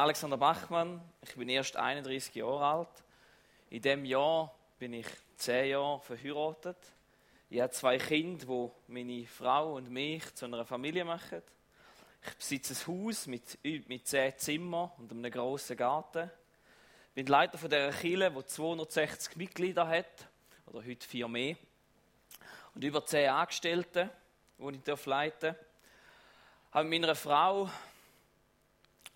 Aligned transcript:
Alexander 0.00 0.38
Bachmann, 0.38 0.98
ich 1.20 1.34
bin 1.34 1.50
erst 1.50 1.76
31 1.76 2.34
Jahre 2.34 2.64
alt. 2.64 3.04
In 3.68 3.82
diesem 3.82 4.06
Jahr 4.06 4.50
bin 4.78 4.94
ich 4.94 5.06
10 5.36 5.68
Jahre 5.68 6.00
verheiratet. 6.00 6.78
Ich 7.50 7.60
habe 7.60 7.70
zwei 7.70 7.98
Kinder, 7.98 8.46
die 8.46 8.70
meine 8.92 9.26
Frau 9.26 9.74
und 9.74 9.90
mich 9.90 10.34
zu 10.34 10.46
einer 10.46 10.64
Familie 10.64 11.04
machen. 11.04 11.42
Ich 12.26 12.34
besitze 12.34 12.72
ein 12.72 12.86
Haus 12.86 13.26
mit, 13.26 13.58
mit 13.62 14.08
10 14.08 14.38
Zimmern 14.38 14.90
und 14.96 15.12
einem 15.12 15.30
grossen 15.30 15.76
Garten. 15.76 16.30
Ich 17.08 17.14
bin 17.16 17.26
Leiter 17.26 17.58
von 17.58 17.68
dieser 17.68 17.92
Kirche, 17.92 18.30
die 18.30 18.46
260 18.46 19.36
Mitglieder 19.36 19.86
hat, 19.86 20.28
oder 20.64 20.82
heute 20.82 21.06
vier 21.06 21.28
mehr. 21.28 21.56
Und 22.74 22.82
über 22.82 23.04
10 23.04 23.28
Angestellte, 23.28 24.08
die 24.56 24.80
ich 24.92 25.06
leiten 25.06 25.40
darf. 25.40 25.56
Ich 26.70 26.74
habe 26.74 26.88
mit 26.88 27.02
meiner 27.02 27.14
Frau 27.14 27.68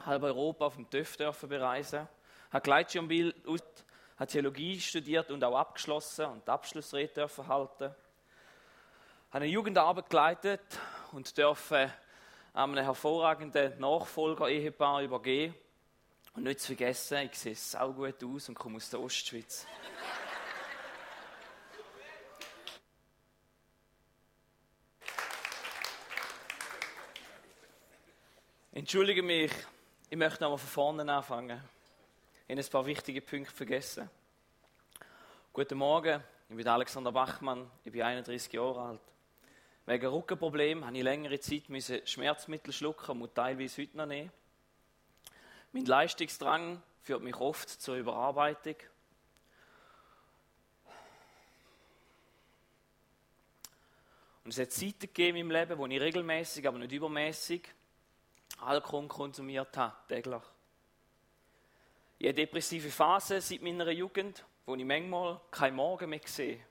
halb 0.07 0.23
Europa 0.23 0.67
auf 0.67 0.77
dem 0.77 0.89
TÜV 0.89 1.17
dürfen 1.17 1.49
bereisen, 1.49 2.09
hat 2.51 2.65
Gleitschirmbild 2.65 3.35
hat 4.17 4.31
Theologie 4.31 4.81
studiert 4.81 5.31
und 5.31 5.43
auch 5.43 5.57
abgeschlossen 5.57 6.27
und 6.27 6.49
Abschlussrede 6.49 7.13
dürfen 7.13 7.49
halten. 7.49 7.91
Hat 9.31 9.43
eine 9.43 9.47
Jugendarbeit 9.47 10.09
geleitet 10.09 10.61
und 11.13 11.37
dürfen 11.37 11.93
einem 12.53 12.77
hervorragenden 12.77 13.79
Nachfolger-Ehepaar 13.81 15.03
übergeben. 15.03 15.55
Und 16.37 16.45
nicht 16.45 16.61
zu 16.61 16.69
vergessen, 16.69 17.19
ich 17.31 17.39
sehe 17.39 17.55
sau 17.55 17.93
gut 17.93 18.23
aus 18.23 18.49
und 18.49 18.55
komme 18.55 18.77
aus 18.77 18.91
der 18.91 19.01
Ostschweiz. 19.01 19.67
Entschuldige 28.73 29.23
mich, 29.23 29.53
ich 30.15 30.19
möchte 30.19 30.45
nochmal 30.45 30.59
von 30.59 30.69
vorne 30.69 31.13
anfangen. 31.13 31.61
Ich 32.47 32.57
habe 32.57 32.65
ein 32.65 32.71
paar 32.71 32.87
wichtige 32.87 33.21
Punkte 33.21 33.53
vergessen. 33.53 34.09
Guten 35.53 35.77
Morgen, 35.77 36.23
ich 36.49 36.55
bin 36.55 36.69
Alexander 36.69 37.11
Bachmann, 37.11 37.69
ich 37.83 37.91
bin 37.91 38.01
31 38.01 38.53
Jahre 38.53 38.81
alt. 38.81 39.01
Wegen 39.87 40.07
Rückenproblemen 40.07 40.87
habe 40.87 40.97
ich 40.97 41.03
längere 41.03 41.41
Zeit 41.41 41.65
Schmerzmittel 42.09 42.73
schlucken 42.73 43.23
und 43.23 43.35
teilweise 43.35 43.83
heute 43.83 43.97
noch 43.97 44.07
nehmen. 44.07 44.31
Mein 45.73 45.85
Leistungsdrang 45.85 46.81
führt 47.03 47.21
mich 47.21 47.35
oft 47.35 47.69
zur 47.69 47.97
Überarbeitung. 47.97 48.77
Und 54.45 54.53
es 54.53 54.61
hat 54.61 54.71
Zeiten 54.71 55.01
gegeben 55.01 55.39
meinem 55.39 55.51
Leben, 55.51 55.77
wo 55.77 55.87
ich 55.87 56.01
regelmäßig, 56.01 56.69
aber 56.69 56.79
nicht 56.79 56.93
übermäßig 56.93 57.69
Alkohol 58.61 59.09
konsumiert 59.09 59.77
habe, 59.77 59.95
täglich. 60.09 60.43
Ich 62.19 62.29
habe 62.29 62.35
depressive 62.35 62.91
Phase 62.91 63.41
seit 63.41 63.63
meiner 63.63 63.91
Jugend, 63.91 64.45
wo 64.67 64.75
ich 64.75 64.85
manchmal 64.85 65.41
keinen 65.51 65.77
Morgen 65.77 66.11
mehr 66.11 66.21
sehe. 66.25 66.65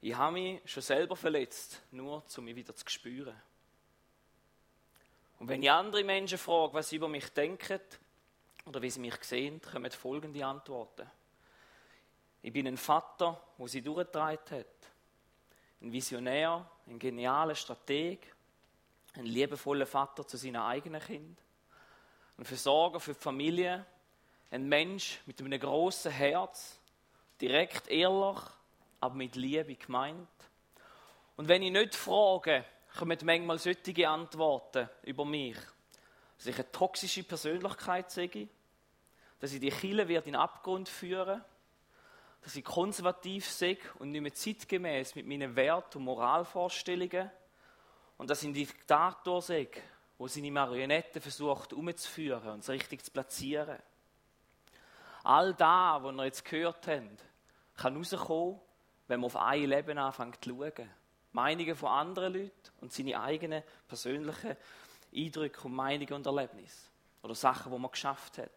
Ich 0.00 0.14
habe 0.14 0.32
mich 0.32 0.60
schon 0.64 0.82
selber 0.82 1.16
verletzt, 1.16 1.82
nur 1.90 2.22
um 2.36 2.44
mich 2.44 2.56
wieder 2.56 2.74
zu 2.74 2.84
spüren. 2.88 3.34
Und 5.38 5.48
wenn 5.48 5.62
ich 5.62 5.70
andere 5.70 6.04
Menschen 6.04 6.38
frage, 6.38 6.74
was 6.74 6.88
sie 6.88 6.96
über 6.96 7.08
mich 7.08 7.28
denken 7.30 7.80
oder 8.64 8.80
wie 8.80 8.90
sie 8.90 9.00
mich 9.00 9.22
sehen, 9.22 9.60
kommen 9.60 9.90
folgende 9.90 10.44
Antworten. 10.44 11.10
Ich 12.42 12.52
bin 12.52 12.66
ein 12.66 12.76
Vater, 12.76 13.40
wo 13.58 13.66
sie 13.66 13.82
durchgetragen 13.82 14.58
hat. 14.58 14.66
Ein 15.80 15.92
Visionär, 15.92 16.70
ein 16.86 16.98
genialer 16.98 17.54
Strateg, 17.54 18.35
ein 19.16 19.26
liebevoller 19.26 19.86
Vater 19.86 20.26
zu 20.26 20.36
seinen 20.36 20.56
eigenen 20.56 21.00
Kindern, 21.00 21.36
ein 22.38 22.44
Versorger 22.44 23.00
für 23.00 23.14
die 23.14 23.20
Familie, 23.20 23.86
ein 24.50 24.68
Mensch 24.68 25.20
mit 25.26 25.40
einem 25.40 25.58
großen 25.58 26.10
Herz, 26.10 26.78
direkt 27.40 27.88
ehrlich, 27.88 28.38
aber 29.00 29.14
mit 29.14 29.36
Liebe 29.36 29.74
gemeint. 29.74 30.28
Und 31.36 31.48
wenn 31.48 31.62
ich 31.62 31.72
nicht 31.72 31.94
frage, 31.94 32.64
kommen 32.96 33.18
manchmal 33.24 33.58
solche 33.58 34.08
Antworten 34.08 34.88
über 35.02 35.24
mich, 35.24 35.56
dass 36.36 36.46
ich 36.46 36.54
eine 36.54 36.70
toxische 36.72 37.24
Persönlichkeit 37.24 38.10
sehe, 38.10 38.48
dass 39.38 39.52
ich 39.52 39.60
die 39.60 39.70
Kille 39.70 40.02
in 40.02 40.22
den 40.22 40.36
Abgrund 40.36 40.88
führen, 40.88 41.44
dass 42.42 42.56
ich 42.56 42.64
konservativ 42.64 43.50
sehe 43.50 43.78
und 43.98 44.12
nicht 44.12 44.22
mehr 44.22 44.32
zeitgemäß 44.32 45.14
mit 45.14 45.26
meinen 45.26 45.56
Wert- 45.56 45.96
und 45.96 46.04
Moralvorstellungen 46.04 47.30
und 48.18 48.30
dass 48.30 48.42
ein 48.42 48.54
Diktator 48.54 49.42
sei, 49.42 49.68
der 50.18 50.28
seine 50.28 50.50
Marionetten 50.50 51.20
versucht 51.20 51.72
umzuführen 51.72 52.54
und 52.54 52.60
es 52.60 52.68
richtig 52.70 53.04
zu 53.04 53.10
platzieren. 53.10 53.78
All 55.24 55.54
das, 55.54 56.02
was 56.02 56.14
wir 56.14 56.24
jetzt 56.24 56.44
gehört 56.44 56.86
haben, 56.86 57.16
kann 57.76 57.96
rauskommen, 57.96 58.60
wenn 59.08 59.20
man 59.20 59.26
auf 59.26 59.36
ein 59.36 59.64
Leben 59.64 59.98
anfängt 59.98 60.42
zu 60.42 60.50
schauen. 60.50 60.90
Meinungen 61.32 61.76
von 61.76 61.90
anderen 61.90 62.32
Leuten 62.32 62.52
und 62.80 62.92
seine 62.92 63.20
eigenen 63.20 63.62
persönlichen 63.86 64.56
Eindrücke 65.14 65.66
und 65.66 65.74
Meinungen 65.74 66.14
und 66.14 66.26
Erlebnisse. 66.26 66.88
Oder 67.22 67.34
Sachen, 67.34 67.72
die 67.72 67.78
man 67.78 67.90
geschafft 67.90 68.38
hat. 68.38 68.50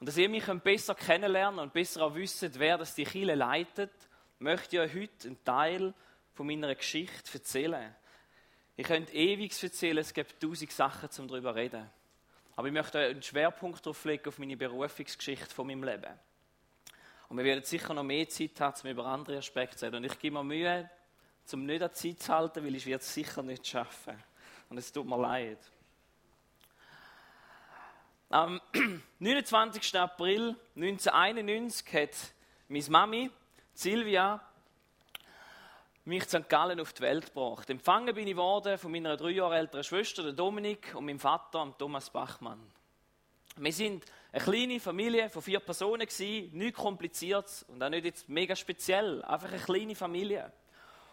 Und 0.00 0.06
dass 0.06 0.16
ihr 0.16 0.28
mich 0.28 0.44
besser 0.44 0.94
kennenlernen 0.94 1.60
und 1.60 1.72
besser 1.72 2.02
auch 2.02 2.14
wisst, 2.14 2.58
wer 2.58 2.76
das 2.76 2.94
die 2.94 3.04
Chile 3.04 3.34
leitet, 3.34 3.92
möchte 4.38 4.76
ich 4.76 4.82
euch 4.82 4.94
heute 4.94 5.28
einen 5.28 5.44
Teil 5.44 5.94
von 6.34 6.46
meiner 6.46 6.74
Geschichte 6.74 7.38
erzählen. 7.38 7.94
Ich 8.76 8.86
könnte 8.86 9.12
ewig 9.12 9.62
erzählen, 9.62 9.98
es 9.98 10.12
gibt 10.12 10.40
tausend 10.42 10.72
Sachen 10.72 11.10
zum 11.10 11.28
darüber 11.28 11.54
reden. 11.54 11.88
Aber 12.56 12.66
ich 12.66 12.72
möchte 12.72 12.98
einen 12.98 13.22
Schwerpunkt 13.22 13.84
darauf 13.86 14.04
legen, 14.04 14.28
auf 14.28 14.38
meine 14.38 14.56
Berufungsgeschichte 14.56 15.54
von 15.54 15.66
meinem 15.66 15.84
Leben. 15.84 16.12
Und 17.28 17.36
wir 17.36 17.44
werden 17.44 17.64
sicher 17.64 17.94
noch 17.94 18.02
mehr 18.02 18.28
Zeit 18.28 18.60
haben, 18.60 18.80
um 18.82 18.90
über 18.90 19.06
andere 19.06 19.38
Aspekte 19.38 19.76
zu 19.76 19.86
reden. 19.86 19.96
Und 19.96 20.04
ich 20.04 20.18
gebe 20.18 20.36
mir 20.36 20.44
Mühe, 20.44 20.90
um 21.52 21.66
nicht 21.66 21.82
an 21.82 21.92
Zeit 21.92 22.20
zu 22.20 22.32
halten, 22.32 22.64
weil 22.64 22.74
ich 22.74 22.86
es 22.86 23.14
sicher 23.14 23.42
nicht 23.42 23.66
schaffen. 23.66 24.22
Und 24.68 24.78
es 24.78 24.92
tut 24.92 25.06
mir 25.06 25.18
leid. 25.18 25.58
Am 28.30 28.60
29. 29.20 29.96
April 29.96 30.56
1991 30.74 31.92
hat 31.92 32.10
meine 32.68 32.90
Mami, 32.90 33.30
Silvia, 33.72 34.40
mich 36.04 36.28
zu 36.28 36.38
St. 36.38 36.48
Gallen 36.48 36.80
auf 36.80 36.92
die 36.92 37.02
Welt 37.02 37.26
gebracht. 37.26 37.70
Empfangen 37.70 38.14
bin 38.14 38.28
ich 38.28 38.36
worden 38.36 38.76
von 38.76 38.92
meiner 38.92 39.16
drei 39.16 39.30
Jahre 39.30 39.56
älteren 39.56 39.84
Schwester, 39.84 40.22
der 40.22 40.32
Dominik, 40.32 40.94
und 40.94 41.06
meinem 41.06 41.18
Vater, 41.18 41.74
Thomas 41.78 42.10
Bachmann. 42.10 42.60
Wir 43.56 43.72
sind 43.72 44.04
eine 44.32 44.42
kleine 44.42 44.80
Familie 44.80 45.30
von 45.30 45.40
vier 45.40 45.60
Personen 45.60 46.06
gewesen, 46.06 46.50
nichts 46.58 46.78
kompliziertes 46.78 47.62
und 47.64 47.82
auch 47.82 47.88
nicht 47.88 48.04
jetzt 48.04 48.28
mega 48.28 48.54
speziell, 48.54 49.22
einfach 49.22 49.48
eine 49.48 49.62
kleine 49.62 49.94
Familie. 49.94 50.52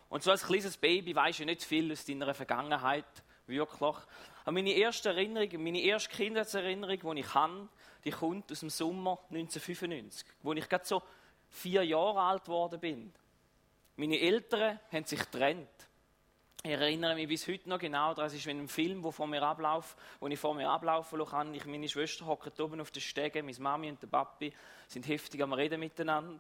Und 0.10 0.24
so 0.24 0.32
als 0.32 0.44
kleines 0.44 0.76
Baby 0.76 1.16
weisst 1.16 1.40
du 1.40 1.46
nicht 1.46 1.64
viel 1.64 1.92
aus 1.92 2.04
deiner 2.04 2.34
Vergangenheit, 2.34 3.06
wirklich. 3.48 3.96
Aber 4.44 4.52
meine 4.52 4.72
erste 4.72 5.10
Erinnerung, 5.10 5.64
meine 5.64 5.82
erste 5.82 6.10
Kindheitserinnerung, 6.10 7.16
die 7.16 7.22
ich 7.22 7.28
kann, 7.28 7.70
die 8.04 8.12
kommt 8.12 8.52
aus 8.52 8.60
dem 8.60 8.70
Sommer 8.70 9.20
1995, 9.30 10.26
wo 10.42 10.52
ich 10.54 10.68
gerade 10.68 10.86
so 10.86 11.02
vier 11.48 11.84
Jahre 11.84 12.22
alt 12.22 12.44
geworden 12.44 12.80
bin. 12.80 13.14
Meine 13.96 14.20
Eltern 14.20 14.80
haben 14.92 15.06
sich 15.06 15.20
getrennt. 15.20 15.70
Ich 16.64 16.72
erinnere 16.72 17.16
mich 17.16 17.28
bis 17.28 17.48
heute 17.48 17.68
noch 17.70 17.80
genau 17.80 18.14
daran, 18.14 18.28
es 18.28 18.36
ist 18.36 18.46
wie 18.46 18.52
ein 18.52 18.68
Film, 18.68 19.04
wo, 19.04 19.10
vor 19.12 19.26
mir 19.26 19.42
ablauf, 19.42 19.96
wo 20.20 20.28
ich 20.28 20.40
vor 20.40 20.54
mir 20.54 20.70
ablaufen 20.70 21.26
kann. 21.26 21.56
Ich, 21.56 21.66
meine 21.66 21.90
Schwester 21.90 22.28
hockt 22.28 22.60
oben 22.60 22.80
auf 22.82 22.92
der 22.92 23.00
Stege, 23.00 23.42
meine 23.42 23.60
Mami 23.60 23.90
und 23.90 24.02
der 24.02 24.08
Papi 24.08 24.54
sind 24.88 25.08
heftig 25.08 25.42
am 25.42 25.54
Reden 25.54 25.80
miteinander. 25.80 26.40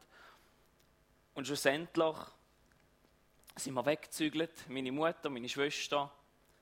Und 1.34 1.48
schlussendlich 1.48 2.16
sind 3.56 3.74
wir 3.74 3.86
weggezügelt, 3.86 4.70
meine 4.70 4.92
Mutter, 4.92 5.30
meine 5.32 5.50
Schwester, 5.50 6.12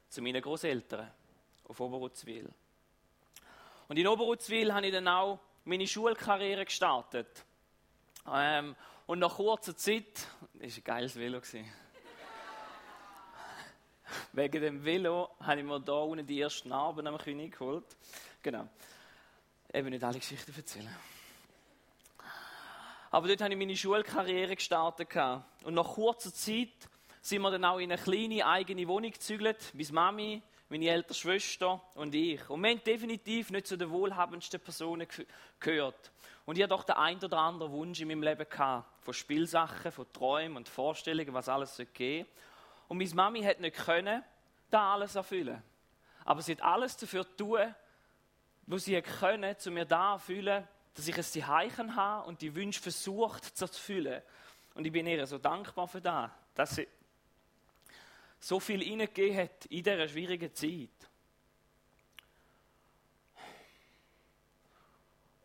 zu 0.08 0.22
meinen 0.22 0.42
Großeltern 0.42 1.12
auf 1.68 1.80
Oberutzwil. 1.82 2.50
Und 3.90 3.98
in 3.98 4.08
Oberutzwil 4.08 4.74
habe 4.74 4.88
ich 4.88 4.94
dann 4.94 5.08
auch 5.08 5.40
meine 5.66 5.86
Schulkarriere 5.86 6.66
gestartet. 6.66 7.44
Ähm, 8.32 8.76
und 9.10 9.18
nach 9.18 9.38
kurzer 9.38 9.76
Zeit, 9.76 10.28
das 10.54 10.62
war 10.62 10.78
ein 10.78 10.84
geiles 10.84 11.16
Velo. 11.16 11.42
Wegen 14.34 14.62
dem 14.62 14.86
Velo 14.86 15.32
habe 15.40 15.62
ich 15.62 15.66
mir 15.66 15.82
hier 15.84 15.94
unten 15.96 16.28
die 16.28 16.40
ersten 16.40 16.70
Narben 16.70 17.08
am. 17.08 17.18
Genau. 18.44 18.70
Eben 19.74 19.90
nicht 19.90 20.04
alle 20.04 20.20
Geschichten 20.20 20.54
erzählen. 20.56 20.96
Aber 23.10 23.28
dort 23.28 23.42
habe 23.42 23.52
ich 23.52 23.58
meine 23.58 23.76
Schulkarriere 23.76 24.56
gestartet. 24.56 25.10
Und 25.64 25.74
nach 25.74 25.96
kurzer 25.96 26.32
Zeit 26.32 26.70
sind 27.20 27.42
wir 27.42 27.50
dann 27.50 27.66
auch 27.66 27.80
in 27.80 27.92
eine 27.92 28.00
kleine 28.00 28.46
eigene 28.46 28.88
Wohnung 28.88 29.10
gezügelt. 29.10 29.74
Meine 29.74 29.92
Mami, 29.92 30.44
meine 30.70 30.88
ältere 30.88 31.16
Schwester 31.16 31.82
und 31.96 32.14
ich. 32.14 32.48
Und 32.48 32.62
wir 32.62 32.70
haben 32.70 32.84
definitiv 32.84 33.50
nicht 33.50 33.66
zu 33.66 33.76
den 33.76 33.90
wohlhabendsten 33.90 34.60
Personen 34.60 35.08
gehört. 35.60 36.12
Und 36.50 36.58
ich 36.58 36.64
hatte 36.64 36.74
doch 36.74 36.84
den 36.84 36.96
ein 36.96 37.24
oder 37.24 37.38
anderen 37.38 37.72
Wunsch 37.72 38.02
in 38.02 38.08
meinem 38.08 38.24
Leben 38.24 38.50
gehabt. 38.50 39.06
Von 39.06 39.14
Spielsachen, 39.14 39.92
von 39.92 40.12
Träumen 40.12 40.58
und 40.58 40.68
Vorstellungen, 40.68 41.32
was 41.32 41.48
alles 41.48 41.80
geben 41.94 42.26
soll. 42.26 42.88
Und 42.88 42.98
meine 42.98 43.14
Mami 43.14 43.44
hat 43.44 43.60
nicht 43.60 43.78
können, 43.78 44.24
da 44.72 44.94
alles 44.94 45.14
erfüllen. 45.14 45.62
Aber 46.26 46.42
sie 46.42 46.54
hat 46.54 46.64
alles 46.64 46.98
dafür 46.98 47.24
tun, 47.38 47.76
wo 48.66 48.80
sie 48.80 49.00
können, 49.00 49.60
zu 49.60 49.70
mir 49.70 49.86
da 49.86 50.18
fühlen, 50.18 50.68
dass 50.96 51.08
ich 51.08 51.16
es 51.20 51.32
die 51.34 51.46
Heichen 51.46 51.96
habe 51.96 52.28
und 52.28 52.42
die 52.42 52.56
Wünsche 52.56 52.82
versucht 52.82 53.56
zu 53.56 53.66
erfüllen. 53.66 54.24
Und 54.74 54.88
ich 54.88 54.92
bin 54.92 55.06
ihr 55.06 55.28
so 55.28 55.38
dankbar 55.38 55.88
für 55.88 56.02
das, 56.02 56.32
dass 56.56 56.78
sie 56.78 56.88
so 58.40 58.60
viel 58.60 58.82
hineingegeben 58.82 59.38
hat 59.38 59.66
in 59.68 59.84
dieser 59.84 60.08
schwierigen 60.08 60.52
Zeit. 60.56 61.09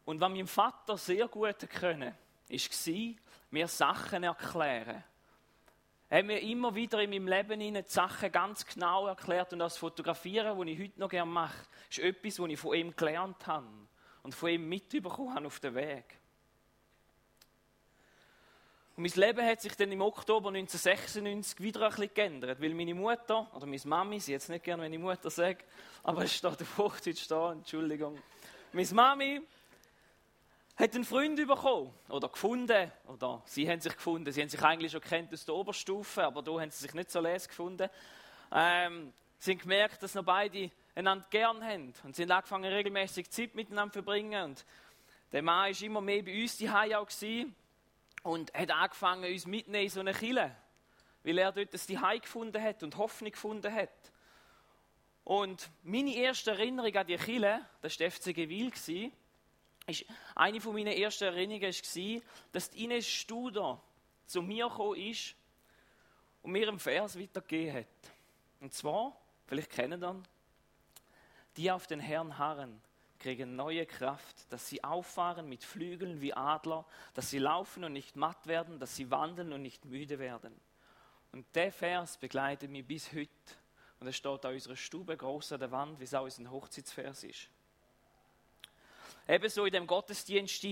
Und 0.05 0.21
was 0.21 0.31
mein 0.31 0.47
Vater 0.47 0.97
sehr 0.99 1.29
gut 1.29 1.69
können, 1.71 2.15
war, 2.49 3.15
mir 3.51 3.69
Sachen 3.69 4.23
erklären. 4.25 5.05
Er 6.11 6.19
hat 6.19 6.27
mir 6.27 6.41
immer 6.41 6.75
wieder 6.75 7.01
in 7.03 7.11
meinem 7.11 7.27
Leben 7.27 7.61
die 7.61 7.83
Sachen 7.87 8.31
ganz 8.31 8.67
genau 8.67 9.07
erklärt 9.07 9.53
und 9.53 9.59
das 9.61 9.77
Fotografieren, 9.77 10.59
was 10.59 10.67
ich 10.67 10.79
heute 10.79 11.01
noch 11.01 11.09
gerne 11.09 11.31
mache, 11.31 11.67
ist 11.91 11.99
etwas, 11.99 12.39
was 12.39 12.51
ich 12.51 12.59
von 12.59 12.77
ihm 12.77 12.95
gelernt 12.95 13.47
habe 13.47 13.67
und 14.23 14.35
von 14.35 14.51
ihm 14.51 14.69
mitbekommen 14.69 15.35
habe 15.35 15.47
auf 15.47 15.59
dem 15.61 15.75
Weg. 15.75 16.05
Und 18.97 19.03
mein 19.03 19.13
Leben 19.13 19.45
hat 19.45 19.61
sich 19.61 19.75
dann 19.75 19.91
im 19.91 20.03
Oktober 20.03 20.51
1996 20.51 21.61
wieder 21.61 21.83
ein 21.83 21.89
bisschen 21.89 22.15
geändert, 22.15 22.61
weil 22.61 22.75
meine 22.75 22.95
Mutter, 22.95 23.51
oder 23.53 23.67
meine 23.67 23.81
Mami, 23.85 24.21
sie 24.21 24.33
jetzt 24.33 24.49
nicht 24.49 24.65
gerne, 24.65 24.85
wenn 24.85 24.93
ich 24.93 25.01
Mutter 25.01 25.31
sage, 25.31 25.65
aber 26.05 26.23
es 26.23 26.35
steht 26.35 26.63
auf 26.63 26.79
Hochdeutsch 26.79 27.25
stehen, 27.25 27.53
Entschuldigung. 27.55 28.23
Meine 28.73 28.95
Mami 28.95 29.41
hat 30.77 30.95
einen 30.95 31.05
Freund 31.05 31.37
bekommen 31.37 31.95
oder 32.09 32.29
gefunden, 32.29 32.91
oder 33.07 33.43
sie 33.47 33.69
haben 33.69 33.81
sich 33.81 33.95
gefunden, 33.95 34.33
sie 34.33 34.41
haben 34.41 34.49
sich 34.49 34.63
eigentlich 34.63 34.93
schon 34.93 35.01
kennt 35.01 35.33
aus 35.33 35.45
der 35.45 35.55
Oberstufe, 35.55 36.25
aber 36.25 36.43
da 36.43 36.61
haben 36.61 36.71
sie 36.71 36.83
sich 36.83 36.95
nicht 36.95 37.11
so 37.11 37.21
les 37.21 37.49
gefunden. 37.49 37.89
Ähm, 38.51 39.13
sie 39.39 39.53
haben 39.53 39.59
gemerkt, 39.59 40.03
dass 40.03 40.15
noch 40.15 40.25
beide 40.25 40.71
einander 40.97 41.27
gern 41.31 41.63
haben 41.65 41.95
und 42.03 42.17
sie 42.17 42.23
haben 42.23 42.33
angefangen, 42.33 42.73
regelmäßig 42.73 43.31
Zeit 43.31 43.55
miteinander 43.55 43.93
zu 43.93 44.03
verbringen 44.03 44.45
und 44.45 44.65
der 45.33 45.43
Mann 45.43 45.73
war 45.73 45.83
immer 45.83 46.01
mehr 46.01 46.23
bei 46.23 46.43
uns 46.43 46.57
die 46.57 46.69
auch 46.71 47.09
und 48.23 48.53
hat 48.55 48.71
angefangen, 48.71 49.31
uns 49.33 49.47
mitzunehmen 49.47 49.85
in 49.85 49.91
so 49.91 50.01
eine 50.01 50.13
Kille, 50.13 50.57
weil 51.23 51.39
er 51.39 51.53
dort 51.53 51.73
das 51.73 51.87
die 51.87 51.99
gefunden 52.21 52.61
hat 52.61 52.83
und 52.83 52.97
Hoffnung 52.97 53.31
gefunden 53.31 53.73
hat. 53.73 53.91
Und 55.25 55.71
meine 55.83 56.15
erste 56.15 56.53
Erinnerung 56.53 56.95
an 56.95 57.07
die 57.07 57.17
Kille, 57.17 57.65
das 57.81 57.99
war 57.99 57.99
der 57.99 58.11
FC 58.11 58.35
Gewil, 58.35 58.71
ist, 59.87 60.05
eine 60.35 60.61
von 60.61 60.75
meinen 60.75 60.93
ersten 60.93 61.25
Erinnerungen 61.25 61.73
war, 61.73 62.23
dass 62.53 62.71
die 62.71 62.85
Ines 62.85 63.07
Studer 63.07 63.81
zu 64.27 64.43
mir 64.43 64.69
gekommen 64.69 65.01
ist 65.01 65.35
und 66.43 66.53
mir 66.53 66.69
einen 66.69 66.79
Vers 66.79 67.19
weitergegeben 67.19 67.75
hat. 67.75 68.13
Und 68.61 68.73
zwar, 68.73 69.17
vielleicht 69.47 69.71
kennen 69.71 70.01
dann, 70.01 70.27
die 71.57 71.71
auf 71.71 71.87
den 71.87 72.01
Herrn 72.01 72.39
harren, 72.39 72.81
kriegen 73.19 73.57
neue 73.57 73.87
Kraft, 73.87 74.53
dass 74.53 74.69
sie 74.69 74.83
auffahren 74.85 75.49
mit 75.49 75.65
Flügeln 75.65 76.21
wie 76.21 76.35
Adler, 76.35 76.85
dass 77.15 77.31
sie 77.31 77.39
laufen 77.39 77.85
und 77.85 77.93
nicht 77.93 78.17
matt 78.17 78.47
werden, 78.47 78.79
dass 78.79 78.97
sie 78.97 79.11
wandeln 79.11 79.53
und 79.53 79.63
nicht 79.63 79.85
müde 79.85 80.19
werden. 80.19 80.55
Und 81.33 81.47
der 81.55 81.73
Vers 81.73 82.19
begleitet 82.19 82.71
mich 82.71 82.87
bis 82.87 83.13
heute. 83.13 83.31
Und 83.99 84.07
es 84.07 84.17
steht 84.17 84.45
an 84.45 84.53
unserer 84.53 84.77
Stube 84.77 85.17
groß 85.17 85.53
an 85.53 85.61
der 85.61 85.71
Wand, 85.71 85.99
wie 85.99 86.05
es 86.05 86.15
auch 86.15 86.25
unser 86.25 86.51
Hochzeitsvers 86.51 87.25
ist. 87.25 87.49
Ebenso 89.27 89.65
in 89.65 89.73
dem 89.73 89.87
Gottesdienst, 89.87 90.63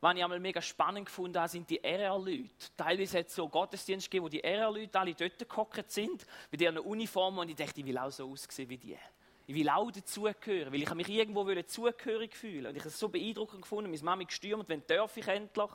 was 0.00 0.14
ich 0.14 0.22
einmal 0.22 0.38
mega 0.38 0.60
spannend 0.60 1.06
gefunden 1.06 1.38
habe, 1.38 1.48
sind 1.48 1.70
die 1.70 1.82
RR-Leute. 1.82 2.50
Teilweise 2.76 3.18
hat 3.18 3.28
es 3.28 3.34
so 3.34 3.48
Gottesdienste 3.48 4.10
gegeben, 4.10 4.24
wo 4.26 4.28
die 4.28 4.44
RR-Leute 4.44 5.00
alle 5.00 5.14
dort 5.14 5.48
gehockt 5.48 5.90
sind, 5.90 6.26
mit 6.50 6.60
ihren 6.60 6.78
Uniformen, 6.78 7.38
und 7.38 7.48
ich 7.48 7.56
dachte, 7.56 7.80
ich 7.80 7.86
will 7.86 7.96
auch 7.96 8.10
so 8.10 8.30
aussehen 8.30 8.68
wie 8.68 8.76
die. 8.76 8.98
Ich 9.46 9.54
will 9.54 9.68
auch 9.70 9.90
dazugehören, 9.90 10.72
weil 10.72 10.82
ich 10.82 10.94
mich 10.94 11.08
irgendwo 11.08 11.44
zugehörig 11.62 12.34
fühlen 12.34 12.66
Und 12.66 12.76
ich 12.76 12.80
habe 12.80 12.88
es 12.88 12.98
so 12.98 13.08
beeindruckend 13.08 13.62
gefunden, 13.62 13.90
meine 13.90 14.02
Mami 14.02 14.24
gestürmt, 14.26 14.68
wenn 14.68 14.86
darf 14.86 15.16
ich 15.16 15.26
endlich. 15.26 15.70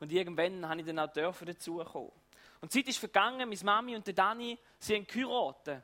Und 0.00 0.10
irgendwann 0.10 0.68
habe 0.68 0.80
ich 0.80 0.86
dann 0.86 0.98
auch 0.98 1.12
dürfen 1.12 1.46
dazukommen. 1.46 2.10
Und 2.60 2.72
die 2.72 2.80
Zeit 2.80 2.88
ist 2.88 2.98
vergangen, 2.98 3.48
meine 3.48 3.64
Mami 3.64 3.94
und 3.94 4.06
der 4.06 4.14
Dani, 4.14 4.58
sie 4.78 4.96
haben 4.96 5.06
geheiratet. 5.06 5.82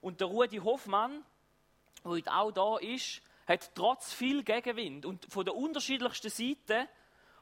Und 0.00 0.20
der 0.20 0.26
Rudi 0.26 0.58
Hoffmann, 0.58 1.24
der 2.02 2.10
heute 2.10 2.32
auch 2.32 2.50
da 2.50 2.76
ist, 2.78 3.22
hat 3.52 3.74
trotz 3.74 4.12
viel 4.12 4.42
Gegenwind 4.42 5.06
und 5.06 5.26
von 5.30 5.44
der 5.44 5.54
unterschiedlichsten 5.54 6.30
Seite, 6.30 6.88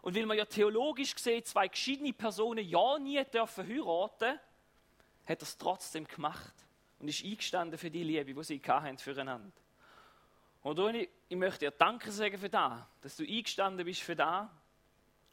und 0.02 0.16
weil 0.16 0.26
man 0.26 0.38
ja 0.38 0.46
theologisch 0.46 1.14
gesehen 1.14 1.44
zwei 1.44 1.68
geschiedene 1.68 2.12
Personen 2.12 2.66
ja 2.66 2.98
nie 2.98 3.22
dürfen 3.24 3.66
heiraten, 3.66 4.38
hat 5.26 5.42
er 5.42 5.42
es 5.42 5.58
trotzdem 5.58 6.06
gemacht 6.06 6.54
und 6.98 7.08
ist 7.08 7.24
eingestanden 7.24 7.78
für 7.78 7.90
die 7.90 8.02
Liebe, 8.02 8.34
die 8.34 8.44
sie 8.44 8.62
hatten 8.66 8.98
füreinander. 8.98 9.52
Und 10.62 10.78
ich, 10.94 11.08
ich 11.28 11.36
möchte 11.36 11.66
dir 11.66 11.70
Danke 11.70 12.10
sagen 12.12 12.38
für 12.38 12.48
das, 12.48 12.82
dass 13.02 13.16
du 13.16 13.24
eingestanden 13.24 13.84
bist 13.84 14.02
für 14.02 14.16
das 14.16 14.48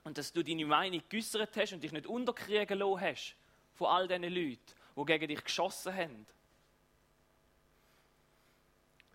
und 0.03 0.17
dass 0.17 0.31
du 0.31 0.43
deine 0.43 0.65
Meinung 0.65 1.01
geäußert 1.09 1.55
hast 1.57 1.73
und 1.73 1.83
dich 1.83 1.91
nicht 1.91 2.07
unterkriegen 2.07 2.79
lassen 2.79 3.01
hast 3.01 3.35
von 3.73 3.87
all 3.87 4.07
diesen 4.07 4.23
Leuten, 4.23 4.59
die 4.95 5.05
gegen 5.05 5.27
dich 5.27 5.43
geschossen 5.43 5.93
haben. 5.93 6.25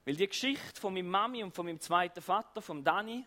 Weil 0.04 0.16
die 0.16 0.28
Geschichte 0.28 0.81
von 0.81 0.94
meiner 0.94 1.08
Mami 1.08 1.43
und 1.44 1.54
von 1.54 1.66
meinem 1.66 1.81
zweiten 1.81 2.20
Vater, 2.20 2.60
von 2.60 2.82
Dani, 2.82 3.25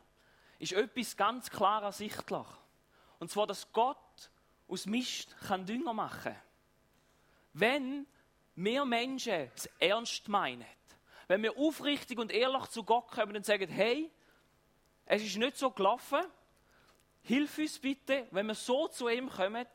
ist 0.60 0.74
etwas 0.74 1.16
ganz 1.16 1.50
klar 1.50 1.84
ersichtlich. 1.84 2.48
Und 3.20 3.32
zwar, 3.32 3.48
dass 3.48 3.72
Gott 3.72 3.98
aus 4.68 4.86
Mist 4.86 5.36
kann 5.48 5.66
Dünger 5.66 5.94
machen. 5.94 6.36
Wenn 7.54 8.06
wir 8.56 8.84
Menschen 8.86 9.50
es 9.56 9.70
ernst 9.80 10.28
meinen, 10.28 10.66
wenn 11.28 11.42
wir 11.42 11.58
aufrichtig 11.58 12.20
und 12.20 12.32
ehrlich 12.32 12.68
zu 12.68 12.84
Gott 12.84 13.10
kommen 13.10 13.36
und 13.36 13.46
sagen, 13.46 13.70
hey, 13.70 14.12
es 15.06 15.24
ist 15.24 15.38
nicht 15.38 15.58
so 15.58 15.72
gelaufen, 15.72 16.24
hilf 17.24 17.58
uns 17.58 17.80
bitte, 17.80 18.28
wenn 18.32 18.48
wir 18.48 18.56
so 18.56 18.88
zu 18.88 19.08
ihm 19.08 19.30
kommen, 19.30 19.66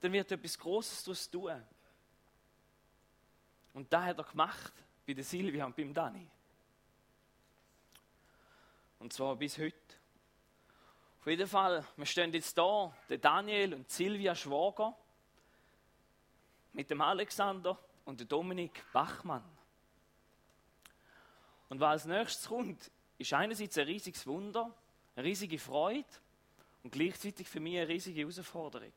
dann 0.00 0.12
wird 0.12 0.30
etwas 0.32 0.58
Großes 0.58 1.04
daraus 1.04 1.30
tun. 1.30 1.62
Und 3.74 3.92
das 3.92 4.04
hat 4.04 4.18
er 4.18 4.24
gemacht 4.24 4.72
bei 5.06 5.14
der 5.14 5.24
Silvia 5.24 5.64
und 5.66 5.76
beim 5.76 5.92
Dani. 5.94 6.28
Und 8.98 9.12
zwar 9.12 9.36
bis 9.36 9.58
heute. 9.58 9.76
Auf 11.20 11.26
jeden 11.26 11.48
Fall, 11.48 11.84
wir 11.96 12.06
stehen 12.06 12.32
jetzt 12.32 12.56
da, 12.56 12.92
der 13.08 13.18
Daniel 13.18 13.74
und 13.74 13.90
Silvia 13.90 14.34
Schwager, 14.34 14.96
mit 16.72 16.90
dem 16.90 17.00
Alexander 17.00 17.78
und 18.04 18.20
dem 18.20 18.28
Dominik 18.28 18.84
Bachmann. 18.92 19.44
Und 21.68 21.80
was 21.80 21.90
als 21.90 22.04
nächstes 22.06 22.48
kommt, 22.48 22.90
ist 23.18 23.32
einerseits 23.32 23.76
ein 23.78 23.86
riesiges 23.86 24.26
Wunder, 24.26 24.72
eine 25.16 25.26
riesige 25.26 25.58
Freude 25.58 26.06
und 26.82 26.92
gleichzeitig 26.92 27.48
für 27.48 27.60
mich 27.60 27.76
eine 27.76 27.88
riesige 27.88 28.20
Herausforderung. 28.20 28.92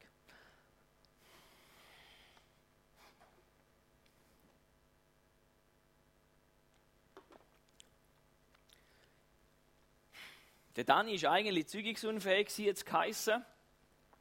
Der 10.76 10.84
Dani 10.86 11.22
war 11.22 11.32
eigentlich 11.32 11.68
zeugungsunfähig, 11.68 12.58
jetzt 12.60 12.86
geheissen, 12.86 13.44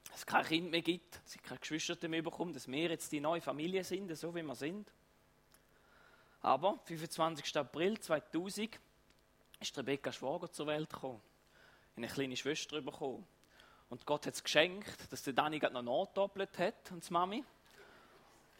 dass 0.05 0.21
es 0.21 0.27
kein 0.27 0.45
Kind 0.45 0.71
mehr 0.71 0.83
gibt, 0.83 1.15
dass 1.15 1.33
sie 1.33 1.39
keine 1.39 1.61
Geschwister 1.61 2.09
mehr 2.09 2.23
bekommen, 2.23 2.53
dass 2.53 2.67
wir 2.67 2.91
jetzt 2.91 3.13
die 3.13 3.21
neue 3.21 3.41
Familie 3.41 3.85
sind, 3.85 4.15
so 4.17 4.35
wie 4.35 4.43
wir 4.43 4.55
sind. 4.57 4.91
Aber 6.43 6.79
25. 6.85 7.57
April 7.57 8.01
2000 8.01 8.81
ist 9.61 9.79
Rebecca 9.79 10.11
Schwager 10.11 10.51
zur 10.51 10.67
Welt 10.67 10.91
gekommen. 10.91 11.21
Eine 11.97 12.09
kleine 12.09 12.37
Schwester 12.37 12.81
bekommen. 12.81 13.27
Und 13.91 14.07
Gott 14.07 14.27
hat 14.27 14.35
es 14.35 14.43
geschenkt, 14.43 15.13
dass 15.13 15.23
der 15.23 15.35
Dani 15.35 15.59
noch 15.59 15.83
nachdoppelt 15.83 16.59
hat 16.59 16.91
und 16.93 17.07
die 17.07 17.13
Mami. 17.13 17.45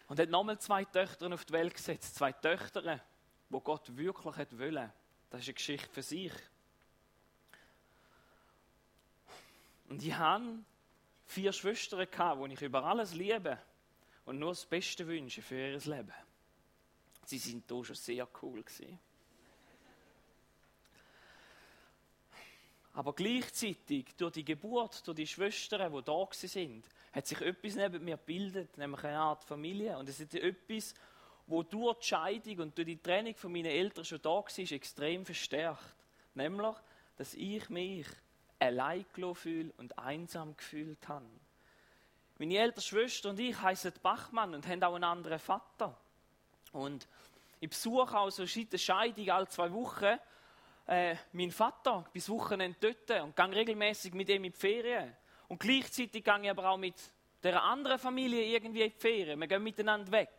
Und 0.09 0.19
hat 0.19 0.29
nochmal 0.29 0.59
zwei 0.59 0.85
Töchter 0.85 1.33
auf 1.33 1.45
die 1.45 1.53
Welt 1.53 1.75
gesetzt. 1.75 2.17
Zwei 2.17 2.33
Töchter, 2.33 3.01
wo 3.49 3.61
Gott 3.61 3.97
wirklich 3.97 4.37
hat 4.37 4.59
wollen. 4.59 4.93
Das 5.31 5.41
ist 5.41 5.49
eine 5.49 5.55
Geschichte 5.55 5.89
für 5.89 6.03
sich. 6.03 6.33
Und 9.91 10.05
ich 10.05 10.15
hatte 10.15 10.61
vier 11.27 11.53
Schwestern, 11.53 12.07
die 12.09 12.55
ich 12.55 12.63
über 12.63 12.85
alles 12.85 13.13
liebe 13.13 13.59
und 14.25 14.39
nur 14.39 14.51
das 14.51 14.65
Beste 14.65 15.07
wünsche 15.07 15.43
für 15.43 15.57
ihr 15.57 15.79
Leben. 15.79 16.15
Sie 17.27 17.39
sind 17.39 17.69
da 17.69 17.85
schon 17.85 17.97
sehr 17.97 18.27
cool. 18.41 18.65
Aber 22.93 23.13
gleichzeitig, 23.13 24.07
durch 24.17 24.33
die 24.33 24.45
Geburt, 24.45 25.07
durch 25.07 25.17
die 25.17 25.27
Schwestern, 25.27 25.93
die 25.93 26.03
da 26.03 26.29
sind, 26.33 26.87
hat 27.13 27.27
sich 27.27 27.41
etwas 27.41 27.75
neben 27.75 28.05
mir 28.05 28.17
gebildet, 28.17 28.79
nämlich 28.79 29.03
eine 29.03 29.19
Art 29.19 29.43
Familie. 29.43 29.99
Und 29.99 30.09
es 30.09 30.21
ist 30.21 30.35
etwas, 30.37 30.95
wo 31.49 31.65
durch 31.65 31.99
die 31.99 32.07
Scheidung 32.07 32.61
und 32.61 32.79
durch 32.79 32.87
die 32.87 33.03
Trennung 33.03 33.35
von 33.35 33.51
meinen 33.51 33.67
Eltern 33.67 34.05
schon 34.05 34.23
da 34.23 34.31
war, 34.31 34.59
extrem 34.59 35.25
verstärkt. 35.25 35.97
Nämlich, 36.35 36.77
dass 37.17 37.35
ich 37.35 37.69
mich 37.71 38.07
allein 38.61 39.05
fühle 39.35 39.73
und 39.79 39.99
einsam 39.99 40.57
gefühlt 40.57 41.09
habe. 41.09 41.27
Meine 42.39 42.57
ältere 42.57 42.81
Schwester 42.81 43.31
und 43.31 43.41
ich 43.41 43.61
heißen 43.61 43.93
Bachmann 44.03 44.55
und 44.55 44.67
haben 44.67 44.83
auch 44.83 44.95
einen 44.95 45.05
anderen 45.05 45.39
Vater. 45.39 45.97
Und 46.73 47.07
ich 47.59 47.69
besuche 47.69 48.17
auch 48.17 48.31
so 48.31 48.45
der 48.45 48.79
Scheidung 48.79 49.29
alle 49.31 49.49
zwei 49.49 49.73
Wochen 49.73 50.19
äh, 50.87 51.17
meinen 51.33 51.51
Vater 51.51 52.05
bis 52.13 52.29
Wochenende 52.29 52.79
dort 52.81 53.23
und 53.23 53.37
gehe 53.37 53.53
regelmäßig 53.53 54.15
mit 54.15 54.29
ihm 54.29 54.45
in 54.45 54.53
die 54.53 54.59
Ferien. 54.59 55.15
Und 55.49 55.61
gleichzeitig 55.61 56.25
gehe 56.25 56.43
ich 56.43 56.51
aber 56.51 56.71
auch 56.71 56.79
mit 56.79 56.95
der 57.43 57.63
anderen 57.63 57.99
Familie 57.99 58.45
irgendwie 58.45 58.83
in 58.83 58.91
die 58.91 58.99
Ferien. 58.99 59.39
Wir 59.39 59.47
gehen 59.47 59.63
miteinander 59.63 60.11
weg. 60.11 60.31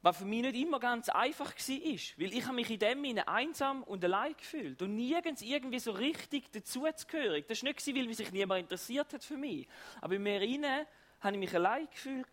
Was 0.00 0.18
für 0.18 0.24
mich 0.24 0.42
nicht 0.42 0.54
immer 0.54 0.78
ganz 0.78 1.08
einfach 1.08 1.52
war, 1.54 1.98
weil 2.18 2.32
ich 2.32 2.52
mich 2.52 2.70
in 2.70 2.78
dem 2.78 3.00
einsam 3.26 3.82
und 3.82 4.04
allein 4.04 4.36
gefühlt 4.36 4.80
und 4.80 4.94
nirgends 4.94 5.42
irgendwie 5.42 5.80
so 5.80 5.90
richtig 5.90 6.52
dazuzugehörig. 6.52 7.46
Das 7.48 7.62
war 7.62 7.70
nicht, 7.70 7.96
weil 7.96 8.14
sich 8.14 8.30
niemand 8.30 8.60
interessiert 8.60 9.12
hat 9.12 9.24
für 9.24 9.36
mich. 9.36 9.66
Aber 10.00 10.14
in 10.14 10.22
mir 10.22 10.40
innen 10.40 10.86
habe 11.20 11.34
ich 11.34 11.40
mich 11.40 11.54
allein 11.54 11.88
gefühlt. 11.90 12.28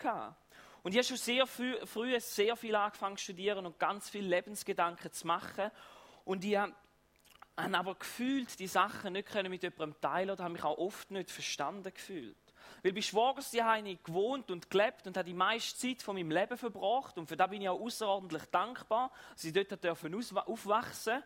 Und 0.83 0.91
ich 0.91 0.97
habe 0.97 1.07
schon 1.07 1.17
sehr 1.17 1.47
früh, 1.47 1.75
früh 1.87 2.19
sehr 2.19 2.55
viel 2.55 2.75
angefangen 2.75 3.17
zu 3.17 3.23
studieren 3.23 3.65
und 3.65 3.79
ganz 3.79 4.11
viele 4.11 4.27
Lebensgedanken 4.27 5.11
zu 5.11 5.25
machen. 5.25 5.71
Und 6.23 6.45
ich 6.45 6.55
habe 6.55 6.75
aber 7.57 7.95
gefühlt, 7.95 8.59
die 8.59 8.67
Sachen 8.67 9.13
nicht 9.13 9.33
mit 9.33 9.63
jemandem 9.63 9.99
teilen 9.99 10.29
oder 10.29 10.43
habe 10.43 10.53
mich 10.53 10.63
auch 10.63 10.77
oft 10.77 11.09
nicht 11.09 11.31
verstanden 11.31 11.91
gefühlt. 11.91 12.37
Weil 12.85 12.93
bei 12.93 13.01
Schwagers 13.01 13.51
habe 13.59 13.89
ich 13.89 14.03
gewohnt 14.03 14.51
und 14.51 14.69
gelebt 14.69 15.07
und 15.07 15.17
habe 15.17 15.25
die 15.25 15.33
meiste 15.33 15.75
Zeit 15.75 16.03
von 16.03 16.15
meinem 16.15 16.29
Leben 16.29 16.55
verbracht. 16.55 17.17
Und 17.17 17.25
für 17.25 17.35
das 17.35 17.49
bin 17.49 17.63
ich 17.63 17.67
auch 17.67 17.81
außerordentlich 17.81 18.43
dankbar, 18.51 19.11
dass 19.33 19.43
ich 19.43 19.53
dort 19.53 19.83
dürfen 19.83 20.13
aufwachsen 20.13 21.23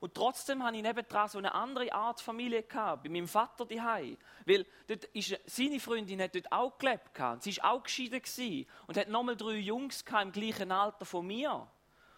und 0.00 0.14
trotzdem 0.14 0.64
hatte 0.64 0.78
ich 0.78 0.82
nebendran 0.82 1.28
so 1.28 1.36
eine 1.36 1.54
andere 1.54 1.92
Art 1.92 2.22
Familie 2.22 2.62
gehabt, 2.62 3.02
bei 3.02 3.10
meinem 3.10 3.28
Vater 3.28 3.66
daheim. 3.66 4.16
Weil 4.46 4.64
dort 4.88 5.04
ist, 5.04 5.38
seine 5.44 5.78
Freundin 5.80 6.22
hat 6.22 6.34
dort 6.34 6.50
auch 6.50 6.78
gelebt 6.78 7.12
gehabt. 7.12 7.42
Sie 7.42 7.56
war 7.58 7.72
auch 7.72 7.82
geschieden 7.82 8.66
und 8.86 8.96
hat 8.96 9.08
nochmal 9.08 9.36
drei 9.36 9.58
Jungs 9.58 10.02
im 10.22 10.32
gleichen 10.32 10.72
Alter 10.72 11.04
von 11.04 11.26
mir. 11.26 11.68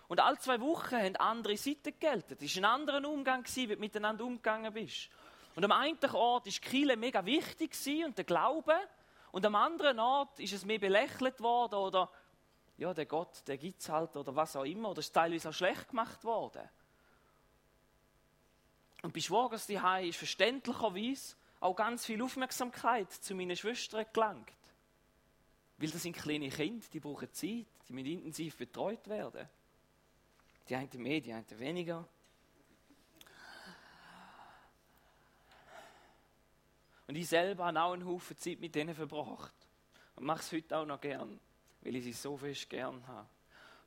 Und 0.06 0.20
alle 0.20 0.38
zwei 0.38 0.60
Wochen 0.60 0.96
haben 0.96 1.16
andere 1.16 1.56
Seiten 1.56 1.98
gelten. 1.98 2.36
Es 2.40 2.56
war 2.56 2.62
ein 2.62 2.80
anderer 2.82 3.08
Umgang, 3.08 3.44
wie 3.54 3.66
du 3.66 3.76
miteinander 3.76 4.24
umgegangen 4.24 4.72
bist. 4.72 5.10
Und 5.54 5.64
am 5.64 5.72
einen 5.72 5.98
Ort 6.12 6.46
war 6.46 6.52
Kirche 6.52 6.96
mega 6.96 7.24
wichtig 7.24 7.72
und 8.04 8.16
der 8.18 8.24
Glaube. 8.24 8.74
Und 9.32 9.46
am 9.46 9.54
anderen 9.54 9.98
Ort 10.00 10.40
ist 10.40 10.52
es 10.52 10.64
mehr 10.64 10.78
belächelt 10.78 11.40
worden 11.40 11.76
oder 11.76 12.10
ja, 12.76 12.92
der 12.92 13.06
Gott, 13.06 13.42
der 13.46 13.56
gibt 13.56 13.80
es 13.80 13.88
halt 13.88 14.16
oder 14.16 14.34
was 14.34 14.56
auch 14.56 14.64
immer. 14.64 14.90
Oder 14.90 15.00
ist 15.00 15.12
teilweise 15.12 15.48
auch 15.48 15.54
schlecht 15.54 15.88
gemacht 15.88 16.24
worden. 16.24 16.68
Und 19.02 19.12
bei 19.12 19.20
Schwagers 19.20 19.66
daheim 19.66 20.08
ist 20.08 20.16
verständlicherweise 20.16 21.36
auch 21.60 21.76
ganz 21.76 22.04
viel 22.04 22.22
Aufmerksamkeit 22.22 23.12
zu 23.12 23.34
meinen 23.34 23.56
Schwestern 23.56 24.06
gelangt. 24.12 24.52
Weil 25.78 25.90
das 25.90 26.02
sind 26.02 26.16
kleine 26.16 26.48
Kinder, 26.48 26.86
die 26.92 27.00
brauchen 27.00 27.32
Zeit, 27.32 27.66
die 27.88 27.92
müssen 27.92 28.06
intensiv 28.06 28.56
betreut 28.56 29.06
werden. 29.08 29.48
Die 30.68 30.74
einen 30.76 31.02
mehr, 31.02 31.20
die 31.20 31.32
einen 31.32 31.58
weniger. 31.58 32.08
Und 37.06 37.16
ich 37.16 37.28
selber 37.28 37.66
habe 37.66 37.80
auch 37.80 37.92
einen 37.92 38.06
Haufen 38.06 38.36
Zeit 38.36 38.60
mit 38.60 38.74
denen 38.74 38.94
verbracht. 38.94 39.54
Und 40.16 40.24
mache 40.24 40.40
es 40.40 40.52
heute 40.52 40.78
auch 40.78 40.86
noch 40.86 41.00
gern, 41.00 41.38
weil 41.82 41.96
ich 41.96 42.04
sie 42.04 42.12
so 42.12 42.36
fest 42.36 42.70
gern 42.70 43.06
habe. 43.06 43.28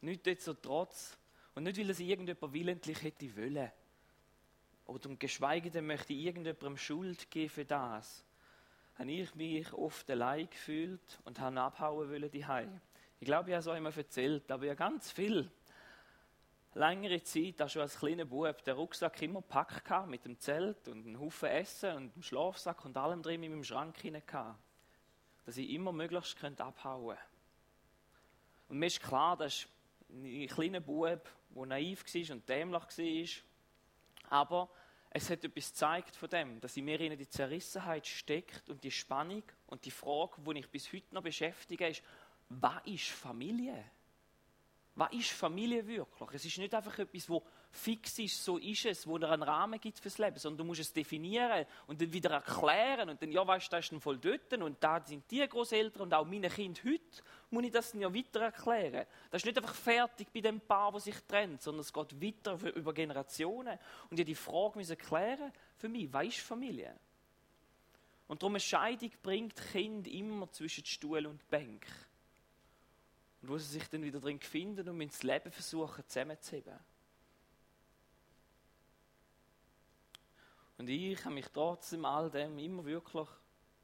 Nicht 0.01 0.25
dort 0.27 0.41
so 0.41 0.53
trotz 0.53 1.17
und 1.55 1.63
nicht, 1.63 1.77
weil 1.77 1.89
es 1.89 1.99
irgendjemand 1.99 2.53
willentlich 2.53 3.01
hätte 3.01 3.35
wollen. 3.35 3.71
Oder 4.85 5.09
geschweige 5.15 5.71
denn 5.71 5.87
möchte 5.87 6.13
ich 6.13 6.25
irgendjemandem 6.25 6.77
Schuld 6.77 7.29
geben 7.31 7.49
für 7.49 7.65
das. 7.65 8.23
Habe 8.95 9.11
ich 9.11 9.35
mich 9.35 9.73
oft 9.73 10.09
allein 10.09 10.49
gefühlt 10.49 11.19
und 11.25 11.39
habe 11.39 11.59
abhauen 11.59 12.09
wollen 12.09 12.31
die 12.31 12.45
Ich 13.19 13.25
glaube, 13.25 13.49
ich 13.49 13.55
habe 13.55 13.59
es 13.61 13.67
euch 13.67 13.81
mal 13.81 13.93
erzählt, 13.95 14.51
aber 14.51 14.65
ja 14.65 14.75
ganz 14.75 15.11
viel 15.11 15.51
längere 16.77 17.21
Zeit, 17.23 17.61
auch 17.61 17.69
schon 17.69 17.81
als 17.81 17.97
kleiner 17.97 18.25
Bub, 18.25 18.63
den 18.63 18.75
Rucksack 18.75 19.21
immer 19.21 19.41
gepackt 19.41 20.07
mit 20.07 20.25
dem 20.25 20.39
Zelt 20.39 20.87
und 20.87 21.05
einem 21.05 21.19
Haufen 21.19 21.49
Essen 21.49 21.95
und 21.95 22.13
einem 22.13 22.23
Schlafsack 22.23 22.85
und 22.85 22.95
allem 22.97 23.21
drin 23.21 23.43
in 23.43 23.51
meinem 23.51 23.63
Schrank 23.63 23.97
hinein 23.99 24.23
dass 25.45 25.55
ich 25.55 25.69
immer 25.69 25.93
möglichst 25.93 26.43
abhauen 26.59 27.15
könnte. 27.15 27.21
Und 28.67 28.79
mir 28.79 28.87
ist 28.87 29.01
klar, 29.01 29.37
dass 29.37 29.65
ein 30.09 30.47
kleiner 30.47 30.81
Bub, 30.81 31.29
der 31.49 31.65
naiv 31.65 32.03
war 32.03 32.35
und 32.35 32.49
dämlich 32.49 33.43
war, 34.29 34.39
aber 34.39 34.69
es 35.09 35.29
hat 35.29 35.43
etwas 35.43 35.69
gezeigt 35.69 36.15
von 36.15 36.29
dem, 36.29 36.59
dass 36.59 36.75
in 36.75 36.85
mir 36.85 36.99
in 36.99 37.17
die 37.17 37.29
Zerrissenheit 37.29 38.05
steckt 38.05 38.69
und 38.69 38.83
die 38.83 38.91
Spannung 38.91 39.43
und 39.67 39.85
die 39.85 39.91
Frage, 39.91 40.41
die 40.41 40.59
ich 40.59 40.69
bis 40.69 40.91
heute 40.91 41.15
noch 41.15 41.23
beschäftige, 41.23 41.87
ist, 41.87 42.03
was 42.49 42.85
ist 42.85 43.09
Familie? 43.09 43.83
Was 44.97 45.13
ist 45.13 45.29
Familie 45.29 45.85
wirklich? 45.85 46.29
Es 46.33 46.45
ist 46.45 46.57
nicht 46.57 46.73
einfach 46.73 46.97
etwas, 46.97 47.29
wo 47.29 47.43
fix 47.69 48.17
ist, 48.17 48.43
so 48.43 48.57
ist 48.57 48.83
es, 48.83 49.05
wo 49.05 49.17
er 49.17 49.29
einen 49.29 49.43
Rahmen 49.43 49.79
gibt 49.79 49.99
fürs 49.99 50.17
Leben, 50.17 50.39
sondern 50.39 50.57
du 50.57 50.63
musst 50.63 50.79
es 50.79 50.91
definieren 50.91 51.67
und 51.85 52.01
dann 52.01 52.11
wieder 52.11 52.31
erklären 52.31 53.11
und 53.11 53.21
dann, 53.21 53.31
ja, 53.31 53.45
weißt 53.45 53.67
du, 53.67 53.75
das 53.75 53.85
ist 53.85 53.91
dann 53.91 54.01
voll 54.01 54.17
dort 54.17 54.51
und 54.53 54.83
da 54.83 54.99
sind 55.05 55.29
die 55.29 55.47
Großeltern 55.47 56.01
und 56.01 56.13
auch 56.15 56.25
meine 56.25 56.49
Kinder 56.49 56.81
heute, 56.83 57.21
muss 57.51 57.65
ich 57.65 57.71
das 57.71 57.91
dann 57.91 58.01
ja 58.01 58.11
weiter 58.11 58.41
erklären. 58.41 59.05
Das 59.29 59.41
ist 59.41 59.45
nicht 59.45 59.57
einfach 59.59 59.75
fertig 59.75 60.29
bei 60.33 60.41
dem 60.41 60.59
Paar, 60.59 60.91
das 60.91 61.03
sich 61.03 61.19
trennt, 61.27 61.61
sondern 61.61 61.81
es 61.81 61.93
geht 61.93 62.19
weiter 62.19 62.57
über 62.73 62.91
Generationen 62.91 63.77
und 64.09 64.19
ich 64.19 64.25
die 64.25 64.33
Frage 64.33 64.79
müssen 64.79 64.97
klären, 64.97 65.53
für 65.75 65.89
mich, 65.89 66.11
was 66.11 66.25
ist 66.25 66.39
Familie? 66.39 66.95
Und 68.27 68.41
darum 68.41 68.53
eine 68.53 68.61
Scheidung 68.61 69.11
bringt 69.21 69.55
Kind 69.71 70.07
immer 70.07 70.51
zwischen 70.51 70.83
Stuhl 70.85 71.27
und 71.27 71.47
Bank 71.51 71.85
und 73.41 73.49
wo 73.49 73.57
sie 73.57 73.67
sich 73.67 73.87
dann 73.89 74.03
wieder 74.03 74.19
drin 74.19 74.39
finden 74.39 74.87
und 74.89 75.01
ins 75.01 75.23
Leben 75.23 75.51
versuchen 75.51 76.03
zusammenzuheben. 76.07 76.77
Und 80.77 80.89
ich 80.89 81.23
habe 81.25 81.33
mich 81.33 81.47
trotzdem 81.47 82.05
all 82.05 82.29
dem 82.29 82.57
immer 82.59 82.85
wirklich 82.85 83.27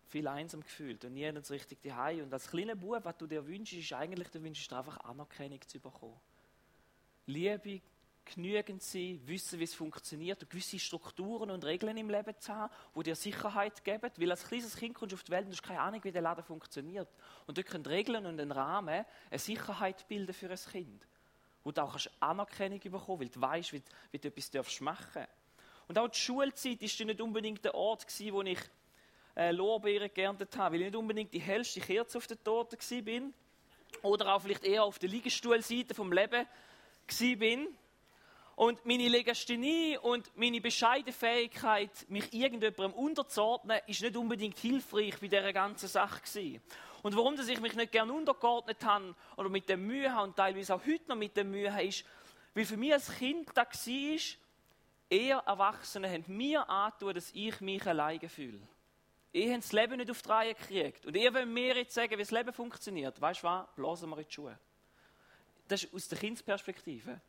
viel 0.09 0.27
einsam 0.27 0.61
gefühlt 0.61 1.03
und 1.05 1.13
nie 1.13 1.31
so 1.41 1.53
richtig 1.53 1.81
daheim. 1.81 2.23
Und 2.23 2.33
als 2.33 2.47
kleiner 2.47 2.75
Bub, 2.75 3.03
was 3.03 3.17
du 3.17 3.25
dir 3.25 3.45
wünschst, 3.45 3.73
ist 3.73 3.93
eigentlich, 3.93 4.29
du 4.29 4.43
wünschst 4.43 4.69
dir 4.69 4.77
einfach 4.77 4.99
Anerkennung 4.99 5.59
zu 5.67 5.79
bekommen. 5.79 6.19
Liebe, 7.25 7.81
genügend 8.25 8.81
sein, 8.81 9.21
wissen, 9.25 9.59
wie 9.59 9.63
es 9.63 9.73
funktioniert 9.73 10.41
und 10.41 10.49
gewisse 10.49 10.79
Strukturen 10.79 11.51
und 11.51 11.65
Regeln 11.65 11.97
im 11.97 12.09
Leben 12.09 12.33
zu 12.39 12.53
haben, 12.53 12.73
die 12.95 13.03
dir 13.03 13.15
Sicherheit 13.15 13.83
geben. 13.83 14.09
Weil 14.17 14.31
als 14.31 14.47
kleines 14.47 14.75
Kind 14.75 14.95
kommst 14.95 15.11
du 15.11 15.15
auf 15.15 15.23
die 15.23 15.31
Welt 15.31 15.45
und 15.45 15.51
hast 15.51 15.63
keine 15.63 15.81
Ahnung, 15.81 16.03
wie 16.03 16.11
der 16.11 16.21
Laden 16.21 16.43
funktioniert. 16.43 17.09
Und 17.47 17.57
dort 17.57 17.67
können 17.67 17.85
Regeln 17.85 18.25
und 18.25 18.39
ein 18.39 18.51
Rahmen 18.51 19.05
eine 19.29 19.39
Sicherheit 19.39 20.07
bilden 20.07 20.33
für 20.33 20.49
ein 20.49 20.57
Kind. 20.57 21.07
Wo 21.63 21.71
du 21.71 21.81
auch 21.81 21.97
Anerkennung 22.19 22.79
bekommen 22.79 23.21
weil 23.21 23.29
du 23.29 23.41
weißt, 23.41 23.73
wie, 23.73 23.81
wie 24.11 24.19
du 24.19 24.27
etwas 24.27 24.51
darfst 24.51 24.81
machen 24.81 25.25
Und 25.87 25.97
auch 25.97 26.07
die 26.07 26.19
Schulzeit 26.19 26.81
war 26.81 27.05
nicht 27.05 27.21
unbedingt 27.21 27.63
der 27.63 27.75
Ort, 27.75 28.05
wo 28.31 28.41
ich 28.41 28.59
äh, 29.35 29.51
Lorbeeren 29.51 30.13
geerntet 30.13 30.55
habe, 30.57 30.75
weil 30.75 30.81
ich 30.81 30.87
nicht 30.87 30.97
unbedingt 30.97 31.33
die 31.33 31.39
hellste 31.39 31.79
Kerze 31.79 32.17
auf 32.17 32.27
der 32.27 32.43
Torte 32.43 32.77
war. 32.77 33.21
Oder 34.01 34.33
auch 34.33 34.41
vielleicht 34.41 34.63
eher 34.63 34.83
auf 34.83 34.99
der 34.99 35.09
Liegestuhlseite 35.09 35.93
vom 35.93 36.11
Leben 36.11 36.45
war. 36.45 37.67
Und 38.55 38.85
meine 38.85 39.07
Legasthenie 39.07 39.97
und 39.97 40.29
meine 40.37 40.61
bescheidene 40.61 41.11
Fähigkeit, 41.11 41.89
mich 42.07 42.31
irgendjemandem 42.33 42.93
unterzuordnen, 42.93 43.79
ist 43.87 44.01
nicht 44.01 44.15
unbedingt 44.15 44.59
hilfreich 44.59 45.19
bei 45.19 45.27
dieser 45.27 45.53
ganzen 45.53 45.87
Sache 45.87 46.21
gewesen. 46.21 46.61
Und 47.01 47.15
warum 47.15 47.35
dass 47.35 47.47
ich 47.47 47.59
mich 47.59 47.75
nicht 47.75 47.91
gerne 47.91 48.13
untergeordnet 48.13 48.83
habe 48.85 49.15
oder 49.37 49.49
mit 49.49 49.67
dem 49.67 49.85
Mühe 49.85 50.13
habe 50.13 50.27
und 50.27 50.35
teilweise 50.35 50.75
auch 50.75 50.85
heute 50.85 51.09
noch 51.09 51.15
mit 51.15 51.35
dem 51.35 51.51
Mühe 51.51 51.73
habe, 51.73 51.85
ist, 51.85 52.05
weil 52.53 52.65
für 52.65 52.77
mich 52.77 52.93
als 52.93 53.11
Kind 53.17 53.49
da 53.55 53.63
war, 53.63 54.19
eher 55.09 55.37
Erwachsene 55.39 56.09
haben 56.09 56.23
mir 56.27 56.69
angetan, 56.69 57.15
dass 57.15 57.31
ich 57.33 57.59
mich 57.59 57.85
alleine 57.85 58.29
fühle. 58.29 58.61
Ihr 59.33 59.51
habt 59.51 59.63
das 59.63 59.71
Leben 59.71 59.97
nicht 59.97 60.11
auf 60.11 60.21
die 60.21 60.29
Reihe 60.29 60.53
gekriegt. 60.53 61.05
Und 61.07 61.17
ihr 61.17 61.33
wollt 61.33 61.47
mir 61.47 61.75
jetzt 61.75 61.95
sagen, 61.95 62.11
wie 62.11 62.17
das 62.17 62.29
Leben 62.29 62.53
funktioniert. 62.53 63.19
Weißt 63.19 63.41
du 63.41 63.47
was? 63.47 63.65
Blasen 63.75 64.09
wir 64.09 64.17
in 64.19 64.25
die 64.25 64.31
Schuhe. 64.31 64.59
Das 65.67 65.83
ist 65.83 65.93
aus 65.93 66.07
der 66.07 66.19
Kindsperspektive. 66.19 67.19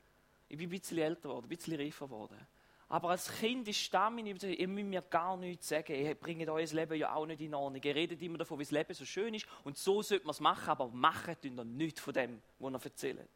Ich 0.49 0.59
bin 0.59 0.69
ein 0.69 0.71
bisschen 0.71 0.99
älter 0.99 1.29
geworden, 1.29 1.47
ein 1.47 1.49
bisschen 1.49 1.81
reifer 1.81 2.07
geworden. 2.07 2.47
Aber 2.89 3.11
als 3.11 3.29
Kind 3.39 3.67
ist 3.67 3.93
das 3.93 4.13
ihr 4.17 4.69
müsst 4.69 4.87
mir 4.87 5.03
gar 5.03 5.37
nichts 5.37 5.69
sagen. 5.69 5.95
Ihr 5.95 6.15
bringt 6.15 6.49
euer 6.49 6.67
Leben 6.67 6.99
ja 6.99 7.15
auch 7.15 7.27
nicht 7.27 7.41
in 7.41 7.55
Ordnung. 7.55 7.83
Ihr 7.83 7.95
redet 7.95 8.21
immer 8.23 8.39
davon, 8.39 8.59
wie 8.59 8.63
das 8.63 8.71
Leben 8.71 8.95
so 8.95 9.05
schön 9.05 9.35
ist. 9.35 9.47
Und 9.65 9.79
so 9.79 10.03
sollte 10.03 10.25
man 10.27 10.33
es 10.33 10.41
machen, 10.41 10.69
aber 10.69 10.89
machen 10.89 11.35
tun 11.41 11.57
ihr 11.57 11.65
nichts 11.65 12.01
von 12.01 12.13
dem, 12.13 12.43
was 12.59 12.73
ihr 12.73 12.85
erzählt. 12.85 13.29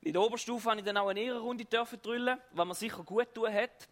In 0.00 0.14
der 0.14 0.22
Oberstufe 0.22 0.68
habe 0.68 0.80
ich 0.80 0.86
dann 0.86 0.96
auch 0.96 1.08
eine 1.08 1.20
Ehrenrunde 1.20 1.64
drüllen, 1.64 2.40
was 2.52 2.66
mir 2.66 2.74
sicher 2.74 3.04
gut 3.04 3.32
tun 3.34 3.52
hat. 3.52 3.88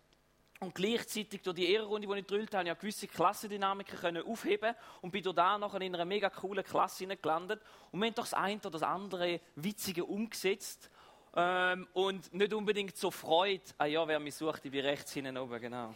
Und 0.58 0.74
gleichzeitig 0.74 1.40
durch 1.42 1.56
die 1.56 1.72
Ehrenrunde, 1.72 2.08
die 2.08 2.18
ich 2.18 2.26
drüllt 2.26 2.54
habe, 2.54 2.68
ich 2.68 2.78
gewisse 2.78 3.06
Klassendynamiken 3.06 3.98
können 3.98 4.26
aufheben 4.26 4.74
und 5.02 5.10
bin 5.10 5.22
da 5.22 5.56
nachher 5.56 5.80
in 5.80 5.94
einer 5.94 6.04
mega 6.04 6.28
coolen 6.30 6.64
Klasse 6.64 7.06
gelandet. 7.06 7.62
Und 7.92 8.00
wir 8.00 8.06
haben 8.06 8.14
doch 8.14 8.24
das 8.24 8.34
eine 8.34 8.58
oder 8.58 8.70
das 8.70 8.82
andere 8.82 9.40
Witzige 9.54 10.04
umgesetzt 10.04 10.90
ähm, 11.34 11.88
und 11.92 12.32
nicht 12.32 12.52
unbedingt 12.52 12.96
so 12.96 13.10
Freude. 13.10 13.62
Ah 13.78 13.86
ja, 13.86 14.06
wer 14.06 14.18
mich 14.18 14.34
sucht, 14.34 14.64
ich 14.64 14.70
bin 14.70 14.84
rechts 14.84 15.12
hinten 15.12 15.36
oben, 15.38 15.60
genau. 15.60 15.94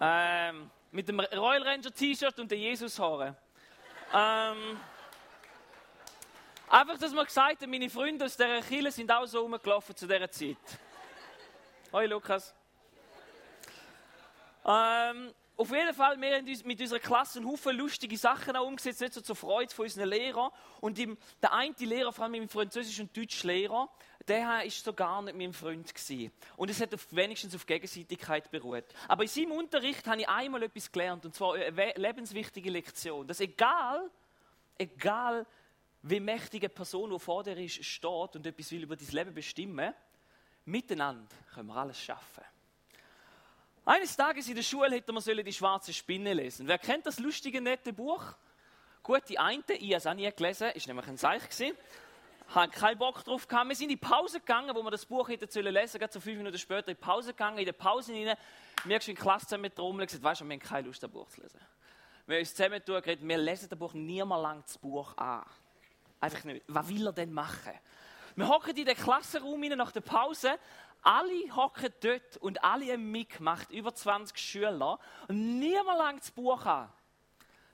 Ähm, 0.00 0.70
mit 0.90 1.08
dem 1.08 1.20
Royal 1.20 1.62
Ranger 1.62 1.92
T-Shirt 1.92 2.38
und 2.38 2.50
den 2.50 2.60
Jesushaaren. 2.60 3.36
ähm, 4.12 4.80
Einfach, 6.72 6.96
dass 6.96 7.12
man 7.12 7.26
gesagt 7.26 7.60
hat, 7.60 7.68
meine 7.68 7.90
Freunde 7.90 8.24
aus 8.24 8.34
dieser 8.34 8.62
Kille 8.62 8.90
sind 8.90 9.12
auch 9.12 9.26
so 9.26 9.40
rumgelaufen 9.40 9.94
zu 9.94 10.06
dieser 10.06 10.30
Zeit. 10.30 10.56
Hoi 11.92 12.06
Lukas. 12.06 12.54
Ähm, 14.64 15.34
auf 15.62 15.70
jeden 15.70 15.94
Fall, 15.94 16.20
wir 16.20 16.36
haben 16.36 16.44
mit 16.64 16.80
unserer 16.80 16.98
Klasse 16.98 17.38
einen 17.38 17.48
Haufen 17.48 17.76
lustige 17.76 18.18
Sachen 18.18 18.56
auch 18.56 18.66
umgesetzt, 18.66 19.00
nicht 19.00 19.14
so 19.14 19.20
zur 19.20 19.36
Freude 19.36 19.72
von 19.72 19.84
unseren 19.84 20.08
Lehrern. 20.08 20.50
Und 20.80 20.98
im, 20.98 21.16
der 21.40 21.52
eine 21.52 21.72
Lehrer, 21.78 22.12
vor 22.12 22.24
allem 22.24 22.32
mein 22.32 22.48
Französisch- 22.48 22.98
und 22.98 23.16
Deutschlehrer, 23.16 23.88
der 24.26 24.44
war 24.44 24.68
so 24.68 24.92
gar 24.92 25.22
nicht 25.22 25.36
mein 25.36 25.52
Freund. 25.52 25.94
Gewesen. 25.94 26.32
Und 26.56 26.68
es 26.68 26.80
hat 26.80 26.92
auf, 26.92 27.06
wenigstens 27.12 27.54
auf 27.54 27.64
Gegenseitigkeit 27.64 28.50
beruht. 28.50 28.86
Aber 29.06 29.22
in 29.22 29.28
seinem 29.28 29.52
Unterricht 29.52 30.04
habe 30.08 30.22
ich 30.22 30.28
einmal 30.28 30.64
etwas 30.64 30.90
gelernt, 30.90 31.24
und 31.26 31.34
zwar 31.36 31.54
eine 31.54 31.92
lebenswichtige 31.94 32.68
Lektion. 32.68 33.28
Dass 33.28 33.38
egal, 33.38 34.10
egal 34.76 35.46
wie 36.02 36.18
mächtige 36.18 36.70
Person, 36.70 37.10
die 37.10 37.20
vor 37.20 37.44
dir 37.44 37.56
ist, 37.56 37.84
steht 37.84 38.34
und 38.34 38.44
etwas 38.44 38.72
will 38.72 38.82
über 38.82 38.96
dein 38.96 39.08
Leben 39.12 39.32
bestimmen, 39.32 39.94
miteinander 40.64 41.36
können 41.54 41.68
wir 41.68 41.76
alles 41.76 42.00
schaffen. 42.00 42.42
Eines 43.84 44.16
Tages 44.16 44.48
in 44.48 44.54
der 44.54 44.62
Schule 44.62 44.94
hätte 44.94 45.12
man 45.12 45.22
die 45.24 45.52
schwarze 45.52 45.92
Spinne 45.92 46.34
lesen. 46.34 46.68
Wer 46.68 46.78
kennt 46.78 47.04
das 47.04 47.18
lustige, 47.18 47.60
nette 47.60 47.92
Buch? 47.92 48.22
Gut, 49.02 49.22
die 49.28 49.40
eine, 49.40 49.64
ich 49.68 49.82
habe 49.82 49.94
es 49.96 50.06
auch 50.06 50.14
nie 50.14 50.30
gelesen, 50.30 50.70
ist 50.70 50.86
nämlich 50.86 51.08
ein 51.08 51.18
Zeichen 51.18 51.48
gewesen. 51.48 51.76
Habe 52.54 52.70
keinen 52.70 52.98
Bock 52.98 53.24
drauf 53.24 53.48
gehabt. 53.48 53.68
Wir 53.68 53.74
sind 53.74 53.90
in 53.90 53.90
die 53.90 53.96
Pause 53.96 54.38
gegangen, 54.38 54.72
wo 54.76 54.82
wir 54.84 54.90
das 54.92 55.04
Buch 55.04 55.28
hätten 55.28 55.46
lesen 55.46 55.88
sollen, 55.88 56.00
gerade 56.00 56.12
so 56.12 56.20
fünf 56.20 56.36
Minuten 56.36 56.58
später 56.58 56.88
in 56.88 56.94
die 56.94 57.00
Pause 57.00 57.32
gegangen. 57.32 57.58
In 57.58 57.64
der 57.64 57.72
Pause 57.72 58.12
rein, 58.12 58.36
wir 58.84 58.94
haben 58.94 59.00
in 59.00 59.00
die 59.00 59.14
Klasse 59.14 59.46
zusammen 59.46 59.62
mit 59.62 59.74
Trommel 59.74 60.06
gesagt, 60.06 60.22
weißt 60.22 60.42
du, 60.42 60.44
wir 60.44 60.52
haben 60.52 60.60
keine 60.60 60.86
Lust, 60.86 61.02
das 61.02 61.10
Buch 61.10 61.28
zu 61.28 61.40
lesen. 61.40 61.58
Wir 62.26 62.36
haben 62.36 62.40
uns 62.40 62.54
zusammen 62.54 62.80
geredet, 62.84 63.26
wir 63.26 63.38
lesen 63.38 63.68
das 63.68 63.78
Buch 63.78 63.94
niemals 63.94 64.42
lang 64.42 64.62
das 64.64 64.78
Buch 64.78 65.16
an. 65.16 65.44
Einfach 66.20 66.44
nicht. 66.44 66.62
Was 66.68 66.88
will 66.88 67.04
er 67.04 67.12
denn 67.12 67.32
machen? 67.32 67.72
Wir 68.36 68.48
hocken 68.48 68.76
in 68.76 68.86
den 68.86 68.96
Klassenraum 68.96 69.60
rein 69.60 69.76
nach 69.76 69.92
der 69.92 70.00
Pause. 70.00 70.58
Alle 71.02 71.54
hocken 71.54 71.92
dort 72.00 72.36
und 72.38 72.62
alle 72.62 72.92
haben 72.92 73.10
mitgemacht, 73.10 73.70
über 73.70 73.94
20 73.94 74.38
Schüler. 74.38 74.98
Und 75.28 75.58
niemand 75.58 75.98
langt 75.98 76.20
das 76.20 76.30
Buch 76.30 76.64
an. 76.64 76.88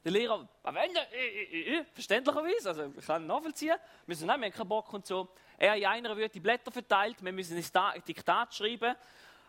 Der 0.04 0.12
Lehrer, 0.12 0.48
was 0.62 0.74
wollen 0.74 0.90
Sie? 0.94 1.84
Verständlicherweise, 1.92 2.68
also 2.70 2.92
ich 2.96 3.04
kann 3.04 3.26
nachvollziehen. 3.26 3.76
Wir 3.76 3.78
müssen 4.06 4.26
nein, 4.26 4.40
wir 4.40 4.46
haben 4.46 4.54
keinen 4.54 4.68
Bock 4.68 4.92
und 4.94 5.06
so. 5.06 5.28
Er 5.58 5.76
in 5.76 5.84
einer 5.84 6.16
wird 6.16 6.34
die 6.34 6.40
Blätter 6.40 6.70
verteilt, 6.70 7.22
wir 7.22 7.32
müssen 7.32 7.56
ein 7.56 8.02
Diktat 8.06 8.54
schreiben. 8.54 8.94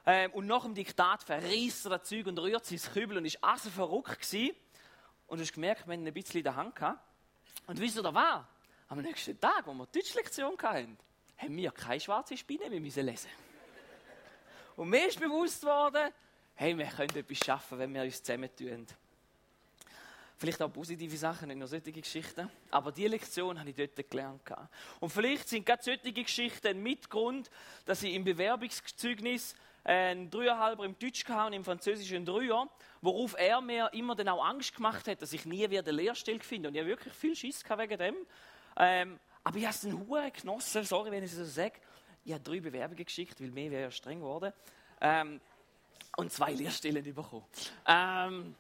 Ähm, 0.06 0.32
und 0.32 0.48
nach 0.48 0.64
dem 0.64 0.74
Diktat 0.74 1.24
verriesst 1.24 1.86
er 1.86 1.92
das 1.98 2.10
Zeug 2.10 2.26
und 2.28 2.40
rührt 2.40 2.66
sein 2.66 2.80
Kübel 2.94 3.18
und 3.18 3.26
ist 3.26 3.42
also 3.44 3.70
verrückt 3.70 4.20
gewesen. 4.20 4.56
Und 5.28 5.38
du 5.38 5.44
hast 5.44 5.54
gemerkt, 5.54 5.88
wir 5.88 5.94
haben 5.94 6.06
ein 6.06 6.14
bisschen 6.14 6.40
in 6.40 6.44
der 6.44 6.56
Hand 6.56 6.76
gehabt. 6.76 7.00
Und 7.68 7.80
wisst 7.80 7.96
ihr, 7.96 8.04
da 8.04 8.14
war? 8.14 8.50
Am 8.88 9.00
nächsten 9.00 9.40
Tag, 9.40 9.68
wo 9.68 9.74
wir 9.74 9.86
die 9.86 10.00
Deutschlektion 10.00 10.58
hatten, 10.62 10.98
haben 11.38 11.56
wir 11.56 11.72
keine 11.72 12.00
schwarze 12.00 12.36
Spinne 12.36 12.70
mehr 12.70 12.80
lesen. 12.80 13.30
Und 14.80 14.92
mir 14.92 15.10
ist 15.10 15.20
bewusst 15.20 15.62
worden, 15.66 16.10
hey, 16.56 16.78
wir 16.78 16.86
können 16.86 17.14
etwas 17.14 17.38
schaffen, 17.40 17.80
wenn 17.80 17.94
wir 17.94 18.02
uns 18.02 18.24
zusammentun. 18.24 18.88
Vielleicht 20.38 20.62
auch 20.62 20.72
positive 20.72 21.18
Sachen, 21.18 21.50
nicht 21.50 21.58
nur 21.58 21.68
solche 21.68 21.92
Geschichten. 21.92 22.50
Aber 22.72 22.94
diese 22.94 23.10
Lektion 23.10 23.60
habe 23.60 23.72
ich 23.72 23.76
dort 23.76 24.10
gelernt. 24.10 24.42
Und 25.02 25.10
vielleicht 25.10 25.50
sind 25.50 25.66
gerade 25.66 25.84
solche 25.84 26.14
Geschichten 26.14 26.68
ein 26.68 26.82
Mitgrund, 26.82 27.52
dass 27.84 28.04
ich 28.04 28.14
im 28.14 28.24
Bewerbungszeugnis 28.24 29.54
ein 29.84 30.30
Dreieinhalber 30.30 30.86
im 30.86 30.98
Deutsch 30.98 31.26
hatte 31.26 31.48
und 31.48 31.54
im 31.54 31.66
Französischen 31.66 32.16
ein 32.16 32.26
Dreier, 32.26 32.70
worauf 33.02 33.36
er 33.38 33.60
mir 33.60 33.90
immer 33.92 34.16
dann 34.16 34.30
auch 34.30 34.46
Angst 34.46 34.74
gemacht 34.74 35.10
hat, 35.10 35.22
dass 35.22 35.34
ich 35.34 35.44
nie 35.44 35.70
wieder 35.70 35.82
eine 35.82 35.92
Lehrstelle 35.92 36.40
finde. 36.40 36.70
Und 36.70 36.76
ich 36.76 36.80
habe 36.80 36.90
wirklich 36.90 37.14
viel 37.14 37.36
Schiss 37.36 37.66
wegen 37.70 37.98
dem. 37.98 38.16
Ähm, 38.78 39.20
aber 39.44 39.58
ich 39.58 39.66
habe 39.66 39.76
es 39.76 39.84
einen 39.84 40.08
Huren 40.08 40.32
genossen, 40.32 40.86
sorry, 40.86 41.12
wenn 41.12 41.26
ich 41.26 41.34
es 41.34 41.38
so 41.38 41.44
sage. 41.44 41.74
Ich 42.26 42.34
habe 42.34 42.44
drei 42.44 42.60
Bewerbungen 42.60 43.06
geschickt, 43.06 43.42
weil 43.42 43.52
mehr 43.52 43.72
wäre 43.72 43.84
ja 43.84 43.92
streng 43.92 44.20
geworden. 44.20 44.54
Ähm, 45.02 45.40
und 46.18 46.32
zwei 46.32 46.52
Lehrstellen 46.52 47.04
bekommen. 47.04 47.46
Ähm, 47.88 48.56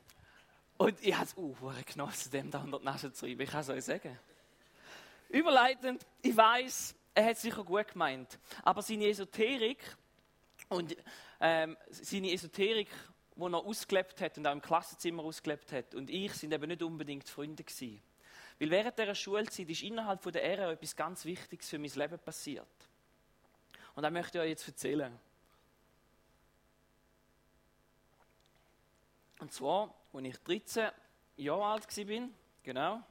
und 0.77 1.03
ich 1.03 1.13
habe 1.13 1.25
es 1.25 1.35
uh, 1.35 1.55
genossen, 1.85 2.31
dem 2.31 2.51
da 2.51 2.61
unter 2.61 2.79
die 2.79 2.85
Nase 2.85 3.11
zu 3.11 3.25
reiben. 3.25 3.41
Ich 3.41 3.49
kann 3.49 3.61
es 3.61 3.69
euch 3.69 3.83
sagen. 3.83 4.17
Überleitend, 5.27 6.05
ich 6.21 6.35
weiß, 6.35 6.95
er 7.13 7.25
hat 7.25 7.33
es 7.33 7.41
sicher 7.41 7.63
gut 7.63 7.89
gemeint. 7.89 8.39
Aber 8.63 8.81
seine 8.81 9.07
Esoterik 9.07 9.79
und 10.69 10.95
ähm, 11.41 11.75
seine 11.89 12.31
Esoterik, 12.31 12.87
die 13.35 13.41
er 13.41 13.55
ausgelebt 13.55 14.21
hat 14.21 14.37
und 14.37 14.47
auch 14.47 14.53
im 14.53 14.61
Klassenzimmer 14.61 15.23
ausgelebt 15.23 15.71
hat, 15.73 15.95
und 15.95 16.09
ich 16.09 16.33
sind 16.33 16.53
eben 16.53 16.67
nicht 16.67 16.81
unbedingt 16.81 17.27
Freunde 17.27 17.63
gewesen. 17.63 18.01
Weil 18.57 18.71
während 18.71 18.97
dieser 18.97 19.15
Schulzeit 19.15 19.69
ist 19.69 19.83
innerhalb 19.83 20.21
der 20.31 20.43
Ära 20.43 20.71
etwas 20.71 20.95
ganz 20.95 21.25
Wichtiges 21.25 21.69
für 21.69 21.79
mein 21.79 21.91
Leben 21.91 22.19
passiert. 22.19 22.67
Und 23.95 24.03
das 24.03 24.11
möchte 24.11 24.37
ich 24.37 24.43
euch 24.43 24.49
jetzt 24.49 24.67
erzählen. 24.67 25.17
Und 29.39 29.53
zwar, 29.53 29.93
als 30.13 30.25
ich 30.25 30.37
13 30.39 30.89
Jahre 31.37 31.65
alt 31.65 31.97
war, 31.97 32.29
genau, 32.63 33.01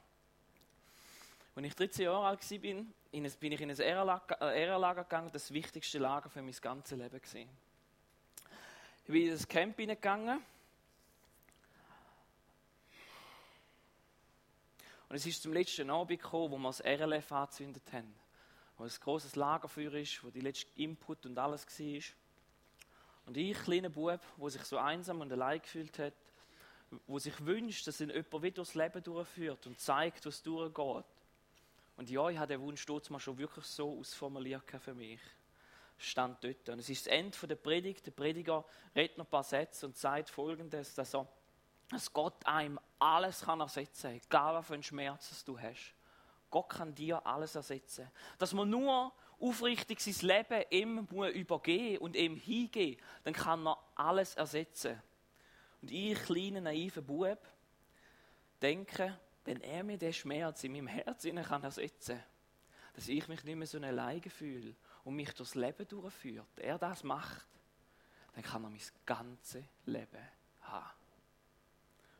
als 1.55 1.65
ich 1.65 1.75
13 1.75 2.05
Jahre 2.05 2.27
alt 2.27 2.51
war, 2.51 2.57
bin 2.59 2.93
ich 3.11 3.61
in 3.61 3.71
ein 3.71 3.79
Ära-Lager 3.79 5.03
gegangen, 5.03 5.29
das 5.31 5.51
wichtigste 5.51 5.97
Lager 5.97 6.29
für 6.29 6.41
mein 6.41 6.55
ganzes 6.61 6.97
Leben. 6.97 7.21
Ich 7.23 9.11
bin 9.11 9.23
in 9.23 9.31
das 9.31 9.47
Camp 9.47 9.75
hineingegangen 9.77 10.43
Und 15.09 15.15
es 15.15 15.25
ist 15.25 15.41
zum 15.41 15.53
letzten 15.53 15.89
Abend 15.89 16.21
gekommen, 16.21 16.51
wo 16.51 16.57
wir 16.59 16.69
das 16.69 16.83
RLF 16.85 17.31
angezündet 17.31 17.83
haben. 17.91 18.13
Wo 18.79 18.85
ein 18.85 18.91
grosses 18.99 19.35
Lagerfeuer 19.35 19.93
ist, 19.93 20.23
wo 20.23 20.31
die 20.31 20.41
letzte 20.41 20.71
Input 20.81 21.27
und 21.27 21.37
alles 21.37 21.67
war. 21.67 22.01
Und 23.27 23.37
ich, 23.37 23.59
kleiner 23.59 23.89
Bub, 23.89 24.19
der 24.41 24.49
sich 24.49 24.63
so 24.63 24.79
einsam 24.79 25.21
und 25.21 25.31
allein 25.31 25.61
gefühlt 25.61 25.99
hat, 25.99 26.13
wo 27.05 27.19
sich 27.19 27.45
wünscht, 27.45 27.85
dass 27.85 28.01
ihn 28.01 28.09
jemand 28.09 28.41
wieder 28.41 28.55
durchs 28.55 28.73
Leben 28.73 29.03
durchführt 29.03 29.67
und 29.67 29.79
zeigt, 29.79 30.25
was 30.25 30.41
durchgeht. 30.41 31.05
Und 31.97 32.09
ja, 32.09 32.27
ich 32.29 32.39
habe 32.39 32.47
den 32.47 32.61
Wunsch 32.61 32.83
dort 32.87 33.07
mal 33.11 33.19
schon 33.19 33.37
wirklich 33.37 33.65
so 33.65 33.99
ausformuliert 33.99 34.63
für 34.81 34.95
mich. 34.95 35.19
Stand 35.99 36.43
dort. 36.43 36.69
Und 36.69 36.79
es 36.79 36.89
ist 36.89 37.05
das 37.05 37.13
Ende 37.13 37.37
der 37.45 37.55
Predigt. 37.55 38.07
Der 38.07 38.11
Prediger 38.11 38.65
redet 38.95 39.19
noch 39.19 39.25
ein 39.25 39.29
paar 39.29 39.43
Sätze 39.43 39.85
und 39.85 39.95
sagt 39.95 40.31
folgendes, 40.31 40.95
dass 40.95 41.13
er 41.13 41.27
dass 41.89 42.13
Gott 42.13 42.45
einem 42.45 42.79
alles 42.99 43.41
kann 43.41 43.59
ersetzen 43.59 44.11
kann, 44.11 44.21
egal 44.25 44.55
was 44.55 44.67
für 44.67 44.73
einen 44.75 44.83
Schmerz 44.83 45.43
du 45.43 45.59
hast. 45.59 45.93
Gott 46.49 46.69
kann 46.69 46.95
dir 46.95 47.25
alles 47.25 47.55
ersetzen. 47.55 48.09
Dass 48.37 48.53
man 48.53 48.69
nur 48.69 49.11
aufrichtig 49.39 49.99
sein 49.99 50.27
Leben 50.27 50.63
ihm 50.69 51.07
übergehen 51.33 51.99
und 51.99 52.15
ihm 52.15 52.35
hingehen, 52.35 52.99
dann 53.23 53.33
kann 53.33 53.67
er 53.67 53.77
alles 53.95 54.35
ersetzen. 54.35 55.01
Und 55.81 55.91
ich, 55.91 56.21
kleiner, 56.23 56.61
naiver 56.61 57.01
Bub, 57.01 57.39
denke, 58.61 59.17
wenn 59.45 59.61
er 59.61 59.83
mir 59.83 59.97
den 59.97 60.13
Schmerz 60.13 60.63
in 60.63 60.73
meinem 60.73 60.87
Herzen 60.87 61.41
kann 61.43 61.63
ersetzen 61.63 62.21
dass 62.99 63.07
ich 63.07 63.27
mich 63.29 63.43
nicht 63.45 63.55
mehr 63.55 63.65
so 63.65 63.79
alleine 63.79 64.29
fühle 64.29 64.75
und 65.05 65.15
mich 65.15 65.33
durchs 65.33 65.55
Leben 65.55 65.87
durchführt, 65.87 66.57
er 66.57 66.77
das 66.77 67.01
macht, 67.01 67.47
dann 68.33 68.43
kann 68.43 68.63
er 68.65 68.69
mein 68.69 68.81
ganzes 69.05 69.63
Leben 69.85 70.27
haben. 70.61 70.97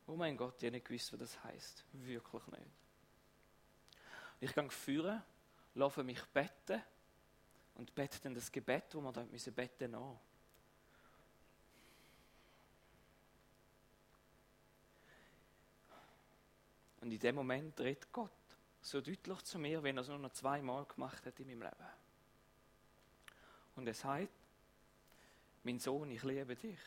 Oh 0.07 0.15
mein 0.15 0.37
Gott, 0.37 0.55
ich 0.59 0.63
habe 0.63 0.77
nicht 0.77 0.87
gewusst, 0.87 1.11
was 1.11 1.19
das 1.19 1.43
heißt. 1.43 1.85
Wirklich 1.91 2.47
nicht. 2.47 2.71
Ich 4.39 4.53
gehe 4.53 4.69
führen, 4.69 5.21
laufe 5.75 6.03
mich 6.03 6.23
betten 6.25 6.81
und 7.75 7.93
bete 7.93 8.19
dann 8.21 8.33
das 8.33 8.51
Gebet, 8.51 8.93
wo 8.93 9.01
wir 9.01 9.11
dort 9.11 9.31
müssen 9.31 9.53
beten 9.53 9.95
an. 9.95 10.19
Und 17.01 17.11
in 17.11 17.19
dem 17.19 17.35
Moment 17.35 17.79
redet 17.79 18.11
Gott 18.11 18.31
so 18.81 19.01
deutlich 19.01 19.41
zu 19.43 19.59
mir, 19.59 19.81
wenn 19.83 19.97
er 19.97 20.01
es 20.01 20.07
nur 20.07 20.19
noch 20.19 20.31
zweimal 20.31 20.85
gemacht 20.85 21.25
hat 21.25 21.39
in 21.39 21.47
meinem 21.47 21.63
Leben. 21.63 21.89
Und 23.75 23.87
er 23.87 23.93
sagt, 23.93 24.29
mein 25.63 25.79
Sohn, 25.79 26.11
ich 26.11 26.23
liebe 26.23 26.55
dich. 26.55 26.79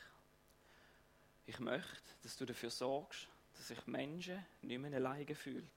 Ich 1.46 1.58
möchte, 1.58 2.02
dass 2.22 2.36
du 2.36 2.46
dafür 2.46 2.70
sorgst, 2.70 3.28
dass 3.54 3.68
sich 3.68 3.86
Menschen 3.86 4.44
nicht 4.62 4.78
mehr 4.78 4.94
alleine 4.94 5.34
fühlen, 5.34 5.70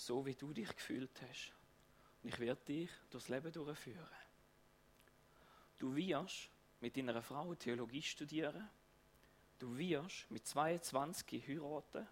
so 0.00 0.24
wie 0.24 0.34
du 0.34 0.52
dich 0.52 0.74
gefühlt 0.74 1.20
hast. 1.22 1.52
Und 2.22 2.30
ich 2.30 2.38
werde 2.38 2.64
dich 2.64 2.90
durchs 3.10 3.28
Leben 3.28 3.52
durchführen. 3.52 4.08
Du 5.78 5.94
wirst 5.94 6.48
mit 6.80 6.96
deiner 6.96 7.22
Frau 7.22 7.54
Theologie 7.54 8.02
studieren. 8.02 8.68
Du 9.58 9.76
wirst 9.76 10.30
mit 10.30 10.46
22 10.46 11.46
heiraten. 11.46 12.06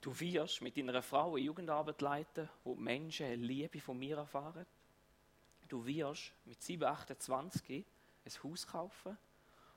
Du 0.00 0.18
wirst 0.18 0.62
mit 0.62 0.76
deiner 0.76 1.02
Frau 1.02 1.34
eine 1.34 1.44
Jugendarbeit 1.44 2.00
leiten, 2.00 2.48
wo 2.62 2.74
Menschen 2.76 3.26
eine 3.26 3.36
Liebe 3.36 3.80
von 3.80 3.98
mir 3.98 4.18
erfahren. 4.18 4.66
Du 5.68 5.84
wirst 5.84 6.32
mit 6.44 6.62
7, 6.62 6.84
28 6.84 7.84
ein 8.24 8.42
Haus 8.42 8.66
kaufen 8.66 9.18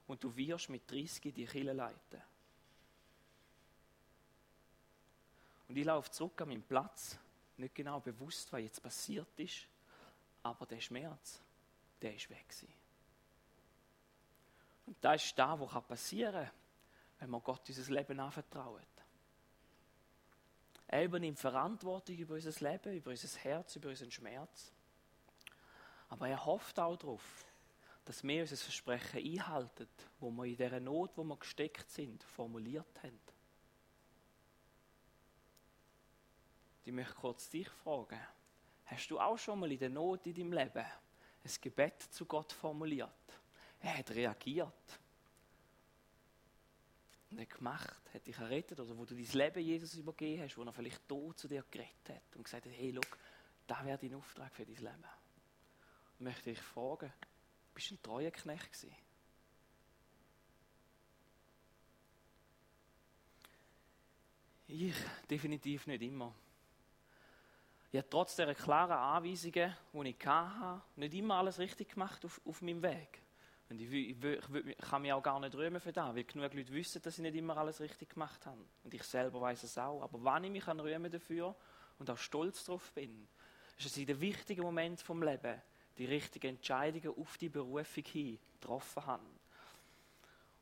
und 0.05 0.23
du 0.23 0.35
wirst 0.35 0.69
mit 0.69 0.89
30 0.89 1.33
die 1.33 1.45
Kille 1.45 1.73
leiten. 1.73 2.21
Und 5.73 5.79
ich 5.79 5.85
laufe 5.85 6.11
zurück 6.11 6.39
an 6.39 6.49
meinen 6.49 6.61
Platz 6.61 7.17
nicht 7.57 7.73
genau 7.73 7.99
bewusst, 7.99 8.53
was 8.53 8.61
jetzt 8.61 8.83
passiert 8.83 9.39
ist, 9.39 9.67
aber 10.43 10.67
der 10.67 10.79
Schmerz, 10.79 11.41
der 11.99 12.13
ist 12.13 12.29
weg 12.29 12.47
gewesen. 12.47 12.71
Und 14.85 14.97
das 15.01 15.25
ist 15.25 15.39
das, 15.39 15.59
was 15.59 15.83
passieren 15.87 16.45
kann, 16.45 16.51
wenn 17.17 17.29
wir 17.31 17.39
Gott 17.39 17.67
unser 17.67 17.91
Leben 17.91 18.19
anvertrauen. 18.19 18.85
Er 20.85 21.05
übernimmt 21.05 21.39
Verantwortung 21.39 22.17
über 22.17 22.35
unser 22.35 22.69
Leben, 22.69 22.93
über 22.93 23.09
unser 23.09 23.39
Herz, 23.39 23.75
über 23.75 23.89
unseren 23.89 24.11
Schmerz. 24.11 24.71
Aber 26.07 26.27
er 26.27 26.45
hofft 26.45 26.79
auch 26.79 26.97
darauf, 26.97 27.45
dass 28.05 28.23
wir 28.23 28.41
unser 28.41 28.57
Versprechen 28.57 29.25
einhalten, 29.25 29.87
wo 30.19 30.29
wir 30.29 30.45
in 30.45 30.55
dieser 30.55 30.79
Not, 30.79 31.17
wo 31.17 31.23
wir 31.23 31.37
gesteckt 31.37 31.89
sind, 31.89 32.23
formuliert 32.25 33.01
haben. 33.01 33.22
Ich 36.85 36.91
möchte 36.91 37.13
kurz 37.13 37.49
dich 37.49 37.69
fragen, 37.69 38.19
hast 38.85 39.07
du 39.09 39.19
auch 39.19 39.37
schon 39.37 39.59
mal 39.59 39.71
in 39.71 39.79
der 39.79 39.89
Not 39.89 40.27
in 40.27 40.33
deinem 40.33 40.53
Leben 40.53 40.85
ein 41.45 41.51
Gebet 41.61 42.01
zu 42.03 42.25
Gott 42.25 42.51
formuliert? 42.51 43.09
Er 43.79 43.97
hat 43.97 44.11
reagiert. 44.11 44.99
Und 47.31 47.39
er 47.39 47.45
gemacht, 47.45 48.13
hat 48.13 48.27
dich 48.27 48.37
errettet, 48.37 48.79
oder 48.79 48.97
wo 48.97 49.05
du 49.05 49.15
dein 49.15 49.25
Leben 49.25 49.59
Jesus 49.63 49.95
übergeben 49.95 50.43
hast, 50.43 50.57
wo 50.57 50.63
er 50.63 50.73
vielleicht 50.73 51.07
tot 51.07 51.39
zu 51.39 51.47
dir 51.47 51.63
geredet 51.71 52.09
hat 52.09 52.35
und 52.35 52.43
gesagt 52.43 52.65
hat, 52.65 52.73
hey, 52.73 52.91
look, 52.91 53.17
da 53.65 53.83
wäre 53.83 53.97
dein 53.97 54.13
Auftrag 54.13 54.53
für 54.53 54.65
dein 54.65 54.75
Leben. 54.75 55.05
Und 56.19 56.25
möchte 56.25 56.51
dich 56.51 56.61
fragen, 56.61 57.11
bist 57.73 57.89
du 57.89 57.95
ein 57.95 58.03
treuer 58.03 58.31
Knecht 58.31 58.71
gewesen? 58.71 58.95
Ich 64.67 64.95
definitiv 65.29 65.87
nicht 65.87 66.01
immer. 66.03 66.33
Ich 67.93 67.99
habe 67.99 68.09
trotz 68.09 68.35
der 68.35 68.55
klaren 68.55 68.91
Anweisungen, 68.97 69.71
die 69.93 70.09
ich 70.09 70.25
hatte, 70.25 70.81
nicht 70.95 71.13
immer 71.13 71.35
alles 71.35 71.59
richtig 71.59 71.89
gemacht 71.89 72.25
auf, 72.25 72.41
auf 72.43 72.59
meinem 72.63 72.81
Weg. 72.81 73.21
Und 73.69 73.79
ich, 73.79 73.93
ich, 73.93 74.23
ich, 74.23 74.77
kann 74.79 75.03
mich 75.03 75.13
auch 75.13 75.21
gar 75.21 75.39
nicht 75.39 75.53
rühmen 75.53 75.79
für 75.79 75.93
das, 75.93 76.15
weil 76.15 76.23
genug 76.23 76.55
Leute 76.55 76.73
wissen, 76.73 77.03
dass 77.03 77.19
ich 77.19 77.21
nicht 77.21 77.35
immer 77.35 77.55
alles 77.55 77.79
richtig 77.79 78.09
gemacht 78.09 78.47
habe. 78.47 78.65
Und 78.83 78.95
ich 78.95 79.03
selber 79.03 79.39
weiß 79.39 79.61
es 79.61 79.77
auch. 79.77 80.01
Aber 80.01 80.23
wann 80.23 80.43
ich 80.43 80.49
mich 80.49 80.65
kann 80.65 80.79
rühmen 80.79 81.11
dafür 81.11 81.55
und 81.99 82.09
auch 82.09 82.17
stolz 82.17 82.65
darauf 82.65 82.91
bin, 82.93 83.27
ist 83.77 83.85
es 83.85 83.97
in 83.97 84.07
den 84.07 84.19
wichtigen 84.19 84.63
Momenten 84.63 85.05
vom 85.05 85.21
Leben 85.21 85.61
die 85.99 86.05
richtigen 86.05 86.55
Entscheidungen 86.55 87.15
auf 87.15 87.37
die 87.37 87.49
Berufung 87.49 88.03
hin 88.05 88.39
getroffen 88.59 89.05
habe. 89.05 89.23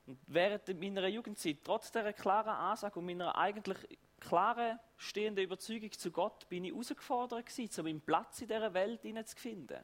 Und 0.05 0.19
während 0.27 0.67
meiner 0.81 1.07
Jugendzeit, 1.07 1.59
trotz 1.63 1.93
dieser 1.93 2.11
klaren 2.11 2.49
Ansage 2.49 2.99
und 2.99 3.05
meiner 3.05 3.37
eigentlich 3.37 3.77
klaren, 4.21 4.79
stehenden 4.97 5.43
Überzeugung 5.43 5.91
zu 5.91 6.11
Gott, 6.11 6.47
bin 6.47 6.63
ich 6.63 6.71
herausgefordert 6.71 7.45
gewesen, 7.45 7.79
um 7.81 7.85
meinen 7.85 8.01
Platz 8.01 8.41
in 8.41 8.47
dieser 8.47 8.73
Welt 8.73 9.01
zu 9.01 9.35
finden. 9.35 9.83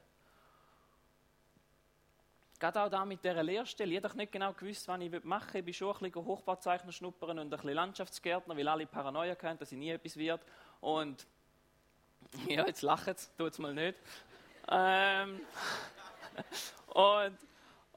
Gerade 2.59 2.81
auch 2.81 2.89
da 2.89 3.05
mit 3.05 3.23
dieser 3.23 3.43
Lehrstelle. 3.43 3.97
Ich 3.97 4.03
habe 4.03 4.17
nicht 4.17 4.31
genau 4.31 4.53
gewusst, 4.53 4.87
was 4.87 4.99
ich 4.99 5.23
machen 5.23 5.53
will. 5.53 5.59
Ich 5.59 5.65
bin 5.65 5.73
schon 5.73 5.95
ein 5.95 6.11
bisschen 6.11 6.25
Hochbauzeichner 6.25 6.91
schnuppern 6.91 7.37
und 7.37 7.47
ein 7.47 7.49
bisschen 7.49 7.73
Landschaftsgärtner, 7.73 8.57
weil 8.57 8.67
alle 8.67 8.87
Paranoia 8.87 9.35
haben, 9.43 9.59
dass 9.59 9.71
ich 9.71 9.77
nie 9.77 9.89
etwas 9.89 10.15
wird. 10.15 10.41
Und 10.79 11.27
ja, 12.47 12.65
jetzt 12.65 12.81
lachen 12.81 13.13
sie, 13.15 13.27
tut 13.37 13.51
es 13.51 13.59
mal 13.59 13.73
nicht. 13.73 13.99
Ähm, 14.69 15.41
und 16.87 17.37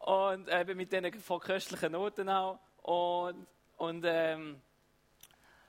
und 0.00 0.48
eben 0.48 0.76
mit 0.78 0.92
diesen 0.92 1.12
verköstlichen 1.20 1.92
Noten 1.92 2.28
auch. 2.28 2.58
Und, 2.82 3.46
und 3.76 4.04
ähm, 4.06 4.60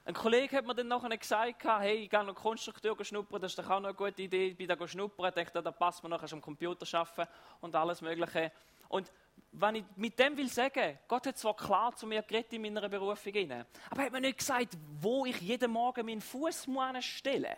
ein 0.04 0.14
Kollege 0.16 0.58
hat 0.58 0.66
mir 0.66 0.74
dann 0.74 0.88
nachher 0.88 1.16
gesagt, 1.16 1.64
hey, 1.64 2.04
ich 2.04 2.10
gehe 2.10 2.24
noch 2.24 2.34
Konstrukteur 2.34 2.96
schnuppern, 3.04 3.42
das 3.42 3.52
ist 3.52 3.60
doch 3.60 3.70
auch 3.70 3.80
noch 3.80 3.90
eine 3.90 3.94
gute 3.94 4.24
Idee. 4.24 4.48
Ich 4.48 4.58
bin 4.58 4.68
da 4.68 4.88
schnuppern, 4.88 5.30
ich 5.30 5.36
dachte, 5.36 5.62
da 5.62 5.72
passt 5.72 6.02
man 6.02 6.10
nachher 6.10 6.32
am 6.34 6.42
Computer 6.42 6.88
arbeiten 6.98 7.32
und 7.62 7.76
alles 7.76 8.02
Mögliche. 8.02 8.52
Und 8.90 9.12
wenn 9.52 9.76
ich 9.76 9.84
mit 9.96 10.18
dem 10.18 10.36
will 10.38 10.50
sagen, 10.50 10.98
Gott 11.08 11.28
hat 11.28 11.38
zwar 11.38 11.56
klar 11.56 11.96
zu 11.96 12.08
mir 12.08 12.24
geredet 12.24 12.54
in 12.54 12.62
meiner 12.64 12.90
Berufung, 12.90 13.34
rein, 13.34 13.66
aber 13.90 14.02
er 14.02 14.06
hat 14.06 14.12
mir 14.12 14.22
nicht 14.22 14.40
gesagt, 14.40 14.78
wo 15.00 15.26
ich 15.26 15.40
jeden 15.40 15.72
Morgen 15.72 16.06
meinen 16.06 16.22
Fuß 16.22 16.68
stellen 17.00 17.56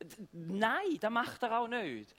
muss. 0.00 0.28
Nein, 0.32 0.98
das 1.00 1.10
macht 1.10 1.42
er 1.42 1.58
auch 1.58 1.68
nicht. 1.68 2.14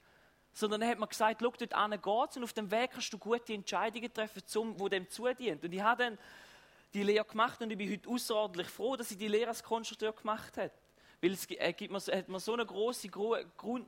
Sondern 0.52 0.82
er 0.82 0.88
hat 0.88 0.98
mir 0.98 1.06
gesagt, 1.06 1.40
schau, 1.40 1.52
dort 1.58 1.72
an 1.72 1.90
geht's 1.92 2.36
und 2.36 2.44
auf 2.44 2.52
dem 2.52 2.70
Weg 2.70 2.90
kannst 2.90 3.12
du 3.12 3.18
gute 3.18 3.54
Entscheidungen 3.54 4.12
treffen, 4.12 4.42
wo 4.78 4.88
dem 4.88 5.08
zudient. 5.08 5.64
Und 5.64 5.72
ich 5.72 5.80
habe 5.80 6.04
dann 6.04 6.18
die 6.92 7.02
Lehre 7.02 7.24
gemacht 7.24 7.60
und 7.62 7.70
ich 7.70 7.78
bin 7.78 7.90
heute 7.90 8.08
außerordentlich 8.08 8.68
froh, 8.68 8.96
dass 8.96 9.10
ich 9.10 9.18
die 9.18 9.28
Lehre 9.28 9.48
als 9.48 9.62
Konstrukteur 9.62 10.12
gemacht 10.12 10.56
habe. 10.56 10.70
Weil 11.20 11.32
es 11.32 11.46
gibt 11.46 11.90
mir, 11.90 11.98
hat 11.98 12.28
mir 12.28 12.40
so 12.40 12.54
eine 12.54 12.64
große 12.64 13.08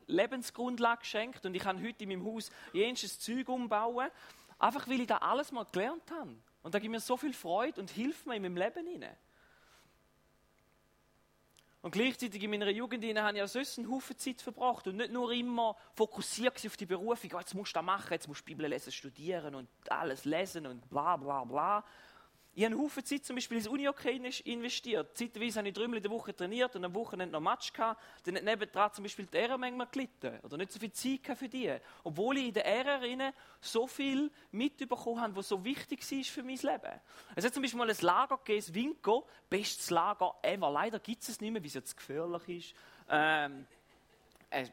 Lebensgrundlage 0.06 1.00
geschenkt 1.00 1.44
und 1.46 1.54
ich 1.54 1.62
kann 1.62 1.82
heute 1.82 2.04
in 2.04 2.10
meinem 2.10 2.26
Haus 2.26 2.50
jenes 2.72 3.18
Zeug 3.18 3.48
umbauen, 3.48 4.10
einfach 4.58 4.86
weil 4.86 5.00
ich 5.00 5.06
da 5.06 5.16
alles 5.18 5.50
mal 5.50 5.64
gelernt 5.64 6.10
habe. 6.10 6.36
Und 6.62 6.74
da 6.74 6.78
gibt 6.78 6.92
mir 6.92 7.00
so 7.00 7.16
viel 7.16 7.32
Freude 7.32 7.80
und 7.80 7.90
hilft 7.90 8.26
mir 8.26 8.36
in 8.36 8.42
meinem 8.42 8.56
Leben 8.56 8.86
hinein. 8.86 9.16
Und 11.80 11.90
gleichzeitig 11.90 12.40
in 12.40 12.50
meiner 12.50 12.68
Jugend 12.68 13.02
habe 13.18 13.36
ich 13.36 13.42
auch 13.42 13.48
sonst 13.48 13.76
einen 13.76 13.90
Haufen 13.90 14.16
Zeit 14.16 14.40
verbracht 14.40 14.86
und 14.86 14.98
nicht 14.98 15.10
nur 15.10 15.32
immer 15.32 15.76
fokussiert 15.94 16.64
auf 16.64 16.76
die 16.76 16.86
Berufung, 16.86 17.30
oh, 17.34 17.38
jetzt 17.40 17.54
musst 17.54 17.72
du 17.72 17.78
das 17.80 17.84
machen, 17.84 18.12
jetzt 18.12 18.28
musst 18.28 18.42
du 18.42 18.44
Bibel 18.44 18.68
lesen, 18.68 18.92
studieren 18.92 19.56
und 19.56 19.68
alles 19.88 20.24
lesen 20.24 20.64
und 20.68 20.88
bla 20.88 21.16
bla 21.16 21.42
bla, 21.42 21.84
ich 22.54 22.64
habe 22.64 22.74
einen 22.74 22.84
Haufen 22.84 23.02
Zeit 23.02 23.24
zum 23.24 23.36
Beispiel 23.36 23.56
ins 23.56 23.66
Uni-Hockey 23.66 24.20
investiert. 24.44 25.16
Zeitweise 25.16 25.60
habe 25.60 25.68
ich 25.68 25.74
dreimal 25.74 25.96
in 25.96 26.02
der 26.02 26.10
Woche 26.10 26.36
trainiert 26.36 26.76
und 26.76 26.84
am 26.84 26.92
Wochenende 26.94 27.32
noch 27.32 27.40
Match 27.40 27.72
gehabt. 27.72 28.02
Dann 28.24 28.36
hat 28.36 28.44
nebendran 28.44 28.92
zum 28.92 29.04
Beispiel 29.04 29.24
die 29.24 29.38
Ehre 29.38 29.56
manchmal 29.56 29.86
gelitten. 29.86 30.38
Oder 30.42 30.58
nicht 30.58 30.70
so 30.70 30.78
viel 30.78 30.92
Zeit 30.92 31.38
für 31.38 31.48
die. 31.48 31.74
Obwohl 32.04 32.36
ich 32.36 32.48
in 32.48 32.52
der 32.54 32.66
Ehre 32.66 33.32
so 33.58 33.86
viel 33.86 34.30
mitbekommen 34.50 35.22
habe, 35.22 35.34
was 35.36 35.48
so 35.48 35.64
wichtig 35.64 36.00
war 36.10 36.24
für 36.24 36.42
mein 36.42 36.56
Leben. 36.56 37.00
Es 37.34 37.44
hat 37.46 37.54
zum 37.54 37.62
Beispiel 37.62 37.78
mal 37.78 37.88
ein 37.88 37.96
Lager 38.02 38.36
gegeben, 38.36 38.64
das 38.66 38.74
Winko. 38.74 39.26
Bestes 39.48 39.88
Lager 39.88 40.34
ever. 40.42 40.70
Leider 40.70 40.98
gibt 40.98 41.22
es 41.22 41.30
es 41.30 41.40
nicht 41.40 41.52
mehr, 41.52 41.62
weil 41.62 41.68
es 41.68 41.74
jetzt 41.74 41.96
gefährlich 41.96 42.48
ist. 42.48 42.74
Ähm, 43.08 43.66
äh, 44.50 44.66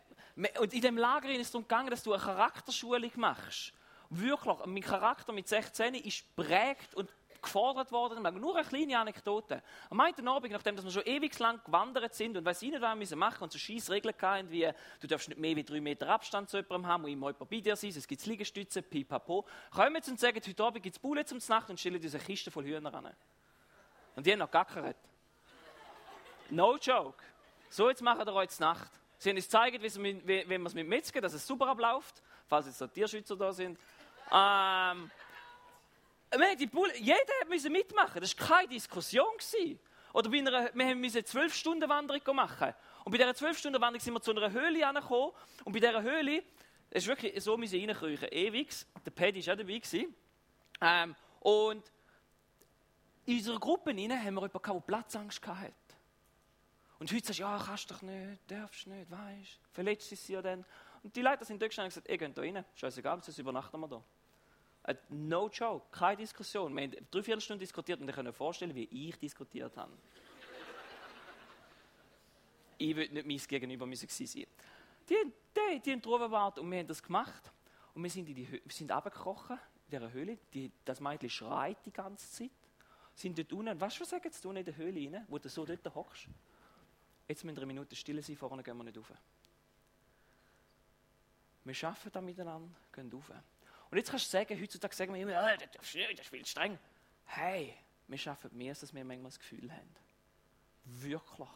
und 0.59 0.73
in 0.73 0.81
dem 0.81 0.97
Lager 0.97 1.29
ist 1.29 1.41
es 1.41 1.51
darum 1.51 1.65
gegangen, 1.65 1.91
dass 1.91 2.03
du 2.03 2.11
eine 2.11 2.21
Charakterschulung 2.21 3.11
machst. 3.15 3.71
Wirklich, 4.09 4.57
mein 4.65 4.81
Charakter 4.81 5.31
mit 5.31 5.47
16 5.47 5.93
ist 5.93 6.35
prägt 6.35 6.95
und 6.95 7.09
gefordert 7.41 7.91
worden. 7.91 8.21
Nur 8.39 8.55
eine 8.55 8.67
kleine 8.67 8.99
Anekdote. 8.99 9.61
Am 9.89 9.99
einen 9.99 10.27
Abend, 10.27 10.51
nachdem 10.51 10.81
wir 10.81 10.91
schon 10.91 11.03
ewig 11.05 11.37
lang 11.39 11.63
gewandert 11.63 12.13
sind 12.13 12.37
und 12.37 12.45
weiß 12.45 12.61
ich 12.61 12.71
nicht, 12.71 12.81
was 12.81 13.09
wir 13.09 13.17
machen 13.17 13.43
und 13.43 13.51
so 13.51 13.59
scheiß 13.59 13.89
Regeln 13.89 14.15
hatten, 14.21 14.49
wie 14.49 14.69
du 14.99 15.07
darfst 15.07 15.29
nicht 15.29 15.39
mehr 15.39 15.55
wie 15.55 15.63
drei 15.63 15.81
Meter 15.81 16.07
Abstand 16.09 16.49
zu 16.49 16.57
jemandem 16.57 16.87
haben, 16.87 17.01
muss 17.01 17.11
immer 17.11 17.27
jemand 17.29 17.49
bei 17.49 17.59
dir 17.59 17.75
sein, 17.75 17.89
es 17.89 18.07
gibt 18.07 18.25
Liegestützen, 18.25 18.83
pipapo. 18.83 19.45
Kommen 19.71 19.95
jetzt 19.95 20.09
und 20.09 20.19
sagen, 20.19 20.41
heute 20.45 20.63
Abend 20.63 20.83
gibt 20.83 20.95
es 20.95 20.99
Bulle 20.99 21.25
zum 21.25 21.39
Nacht 21.47 21.69
und 21.69 21.79
stellen 21.79 21.99
diese 21.99 22.19
Kiste 22.19 22.51
voll 22.51 22.65
Hühner 22.65 22.93
an. 22.93 23.13
Und 24.15 24.25
die 24.25 24.31
haben 24.31 24.39
noch 24.39 24.51
gackert. 24.51 24.97
No 26.49 26.77
joke. 26.77 27.23
So, 27.69 27.89
jetzt 27.89 28.01
machen 28.01 28.25
wir 28.25 28.33
heute 28.33 28.59
Nacht. 28.59 28.91
Sie 29.19 29.29
haben 29.29 29.35
uns 29.35 29.45
gezeigt, 29.45 29.81
wie, 29.81 30.27
wie, 30.27 30.49
wie 30.49 30.57
man 30.57 30.65
es 30.67 30.73
mit 30.73 30.87
Metzger, 30.87 31.21
dass 31.21 31.33
es 31.33 31.45
super 31.45 31.67
abläuft, 31.67 32.21
falls 32.47 32.65
jetzt 32.65 32.79
so 32.79 32.87
Tierschützer 32.87 33.35
da 33.35 33.51
sind. 33.51 33.77
Ähm, 34.31 35.11
die 35.11 35.28
Bull 36.67 36.91
jeder 36.97 37.17
musste 37.47 37.69
mitmachen, 37.69 38.21
das 38.21 38.37
war 38.39 38.47
keine 38.47 38.67
Diskussion. 38.69 39.33
Oder 40.13 40.31
einer, 40.47 40.73
wir 40.73 40.95
mussten 40.95 41.19
eine 41.19 41.27
12-Stunden-Wanderung 41.27 42.35
machen. 42.35 42.73
Und 43.03 43.11
bei 43.11 43.17
dieser 43.17 43.31
12-Stunden-Wanderung 43.31 43.99
sind 43.99 44.13
wir 44.13 44.21
zu 44.21 44.31
einer 44.31 44.51
Höhle 44.51 44.85
angekommen. 44.85 45.33
Und 45.63 45.73
bei 45.73 45.79
dieser 45.79 46.01
Höhle, 46.01 46.43
es 46.89 47.03
ist 47.03 47.07
wirklich 47.07 47.43
so, 47.43 47.59
wir 47.59 47.71
reinkriechen, 47.71 48.29
ewig. 48.31 48.69
Der 49.05 49.11
Paddy 49.11 49.45
war 49.45 49.53
auch 49.53 49.57
dabei. 49.57 49.81
Ähm, 50.81 51.15
und 51.41 51.91
in 53.25 53.37
unserer 53.37 53.59
Gruppe 53.59 53.91
haben 53.91 54.09
wir 54.09 54.23
jemanden, 54.23 54.51
der 54.51 54.79
Platzangst 54.81 55.45
hatte. 55.45 55.73
Und 56.99 57.11
heute 57.11 57.27
sagst 57.27 57.39
du, 57.39 57.43
ja, 57.43 57.63
kannst 57.65 57.91
doch 57.91 58.01
nicht, 58.01 58.51
darfst 58.51 58.87
nicht, 58.87 59.09
weißt 59.09 59.59
du, 59.63 59.69
verletzt 59.71 60.09
sie 60.09 60.33
ja 60.33 60.41
dann. 60.41 60.65
Und 61.03 61.15
die 61.15 61.21
Leute 61.21 61.45
sind 61.45 61.61
durchgestanden 61.61 61.87
und 61.87 61.93
gesagt, 61.93 62.09
ihr 62.09 62.17
geht 62.17 62.37
da 62.37 62.41
rein, 62.41 62.65
scheißegal, 62.75 63.21
sonst 63.23 63.37
übernachten 63.37 63.79
wir 63.79 63.87
da. 63.87 64.03
Äh, 64.89 64.95
no 65.09 65.47
joke, 65.49 65.85
keine 65.91 66.17
Diskussion. 66.17 66.75
Wir 66.75 66.83
haben 66.83 66.95
drei, 67.11 67.21
vier 67.21 67.39
Stunden 67.39 67.59
diskutiert 67.59 68.01
und 68.01 68.09
ich 68.09 68.15
kann 68.15 68.25
mir 68.25 68.33
vorstellen, 68.33 68.73
wie 68.73 68.85
ich 68.85 69.15
diskutiert 69.19 69.77
habe. 69.77 69.93
ich 72.79 72.95
würde 72.95 73.13
nicht 73.13 73.27
mein 73.27 73.37
Gegenüber 73.37 73.85
müssen 73.85 74.09
sein. 74.09 74.47
Die, 75.07 75.15
die, 75.55 75.79
die 75.85 75.91
haben 75.91 76.01
drüber 76.01 76.25
gewartet 76.25 76.63
und 76.63 76.71
wir 76.71 76.79
haben 76.79 76.87
das 76.87 77.03
gemacht. 77.03 77.51
Und 77.93 78.01
wir 78.01 78.09
sind, 78.09 78.29
in 78.29 78.35
die, 78.35 78.51
wir 78.51 78.61
sind 78.69 78.91
runtergekrochen 78.91 79.57
in 79.57 79.91
dieser 79.91 80.11
Höhle. 80.11 80.39
Die, 80.55 80.71
das 80.85 80.99
Mädchen 80.99 81.29
schreit 81.29 81.77
die 81.85 81.93
ganze 81.93 82.27
Zeit. 82.31 82.51
Sind 83.13 83.37
dort 83.37 83.53
unten. 83.53 83.79
Weißt 83.79 83.97
du, 83.97 84.01
was 84.01 84.09
sagen 84.09 84.31
sie 84.31 84.49
in 84.49 84.65
der 84.65 84.75
Höhle 84.75 84.99
rein, 84.99 85.25
wo 85.27 85.37
du 85.37 85.49
so 85.49 85.65
dort 85.65 85.93
hockst? 85.93 86.27
Jetzt 87.27 87.43
müssen 87.43 87.57
wir 87.57 87.61
eine 87.61 87.73
Minute 87.73 87.95
still 87.95 88.23
sein, 88.23 88.35
vorne 88.35 88.63
gehen 88.63 88.75
wir 88.75 88.83
nicht 88.83 88.97
rauf. 88.97 89.11
Wir 91.63 91.87
arbeiten 91.87 92.11
da 92.11 92.21
miteinander, 92.21 92.69
gehen 92.91 93.11
rauf. 93.13 93.31
Und 93.91 93.97
jetzt 93.97 94.11
kannst 94.11 94.27
du 94.27 94.37
sagen, 94.37 94.61
heutzutage 94.61 94.95
sagen 94.95 95.13
wir 95.13 95.21
immer, 95.21 95.31
oh, 95.31 95.65
das, 95.73 95.95
ist 95.95 96.29
viel 96.29 96.45
streng. 96.45 96.77
Hey, 97.25 97.75
wir 98.07 98.17
schaffen 98.17 98.55
mehr, 98.55 98.69
als 98.69 98.93
wir 98.93 99.03
manchmal 99.03 99.29
das 99.29 99.39
Gefühl 99.39 99.71
haben. 99.71 99.95
Wirklich. 100.85 101.49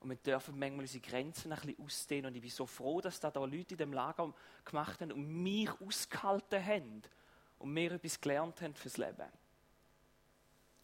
Und 0.00 0.10
wir 0.10 0.16
dürfen 0.16 0.58
manchmal 0.58 0.82
unsere 0.82 1.00
Grenzen 1.00 1.52
ein 1.52 1.60
bisschen 1.60 1.84
ausdehnen. 1.84 2.26
Und 2.26 2.34
ich 2.34 2.42
bin 2.42 2.50
so 2.50 2.66
froh, 2.66 3.00
dass 3.00 3.20
da, 3.20 3.30
da 3.30 3.40
Leute 3.40 3.74
in 3.74 3.78
dem 3.78 3.92
Lager 3.92 4.34
gemacht 4.64 5.00
haben 5.00 5.12
und 5.12 5.42
mich 5.42 5.70
ausgehalten 5.80 6.64
haben 6.64 7.02
und 7.58 7.72
mir 7.72 7.92
etwas 7.92 8.20
gelernt 8.20 8.60
haben 8.60 8.74
fürs 8.74 8.98
Leben. 8.98 9.28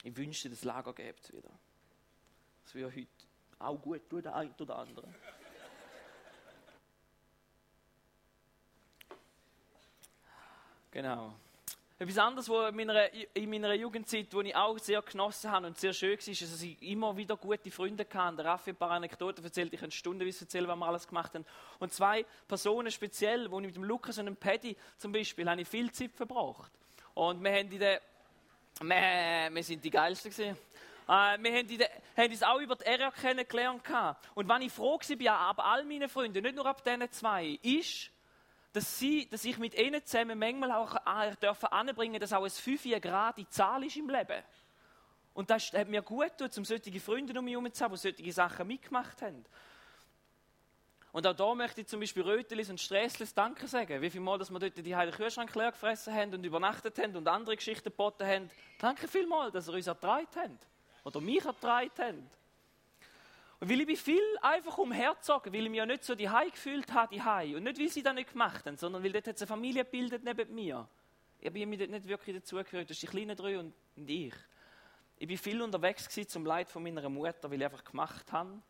Ich 0.03 0.16
wünschte, 0.16 0.49
das 0.49 0.64
Lager 0.64 0.95
gäbe 0.95 1.19
es 1.21 1.33
wieder. 1.33 1.51
Das 2.64 2.75
wäre 2.75 2.90
heute 2.90 3.09
auch 3.59 3.77
gut 3.77 4.09
tun, 4.09 4.23
der 4.23 4.35
eine 4.35 4.55
oder 4.59 4.79
andere. 4.79 5.12
Genau. 10.90 11.33
Etwas 11.98 12.16
anderes, 12.16 12.48
was 12.48 12.70
in 12.70 12.76
meiner, 12.76 13.12
in 13.35 13.50
meiner 13.50 13.74
Jugendzeit, 13.74 14.29
wo 14.33 14.40
ich 14.40 14.57
auch 14.57 14.79
sehr 14.79 15.03
genossen 15.03 15.50
habe 15.50 15.66
und 15.66 15.79
sehr 15.79 15.92
schön 15.92 16.18
war, 16.18 16.29
ist, 16.29 16.42
dass 16.42 16.62
ich 16.62 16.81
immer 16.83 17.14
wieder 17.14 17.37
gute 17.37 17.70
Freunde 17.70 18.07
hatte. 18.11 18.37
Der 18.37 18.44
Raffi 18.46 18.70
hat 18.70 18.76
ein 18.76 18.79
paar 18.79 18.90
Anekdoten 18.92 19.44
erzählt, 19.44 19.74
ich 19.74 19.81
kann 19.81 19.90
stundenweise 19.90 20.46
erzählen, 20.46 20.66
was 20.66 20.76
wir 20.76 20.87
alles 20.87 21.07
gemacht 21.07 21.35
haben. 21.35 21.44
Und 21.79 21.92
zwei 21.92 22.24
Personen 22.48 22.90
speziell, 22.90 23.50
wo 23.50 23.61
ich 23.61 23.66
mit 23.66 23.76
dem 23.76 23.85
Lukas 23.85 24.16
und 24.16 24.26
dem 24.26 24.37
Paddy 24.37 24.74
zum 24.96 25.12
Beispiel, 25.12 25.48
habe 25.48 25.61
ich 25.61 25.68
viel 25.68 25.92
Zeit 25.92 26.12
verbracht. 26.14 26.72
Und 27.12 27.44
wir 27.44 27.50
haben 27.53 27.70
in 27.70 27.81
wir, 28.83 29.50
wir 29.53 29.62
sind 29.62 29.85
die 29.85 29.90
Geilsten 29.90 30.31
gewesen. 30.31 30.57
Äh, 31.07 31.38
wir 31.38 31.53
haben, 31.53 31.79
der, 31.79 31.90
haben 32.16 32.31
uns 32.31 32.42
auch 32.42 32.61
über 32.61 32.76
die 32.76 32.85
RR 32.85 33.12
kennengelernt. 33.12 33.83
Und 34.35 34.48
wenn 34.48 34.62
ich 34.62 34.72
froh 34.72 34.98
war, 34.98 35.38
ab 35.38 35.59
all 35.59 35.85
meinen 35.85 36.09
Freunden, 36.09 36.42
nicht 36.42 36.57
nur 36.57 36.64
ab 36.64 36.83
diesen 36.83 37.11
zwei, 37.11 37.59
ist, 37.62 38.11
dass, 38.72 38.98
sie, 38.98 39.28
dass 39.28 39.44
ich 39.44 39.59
mit 39.59 39.74
ihnen 39.74 40.04
zusammen 40.04 40.38
manchmal 40.38 40.72
auch 40.72 41.35
dürfen 41.37 41.66
anbringen, 41.66 42.20
dass 42.20 42.33
auch 42.33 42.44
ein 42.44 42.50
5 42.50 43.00
Grad 43.00 43.38
die 43.38 43.48
Zahl 43.48 43.85
ist 43.85 43.96
im 43.96 44.09
Leben. 44.09 44.42
Und 45.35 45.50
das 45.50 45.72
hat 45.72 45.88
mir 45.88 46.02
gut 46.02 46.37
getan, 46.37 46.50
um 46.56 46.64
solche 46.64 47.00
Freunde 47.00 47.38
um 47.38 47.44
mich 47.44 47.54
herum 47.54 47.72
zu 47.72 47.85
haben, 47.85 47.94
die 47.94 47.98
solche 47.98 48.33
Sachen 48.33 48.66
mitgemacht 48.66 49.22
haben. 49.22 49.44
Und 51.12 51.26
auch 51.26 51.35
da 51.35 51.54
möchte 51.54 51.80
ich 51.80 51.88
zum 51.88 51.98
Beispiel 51.98 52.22
Rötelis 52.22 52.70
und 52.70 52.80
Strässlis 52.80 53.35
Danke 53.35 53.66
sagen. 53.66 54.00
Wie 54.00 54.11
viel 54.11 54.20
Mal, 54.20 54.38
dass 54.38 54.50
wir 54.50 54.61
dort 54.61 54.76
die 54.76 54.94
Heilige 54.94 55.16
Kühlschrank 55.16 55.52
leer 55.56 55.72
gefressen 55.72 56.14
haben 56.14 56.35
und 56.35 56.44
übernachtet 56.44 56.98
haben 56.98 57.16
und 57.16 57.26
andere 57.26 57.56
Geschichten 57.56 57.85
geboten 57.85 58.24
haben. 58.24 58.50
Danke 58.78 59.09
vielmals, 59.09 59.52
dass 59.52 59.68
ihr 59.68 59.74
uns 59.74 59.88
ertragen 59.88 60.28
habt. 60.37 60.66
Oder 61.02 61.20
mich 61.20 61.44
ertragen 61.44 61.90
habt. 61.98 62.39
Und 63.61 63.68
weil 63.68 63.81
ich 63.83 63.87
mich 63.87 64.01
viel 64.01 64.23
einfach 64.40 64.79
umherzogen, 64.79 65.53
weil 65.53 65.64
ich 65.64 65.70
mich 65.70 65.79
ja 65.79 65.87
nicht 65.87 66.03
so 66.03 66.14
die 66.14 66.29
gefühlt 66.51 66.92
habe, 66.94 67.14
die 67.14 67.55
Und 67.55 67.64
nicht, 67.64 67.79
weil 67.79 67.88
sie 67.88 68.03
das 68.03 68.14
nicht 68.14 68.33
gemacht 68.33 68.64
haben, 68.64 68.79
sondern 68.79 69.05
weil 69.05 69.12
dort 69.12 69.27
hat 69.27 69.37
es 69.37 69.42
eine 69.42 69.49
Familie 69.49 69.85
gebildet 69.85 70.25
neben 70.25 70.55
mir. 70.55 70.88
Ich 71.38 71.46
habe 71.46 71.66
mich 71.66 71.79
dort 71.79 71.90
nicht 71.90 72.09
wirklich 72.09 72.37
dazugehört. 72.37 72.88
Das 72.88 72.96
ist 72.96 73.03
die 73.03 73.07
kleinen 73.07 73.37
drei 73.37 73.59
und, 73.59 73.75
und 73.96 74.09
ich. 74.09 74.35
Ich 75.18 75.29
war 75.29 75.37
viel 75.37 75.61
unterwegs 75.61 76.09
zum 76.29 76.46
Leid 76.46 76.70
von 76.70 76.83
meiner 76.83 77.07
Mutter, 77.11 77.51
weil 77.51 77.59
ich 77.59 77.64
einfach 77.64 77.85
gemacht 77.85 78.33
habe, 78.33 78.62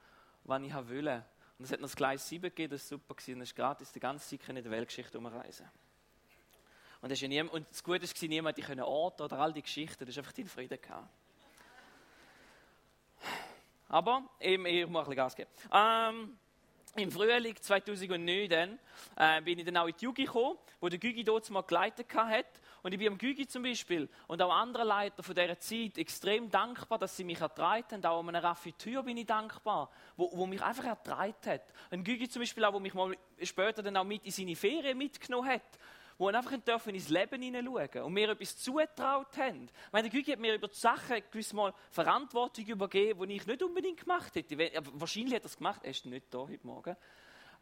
was 0.42 0.62
ich 0.62 0.74
wollte. 0.74 1.24
Und 1.59 1.64
es 1.66 1.72
hat 1.72 1.81
noch 1.81 1.88
das 1.88 1.96
Gleis 1.96 2.29
7 2.29 2.42
gegeben, 2.42 2.72
das 2.72 2.90
war 2.90 2.98
super. 2.98 3.14
Gewesen. 3.14 3.38
Das 3.38 3.50
ist 3.50 3.55
gratis 3.55 3.92
die 3.92 4.00
ganze 4.00 4.29
Zeit 4.29 4.48
in 4.48 4.57
der 4.57 4.70
Weltgeschichte 4.72 5.18
umreisen. 5.18 5.68
Und 7.00 7.12
das, 7.12 7.20
ja 7.20 7.29
niemand, 7.29 7.55
und 7.55 7.70
das 7.70 7.85
Gute 7.85 8.03
war, 8.03 8.29
niemand 8.29 8.64
konnte 8.64 8.87
Orte 8.87 9.22
oder 9.22 9.38
all 9.38 9.53
die 9.53 9.62
Geschichten, 9.62 10.05
das 10.05 10.09
ist 10.09 10.18
einfach 10.18 10.33
dein 10.33 10.48
Frieden 10.48 10.81
gehabt. 10.81 11.09
Aber 13.90 14.22
eben, 14.38 14.66
ich 14.66 14.87
muss 14.87 15.00
ein 15.00 15.05
bisschen 15.05 15.16
Gas 15.16 15.35
geben. 15.35 15.50
Ähm, 15.72 16.38
Im 16.94 17.11
Frühling 17.11 17.57
2009 17.57 18.48
dann, 18.48 18.79
äh, 19.16 19.42
bin 19.42 19.59
ich 19.59 19.64
dann 19.64 19.76
auch 19.79 19.88
in 19.88 19.94
die 19.98 20.05
Jugi 20.05 20.24
gekommen, 20.24 20.59
wo 20.81 20.88
der 20.88 21.00
Gügi 21.00 21.24
dort 21.24 21.50
mal 21.50 21.62
geleitet 21.62 22.07
hat. 22.14 22.46
Und 22.83 22.92
ich 22.92 22.98
bin 22.98 23.09
am 23.09 23.18
Gügi 23.18 23.48
zum 23.48 23.64
Beispiel 23.64 24.09
und 24.29 24.40
auch 24.40 24.55
anderen 24.55 24.87
Leiter 24.87 25.24
von 25.24 25.35
dieser 25.35 25.59
Zeit 25.59 25.98
extrem 25.98 26.48
dankbar, 26.48 26.98
dass 26.98 27.16
sie 27.16 27.24
mich 27.24 27.40
ertragen 27.40 27.85
haben. 27.90 28.05
Auch 28.07 28.20
an 28.20 28.29
einem 28.29 28.44
Raffi 28.44 28.72
Tür 28.74 29.03
bin 29.03 29.16
ich 29.16 29.26
dankbar, 29.26 29.90
wo, 30.16 30.31
wo 30.35 30.46
mich 30.46 30.62
einfach 30.62 30.85
ertragen 30.85 31.35
hat. 31.46 31.62
Ein 31.90 32.05
Gügi 32.05 32.29
zum 32.29 32.42
Beispiel 32.42 32.64
auch, 32.64 32.72
wo 32.72 32.79
mich 32.79 32.94
mal 32.94 33.16
später 33.42 33.83
dann 33.83 33.96
auch 33.96 34.05
mit 34.05 34.24
in 34.24 34.31
seine 34.31 34.55
Ferien 34.55 34.96
mitgenommen 34.96 35.48
hat 35.48 35.79
wo 36.20 36.28
einfach 36.28 36.54
dürfen 36.59 36.94
ins 36.94 37.09
Leben 37.09 37.40
hineinschauen 37.40 38.02
und 38.04 38.12
mir 38.12 38.28
etwas 38.28 38.54
zutraut 38.59 39.35
haben. 39.38 39.64
Ich 39.64 39.92
meine, 39.92 40.11
Gügi 40.11 40.33
hat 40.33 40.38
mir 40.38 40.54
über 40.54 40.68
die 40.68 40.76
Sachen 40.76 41.22
gewiss 41.30 41.54
mal 41.54 41.72
Verantwortung 41.90 42.66
übergeben, 42.66 43.26
die 43.26 43.37
ich 43.37 43.46
nicht 43.46 43.62
unbedingt 43.62 44.00
gemacht 44.00 44.35
hätte. 44.35 44.59
Wahrscheinlich 44.92 45.35
hat 45.35 45.42
er 45.42 45.46
es 45.46 45.56
gemacht, 45.56 45.80
er 45.83 45.92
ist 45.92 46.04
nicht 46.04 46.26
da 46.30 46.40
heute 46.40 46.66
Morgen. 46.66 46.94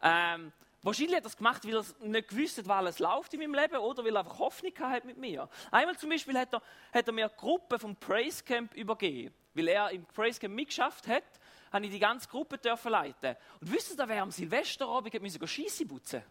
Ähm, 0.01 0.51
wahrscheinlich 0.81 1.15
hat 1.15 1.23
er 1.23 1.27
es 1.27 1.37
gemacht, 1.37 1.65
weil 1.65 1.77
er 1.77 1.85
nicht 2.05 2.27
gewusst 2.27 2.57
hat, 2.57 2.67
weil 2.67 2.87
es 2.87 2.99
läuft 2.99 3.33
in 3.33 3.39
meinem 3.39 3.53
Leben 3.53 3.77
oder 3.77 4.03
weil 4.03 4.13
er 4.13 4.19
einfach 4.19 4.39
Hoffnung 4.39 4.73
hat 4.77 5.05
mit 5.05 5.15
mir. 5.15 5.47
Einmal 5.71 5.97
zum 5.97 6.09
Beispiel 6.09 6.37
hat 6.37 6.53
er, 6.53 6.61
hat 6.91 7.07
er 7.07 7.13
mir 7.13 7.27
eine 7.27 7.35
Gruppe 7.37 7.79
vom 7.79 7.95
Praise 7.95 8.43
Camp 8.43 8.73
übergeben, 8.73 9.33
weil 9.53 9.69
er 9.69 9.89
im 9.91 10.03
Praise 10.03 10.37
Camp 10.37 10.53
mitgeschafft 10.53 11.07
hat 11.07 11.23
habe 11.71 11.85
ich 11.85 11.91
die 11.91 11.99
ganze 11.99 12.27
Gruppe 12.27 12.57
dürfen 12.57 12.91
leiten. 12.91 13.35
Und 13.61 13.71
wisst 13.71 13.97
ihr, 13.97 14.07
wer 14.07 14.23
am 14.23 14.31
Silvesterabend 14.31 15.21
musste 15.21 15.47
Scheisse 15.47 15.85
putzen? 15.85 16.23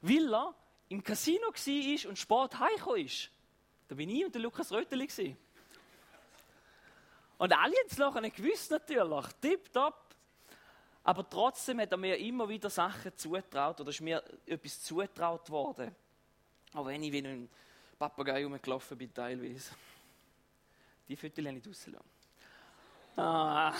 Weil 0.00 0.32
er 0.32 0.54
im 0.90 1.02
Casino 1.02 1.46
war 1.46 2.08
und 2.08 2.18
Sport 2.18 2.58
heimgekommen 2.58 3.06
ist. 3.06 3.30
Da 3.88 3.94
bin 3.94 4.10
ich 4.10 4.24
und 4.24 4.34
der 4.34 4.42
Lukas 4.42 4.70
Röteli. 4.72 5.36
Und 7.38 7.52
alle 7.52 7.74
haben 7.76 7.86
es 7.88 7.96
nachher 7.96 8.20
nicht 8.20 8.36
gewusst, 8.36 8.70
natürlich. 8.70 9.26
Tipptopp. 9.40 10.14
Aber 11.04 11.28
trotzdem 11.28 11.80
hat 11.80 11.92
er 11.92 11.96
mir 11.96 12.18
immer 12.18 12.48
wieder 12.48 12.68
Sachen 12.68 13.16
zugetraut 13.16 13.80
oder 13.80 13.90
ist 13.90 14.00
mir 14.00 14.22
etwas 14.44 14.82
zugetraut 14.82 15.48
worden. 15.48 15.94
Auch 16.74 16.86
wenn 16.86 17.02
ich 17.02 17.12
wie 17.12 17.26
ein 17.26 17.48
Papagei 17.98 18.44
rumgelaufen 18.44 18.98
bin, 18.98 19.14
teilweise. 19.14 19.70
Die 21.08 21.16
Fotos 21.16 21.44
habe 21.44 21.56
ich 21.56 21.66
rausgelassen. 21.66 22.10
Ah. 23.16 23.72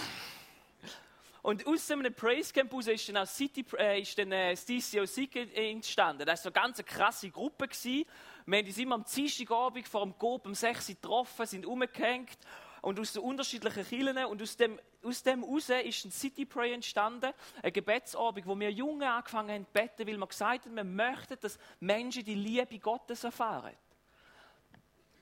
Und 1.42 1.66
aus 1.66 1.90
einem 1.90 2.14
Praise 2.14 2.52
Camp 2.52 2.72
ist 2.74 3.08
dann 3.08 3.16
auch 3.16 3.26
City, 3.26 3.64
äh, 3.78 4.00
ist 4.00 4.18
dann, 4.18 4.30
äh, 4.32 4.50
das 4.50 4.66
DCOC 4.66 5.36
entstanden. 5.54 6.26
Das 6.26 6.44
war 6.44 6.52
eine 6.52 6.62
ganz 6.62 6.84
krasse 6.84 7.30
Gruppe. 7.30 7.68
Gewesen. 7.68 8.04
Wir 8.46 8.58
haben 8.58 8.66
uns 8.66 8.78
immer 8.78 8.94
am 8.96 9.04
Dienstagabend 9.04 9.88
vor 9.88 10.02
dem 10.02 10.18
Coop 10.18 10.46
um 10.46 10.54
6 10.54 10.88
Uhr 10.88 10.94
getroffen, 10.96 11.46
sind 11.46 11.66
umgehängt 11.66 12.38
und 12.82 12.98
aus 12.98 13.12
den 13.12 13.22
unterschiedlichen 13.22 13.86
Kirchen 13.86 14.24
und 14.24 14.42
aus 14.42 14.56
dem, 14.56 14.80
aus 15.02 15.22
dem 15.22 15.44
raus 15.44 15.68
ist 15.68 16.04
ein 16.04 16.10
City 16.10 16.44
Pray 16.44 16.72
entstanden, 16.72 17.32
ein 17.62 17.72
Gebetsabend, 17.72 18.46
wo 18.46 18.58
wir 18.58 18.70
Jungen 18.70 19.02
angefangen 19.02 19.50
haben 19.50 19.66
zu 19.66 19.72
beten, 19.72 20.06
weil 20.06 20.18
wir 20.18 20.26
gesagt 20.26 20.66
haben, 20.66 20.74
wir 20.74 20.84
möchten, 20.84 21.36
dass 21.40 21.58
Menschen 21.78 22.24
die 22.24 22.34
Liebe 22.34 22.78
Gottes 22.78 23.24
erfahren 23.24 23.74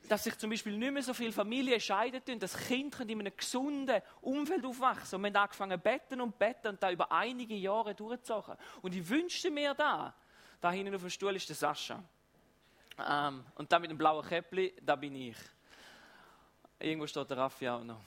dass 0.08 0.24
sich 0.24 0.36
zum 0.38 0.50
Beispiel 0.50 0.76
nicht 0.76 0.92
mehr 0.92 1.02
so 1.02 1.14
viele 1.14 1.32
Familien 1.32 1.80
scheiden 1.80 2.24
tun, 2.24 2.38
dass 2.38 2.56
Kinder 2.56 3.00
in 3.02 3.20
einem 3.20 3.36
gesunden 3.36 4.02
Umfeld 4.20 4.64
aufwachsen. 4.64 5.16
Und 5.16 5.22
wir 5.22 5.28
haben 5.28 5.44
angefangen 5.44 5.80
beten 5.80 6.20
und 6.20 6.38
beten 6.38 6.68
und 6.68 6.82
da 6.82 6.90
über 6.90 7.10
einige 7.12 7.54
Jahre 7.54 7.94
durchgezogen. 7.94 8.56
Und 8.82 8.94
ich 8.94 9.08
wünschte 9.08 9.50
mir 9.50 9.74
da, 9.74 10.14
da 10.60 10.70
hinten 10.70 10.94
auf 10.94 11.02
dem 11.02 11.10
Stuhl 11.10 11.36
ist 11.36 11.48
der 11.48 11.56
Sascha. 11.56 12.02
Ähm, 13.06 13.44
und 13.54 13.70
da 13.70 13.78
mit 13.78 13.90
dem 13.90 13.98
blauen 13.98 14.26
Käppli, 14.26 14.74
da 14.82 14.96
bin 14.96 15.14
ich. 15.14 15.36
Irgendwo 16.80 17.06
steht 17.06 17.30
der 17.30 17.36
Raffi 17.36 17.68
auch 17.68 17.84
noch. 17.84 18.00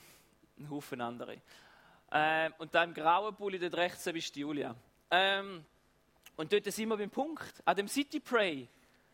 Ein 0.57 0.69
Haufen 0.69 1.01
andere. 1.01 1.41
Ähm, 2.11 2.53
und 2.57 2.75
da 2.75 2.83
im 2.83 2.93
grauen 2.93 3.35
Pulli 3.35 3.57
dort 3.57 3.75
rechts 3.75 4.03
bist 4.05 4.35
die 4.35 4.41
Julia. 4.41 4.75
Ähm, 5.09 5.65
und 6.35 6.51
dort 6.51 6.65
sind 6.65 6.89
wir 6.89 6.97
beim 6.97 7.09
Punkt. 7.09 7.61
An 7.65 7.75
dem 7.75 7.87
City 7.87 8.19
Pray 8.19 8.67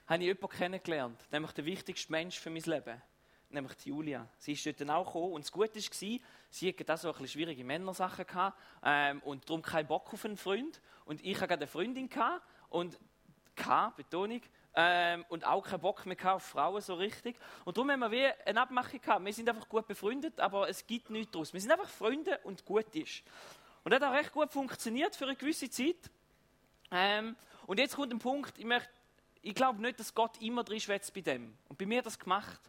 habe 0.08 0.24
ich 0.24 0.28
jemanden 0.28 0.50
kennengelernt, 0.50 1.28
nämlich 1.32 1.52
der 1.52 1.66
wichtigste 1.66 2.12
Mensch 2.12 2.40
für 2.40 2.50
mein 2.50 2.64
Leben, 2.64 3.02
nämlich 3.50 3.76
die 3.78 3.90
Julia. 3.90 4.28
Sie 4.38 4.54
ist 4.54 4.66
dort 4.66 4.82
dann 4.82 4.90
auch 4.90 5.06
gekommen 5.06 5.34
und 5.34 5.44
das 5.44 5.52
Gute 5.52 5.76
war, 5.76 6.20
sie 6.50 6.76
hatte 6.78 6.94
auch 6.94 6.98
so 6.98 7.08
ein 7.10 7.14
bisschen 7.14 7.28
schwierige 7.28 7.64
Männersachen 7.64 8.26
gehabt, 8.26 8.58
ähm, 8.84 9.22
und 9.24 9.50
darum 9.50 9.62
keinen 9.62 9.88
Bock 9.88 10.14
auf 10.14 10.26
einen 10.26 10.38
Freund. 10.38 10.82
Und 11.06 11.24
ich 11.24 11.40
hatte 11.40 11.54
eine 11.54 11.68
Freundin 11.68 12.10
gehabt, 12.10 12.46
und 12.70 12.98
K, 13.56 13.94
Betonung, 13.96 14.42
ähm, 14.80 15.26
und 15.30 15.46
auch 15.46 15.64
keinen 15.64 15.82
Bock 15.82 16.06
mehr 16.06 16.36
auf 16.36 16.44
Frauen 16.44 16.82
so 16.82 16.94
richtig. 16.94 17.36
Und 17.66 17.78
darum 17.78 17.90
haben 17.90 18.00
wir 18.00 18.12
wie 18.12 18.26
eine 18.46 18.62
Abmachung 18.62 19.02
gehabt. 19.02 19.26
Wir 19.26 19.34
sind 19.34 19.50
einfach 19.50 19.68
gut 19.68 19.88
befreundet, 19.88 20.40
aber 20.40 20.70
es 20.70 20.86
gibt 20.86 21.10
nichts 21.10 21.32
daraus. 21.32 21.52
Wir 21.52 21.60
sind 21.60 21.72
einfach 21.72 21.90
Freunde 21.90 22.40
und 22.44 22.64
gut 22.64 22.94
ist. 22.94 23.24
Und 23.84 23.92
das 23.92 24.02
hat 24.02 24.10
auch 24.10 24.14
recht 24.14 24.32
gut 24.32 24.52
funktioniert 24.52 25.16
für 25.16 25.26
eine 25.26 25.36
gewisse 25.36 25.70
Zeit. 25.70 26.12
Ähm, 26.92 27.36
und 27.66 27.80
jetzt 27.80 27.96
kommt 27.96 28.14
ein 28.14 28.20
Punkt, 28.20 28.58
ich 28.60 28.66
möchte 28.66 28.90
ich 29.48 29.56
glaube 29.56 29.82
nicht, 29.82 29.98
dass 29.98 30.14
Gott 30.14 30.42
immer 30.42 30.66
drin 30.66 30.80
schwätzt 30.80 31.14
bei 31.14 31.22
dem. 31.22 31.58
Und 31.70 31.78
bei 31.78 31.86
mir 31.86 32.00
hat 32.00 32.06
das 32.06 32.20
gemacht. 32.20 32.60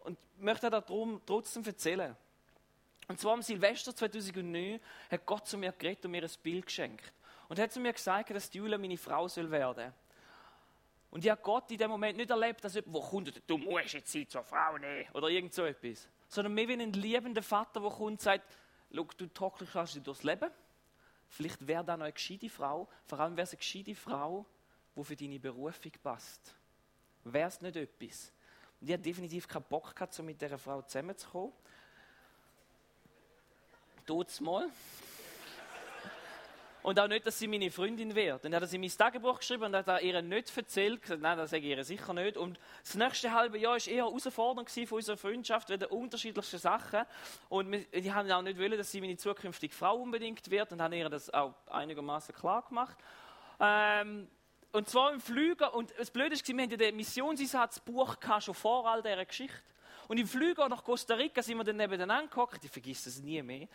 Und 0.00 0.18
ich 0.36 0.42
möchte 0.42 0.68
darum 0.68 1.22
trotzdem 1.24 1.64
erzählen. 1.64 2.16
Und 3.06 3.20
zwar 3.20 3.34
am 3.34 3.42
Silvester 3.42 3.94
2009 3.94 4.80
hat 5.12 5.26
Gott 5.26 5.46
zu 5.46 5.56
mir 5.56 5.70
geredet 5.70 6.04
und 6.04 6.10
mir 6.10 6.24
ein 6.24 6.30
Bild 6.42 6.66
geschenkt. 6.66 7.12
Und 7.48 7.60
hat 7.60 7.72
zu 7.72 7.78
mir 7.78 7.92
gesagt, 7.92 8.30
dass 8.30 8.50
die 8.50 8.58
Julia 8.58 8.76
meine 8.78 8.96
Frau 8.96 9.28
soll 9.28 9.48
werden. 9.48 9.94
Und 11.10 11.24
ich 11.24 11.30
habe 11.30 11.40
Gott 11.40 11.70
in 11.70 11.78
dem 11.78 11.90
Moment 11.90 12.18
nicht 12.18 12.30
erlebt, 12.30 12.64
dass 12.64 12.74
jemand, 12.74 12.94
wo 12.94 13.00
kommt, 13.00 13.42
du 13.46 13.56
musst 13.56 13.94
jetzt 13.94 14.10
Zeit 14.10 14.28
zur 14.28 14.42
Frau 14.42 14.76
nehmen 14.76 15.06
oder 15.14 15.28
irgend 15.28 15.54
so 15.54 15.64
etwas. 15.64 16.08
Sondern 16.26 16.52
mehr 16.52 16.66
wie 16.66 16.72
ein 16.72 16.92
liebender 16.94 17.44
Vater, 17.44 17.80
der 17.80 17.90
kommt 17.90 18.00
und 18.10 18.20
sagt, 18.20 18.44
schau, 18.92 19.06
du 19.16 19.26
tockelst 19.28 19.94
dich 19.94 20.02
durchs 20.02 20.24
Leben. 20.24 20.50
Vielleicht 21.28 21.64
wäre 21.64 21.84
da 21.84 21.96
noch 21.96 22.04
eine 22.04 22.12
gescheite 22.12 22.50
Frau, 22.50 22.88
vor 23.06 23.20
allem 23.20 23.36
wäre 23.36 23.44
es 23.44 23.52
eine 23.52 23.58
gescheite 23.58 23.94
Frau, 23.94 24.44
wo 24.98 25.04
für 25.04 25.14
deine 25.14 25.38
Berufung 25.38 25.92
passt. 26.02 26.56
Wäre 27.22 27.46
es 27.46 27.60
nicht 27.60 27.76
etwas? 27.76 28.32
Und 28.80 28.88
ich 28.88 28.92
hatte 28.92 29.04
definitiv 29.04 29.46
keinen 29.46 29.62
Bock 29.62 29.94
gehabt, 29.94 30.12
so 30.12 30.24
mit 30.24 30.42
dieser 30.42 30.58
Frau 30.58 30.82
zusammenzukommen. 30.82 31.52
Tut's 34.04 34.40
mal. 34.40 34.68
und 36.82 36.98
auch 36.98 37.06
nicht, 37.06 37.24
dass 37.24 37.38
sie 37.38 37.46
meine 37.46 37.70
Freundin 37.70 38.12
wird. 38.12 38.44
Dann 38.44 38.52
hat 38.56 38.68
sie 38.68 38.74
in 38.74 38.80
mein 38.80 38.90
Tagebuch 38.90 39.38
geschrieben 39.38 39.66
und 39.66 39.76
hat 39.76 40.02
ihr 40.02 40.20
nicht 40.20 40.56
erzählt. 40.56 41.08
Nein, 41.10 41.38
das 41.38 41.50
sage 41.50 41.62
ich 41.62 41.76
ihr 41.76 41.84
sicher 41.84 42.12
nicht. 42.12 42.36
Und 42.36 42.58
das 42.82 42.96
nächste 42.96 43.32
halbe 43.32 43.56
Jahr 43.56 43.74
war 43.74 43.86
eher 43.86 44.04
herausfordernd 44.04 44.68
von 44.68 44.96
unserer 44.96 45.16
Freundschaft, 45.16 45.68
wegen 45.68 45.84
unterschiedlichsten 45.84 46.58
Sachen. 46.58 47.04
Und 47.48 47.70
die 47.94 48.12
haben 48.12 48.28
auch 48.32 48.42
nicht 48.42 48.58
wollen, 48.58 48.76
dass 48.76 48.90
sie 48.90 49.00
meine 49.00 49.16
zukünftige 49.16 49.72
Frau 49.72 49.98
unbedingt 49.98 50.50
wird 50.50 50.72
und 50.72 50.82
haben 50.82 50.94
ihr 50.94 51.08
das 51.08 51.32
auch 51.32 51.54
einigermaßen 51.68 52.34
klar 52.34 52.62
gemacht. 52.62 52.98
Ähm, 53.60 54.28
und 54.72 54.88
zwar 54.88 55.12
im 55.12 55.20
Flüger. 55.20 55.74
Und 55.74 55.92
das 55.98 56.10
Blöde 56.10 56.34
ist, 56.34 56.46
wir 56.46 56.62
hatten 56.62 56.70
ja 56.70 56.76
den 56.76 56.96
Missionseinsatzbuch 56.96 58.16
schon 58.40 58.54
vor 58.54 58.88
all 58.88 59.02
dieser 59.02 59.24
Geschichte. 59.24 59.62
Und 60.08 60.18
im 60.18 60.26
Flüger 60.26 60.68
nach 60.68 60.82
Costa 60.82 61.14
Rica 61.14 61.42
sind 61.42 61.58
wir 61.58 61.64
dann 61.64 61.76
nebeneinander 61.76 62.22
angeguckt. 62.22 62.64
Ich 62.64 62.70
vergesse 62.70 63.10
es 63.10 63.20
nie 63.20 63.42
mehr. 63.42 63.68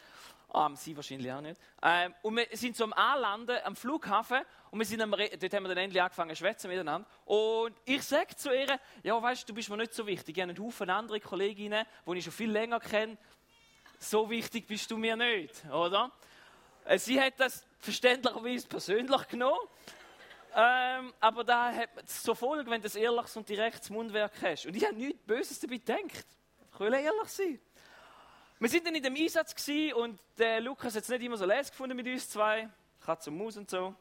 Ähm, 0.53 0.75
sie 0.75 0.95
wahrscheinlich 0.95 1.31
auch 1.31 1.41
nicht. 1.41 1.59
Ähm, 1.81 2.13
und 2.23 2.37
wir 2.37 2.47
sind 2.53 2.79
am 2.81 2.93
Anlanden 2.93 3.57
am 3.63 3.75
Flughafen 3.75 4.41
und 4.71 4.79
wir 4.79 4.85
sind 4.85 5.01
am 5.01 5.11
dort 5.11 5.53
haben 5.53 5.63
wir 5.63 5.69
dann 5.69 5.77
endlich 5.77 6.01
angefangen 6.01 6.31
zu 6.31 6.37
schwätzen 6.37 6.69
miteinander. 6.69 7.07
Und 7.25 7.75
ich 7.85 8.03
sage 8.03 8.35
zu 8.35 8.51
ihr, 8.51 8.79
ja 9.03 9.21
weißt 9.21 9.47
du, 9.47 9.53
bist 9.53 9.69
mir 9.69 9.77
nicht 9.77 9.93
so 9.93 10.05
wichtig. 10.07 10.37
Ich 10.37 10.41
habe 10.41 10.51
einen 10.51 10.63
Haufen 10.63 10.89
andere 10.89 11.19
Kolleginnen, 11.19 11.85
die 12.05 12.17
ich 12.17 12.23
schon 12.23 12.33
viel 12.33 12.51
länger 12.51 12.79
kenne. 12.79 13.17
So 13.99 14.29
wichtig 14.29 14.67
bist 14.67 14.89
du 14.89 14.97
mir 14.97 15.15
nicht, 15.15 15.65
oder? 15.71 16.11
Äh, 16.85 16.97
sie 16.97 17.21
hat 17.21 17.39
das 17.39 17.65
verständlicherweise 17.79 18.67
persönlich 18.67 19.27
genommen. 19.27 19.59
Ähm, 20.55 21.13
aber 21.19 21.43
da 21.43 21.71
hat 21.73 21.89
so 22.07 22.35
Folge, 22.35 22.69
wenn 22.69 22.81
du 22.81 22.87
ein 22.87 22.97
ehrliches 23.01 23.35
und 23.35 23.49
direktes 23.49 23.89
Mundwerk 23.89 24.33
hast. 24.41 24.65
Und 24.65 24.75
ich 24.75 24.85
habe 24.85 24.95
nichts 24.95 25.23
Böses 25.25 25.59
dabei 25.59 25.77
gedacht. 25.77 26.27
Ich 26.73 26.79
will 26.79 26.93
ehrlich 26.93 27.27
sein. 27.27 27.59
Wir 28.59 28.69
sind 28.69 28.85
dann 28.85 28.95
in 28.95 29.03
dem 29.03 29.15
Einsatz 29.15 29.55
und 29.95 30.19
der 30.37 30.61
Lukas 30.61 30.95
hat 30.95 31.03
es 31.03 31.09
nicht 31.09 31.23
immer 31.23 31.37
so 31.37 31.45
leise 31.45 31.71
gefunden 31.71 31.95
mit 31.95 32.07
uns 32.07 32.29
zwei. 32.29 32.69
Katze 33.01 33.29
und 33.29 33.37
Maus 33.37 33.57
und 33.57 33.69
so. 33.69 33.93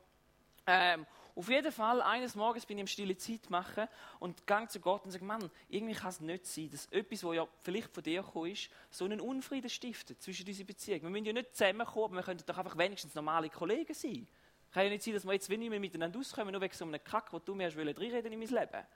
Ähm, 0.66 1.06
auf 1.34 1.48
jeden 1.48 1.72
Fall, 1.72 2.02
eines 2.02 2.34
Morgens 2.34 2.66
bin 2.66 2.76
ich 2.76 2.82
im 2.82 2.86
stille 2.86 3.16
Zeit 3.16 3.48
machen 3.48 3.88
und 4.20 4.46
gehe 4.46 4.68
zu 4.68 4.78
Gott 4.80 5.04
und 5.04 5.10
sage, 5.10 5.24
Mann, 5.24 5.50
irgendwie 5.68 5.94
kann 5.94 6.10
es 6.10 6.20
nicht 6.20 6.46
sein, 6.46 6.70
dass 6.70 6.86
etwas, 6.86 7.24
was 7.24 7.34
ja 7.34 7.48
vielleicht 7.62 7.92
von 7.92 8.02
dir 8.02 8.22
gekommen 8.22 8.52
ist, 8.52 8.68
so 8.90 9.06
einen 9.06 9.20
Unfrieden 9.20 9.70
stiftet 9.70 10.20
zwischen 10.20 10.44
diesen 10.44 10.66
Beziehungen. 10.66 11.02
Wir 11.02 11.10
müssen 11.10 11.24
ja 11.24 11.32
nicht 11.32 11.56
zusammenkommen, 11.56 12.04
aber 12.04 12.16
wir 12.16 12.22
könnten 12.22 12.44
doch 12.46 12.58
einfach 12.58 12.76
wenigstens 12.76 13.14
normale 13.14 13.48
Kollegen 13.48 13.94
sein. 13.94 14.28
Kann 14.72 14.84
ja 14.84 14.90
nicht 14.90 15.02
sein, 15.02 15.14
dass 15.14 15.24
wir 15.24 15.34
jetzt 15.34 15.48
nicht 15.48 15.70
mehr 15.70 15.78
miteinander 15.78 16.18
auskommen, 16.18 16.52
nur 16.52 16.60
wegen 16.60 16.74
so 16.74 16.84
einem 16.84 17.02
Kack, 17.04 17.32
wo 17.32 17.38
du 17.38 17.54
mir 17.54 17.66
hast 17.66 17.76
reinreden 17.76 18.32
in 18.32 18.38
mein 18.38 18.48
Leben. 18.48 18.86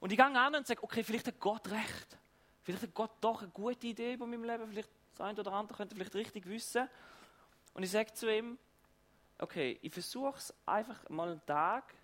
Und 0.00 0.12
ich 0.12 0.18
gehe 0.18 0.26
an 0.26 0.54
und 0.54 0.66
sage, 0.66 0.82
okay, 0.82 1.02
vielleicht 1.02 1.26
hat 1.28 1.40
Gott 1.40 1.70
recht. 1.70 2.18
Vielleicht 2.62 2.82
hat 2.82 2.94
Gott 2.94 3.12
doch 3.20 3.42
eine 3.42 3.50
gute 3.50 3.86
Idee 3.86 4.14
über 4.14 4.26
meinem 4.26 4.44
Leben. 4.44 4.68
Vielleicht 4.68 4.90
das 5.12 5.20
eine 5.20 5.40
oder 5.40 5.52
andere 5.52 5.76
könnte 5.76 5.94
vielleicht 5.94 6.14
richtig 6.14 6.46
wissen. 6.46 6.88
Und 7.72 7.82
ich 7.82 7.90
sage 7.90 8.12
zu 8.12 8.32
ihm, 8.32 8.58
okay, 9.38 9.78
ich 9.80 9.92
versuche 9.92 10.36
es 10.36 10.54
einfach 10.66 11.08
mal 11.08 11.30
einen 11.30 11.46
Tag, 11.46 11.94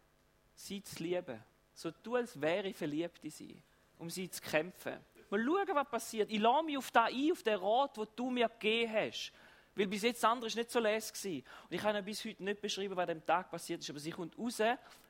sie 0.55 0.83
zu 0.83 1.03
lieben. 1.03 1.42
So 1.74 1.90
tu, 1.90 2.16
als 2.16 2.40
wäre 2.40 2.68
ich 2.68 2.77
verliebt 2.77 3.22
in 3.24 3.31
sie, 3.31 3.62
um 3.98 4.11
sie 4.11 4.29
zu 4.31 4.42
kämpfen. 4.42 4.98
Mal 5.31 5.44
schauen, 5.44 5.74
was 5.74 5.88
passiert. 5.88 6.31
Ich 6.31 6.40
lasse 6.40 6.64
mich 6.64 6.79
auf 6.79 6.90
das 6.90 7.12
ein, 7.12 7.33
auf 7.33 7.42
den 7.42 7.59
Rat, 7.59 7.96
den 7.96 8.07
du 8.16 8.31
mir 8.31 8.48
gegeben 8.48 8.92
hast. 8.92 9.33
Weil 9.78 9.86
bis 9.86 10.02
jetzt 10.02 10.24
andere 10.24 10.50
nicht 10.52 10.72
so 10.72 10.80
les 10.80 11.12
Und 11.24 11.44
ich 11.70 11.80
kann 11.80 12.04
bis 12.04 12.24
heute 12.24 12.42
nicht 12.42 12.60
beschreiben, 12.60 12.96
was 12.96 13.02
an 13.02 13.14
dem 13.14 13.24
Tag 13.24 13.48
passiert 13.48 13.80
ist. 13.80 13.88
Aber 13.88 14.00
sie 14.00 14.10
kommt 14.10 14.36
raus, 14.36 14.60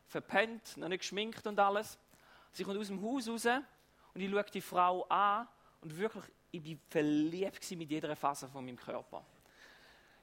verpennt, 0.06 0.76
noch 0.76 0.88
nicht 0.88 1.00
geschminkt 1.00 1.46
und 1.46 1.58
alles. 1.58 1.98
Sie 2.52 2.64
kommt 2.64 2.78
aus 2.78 2.88
dem 2.88 3.02
Haus 3.02 3.26
raus 3.28 3.46
und 4.12 4.20
ich 4.20 4.30
schaue 4.30 4.44
die 4.44 4.60
Frau 4.60 5.04
an 5.04 5.48
und 5.80 5.96
wirklich, 5.96 6.24
ich 6.50 6.62
bin 6.62 6.78
verliebt 6.90 7.70
mit 7.70 7.90
jeder 7.90 8.14
Faser 8.14 8.46
von 8.46 8.62
meinem 8.62 8.76
Körper. 8.76 9.24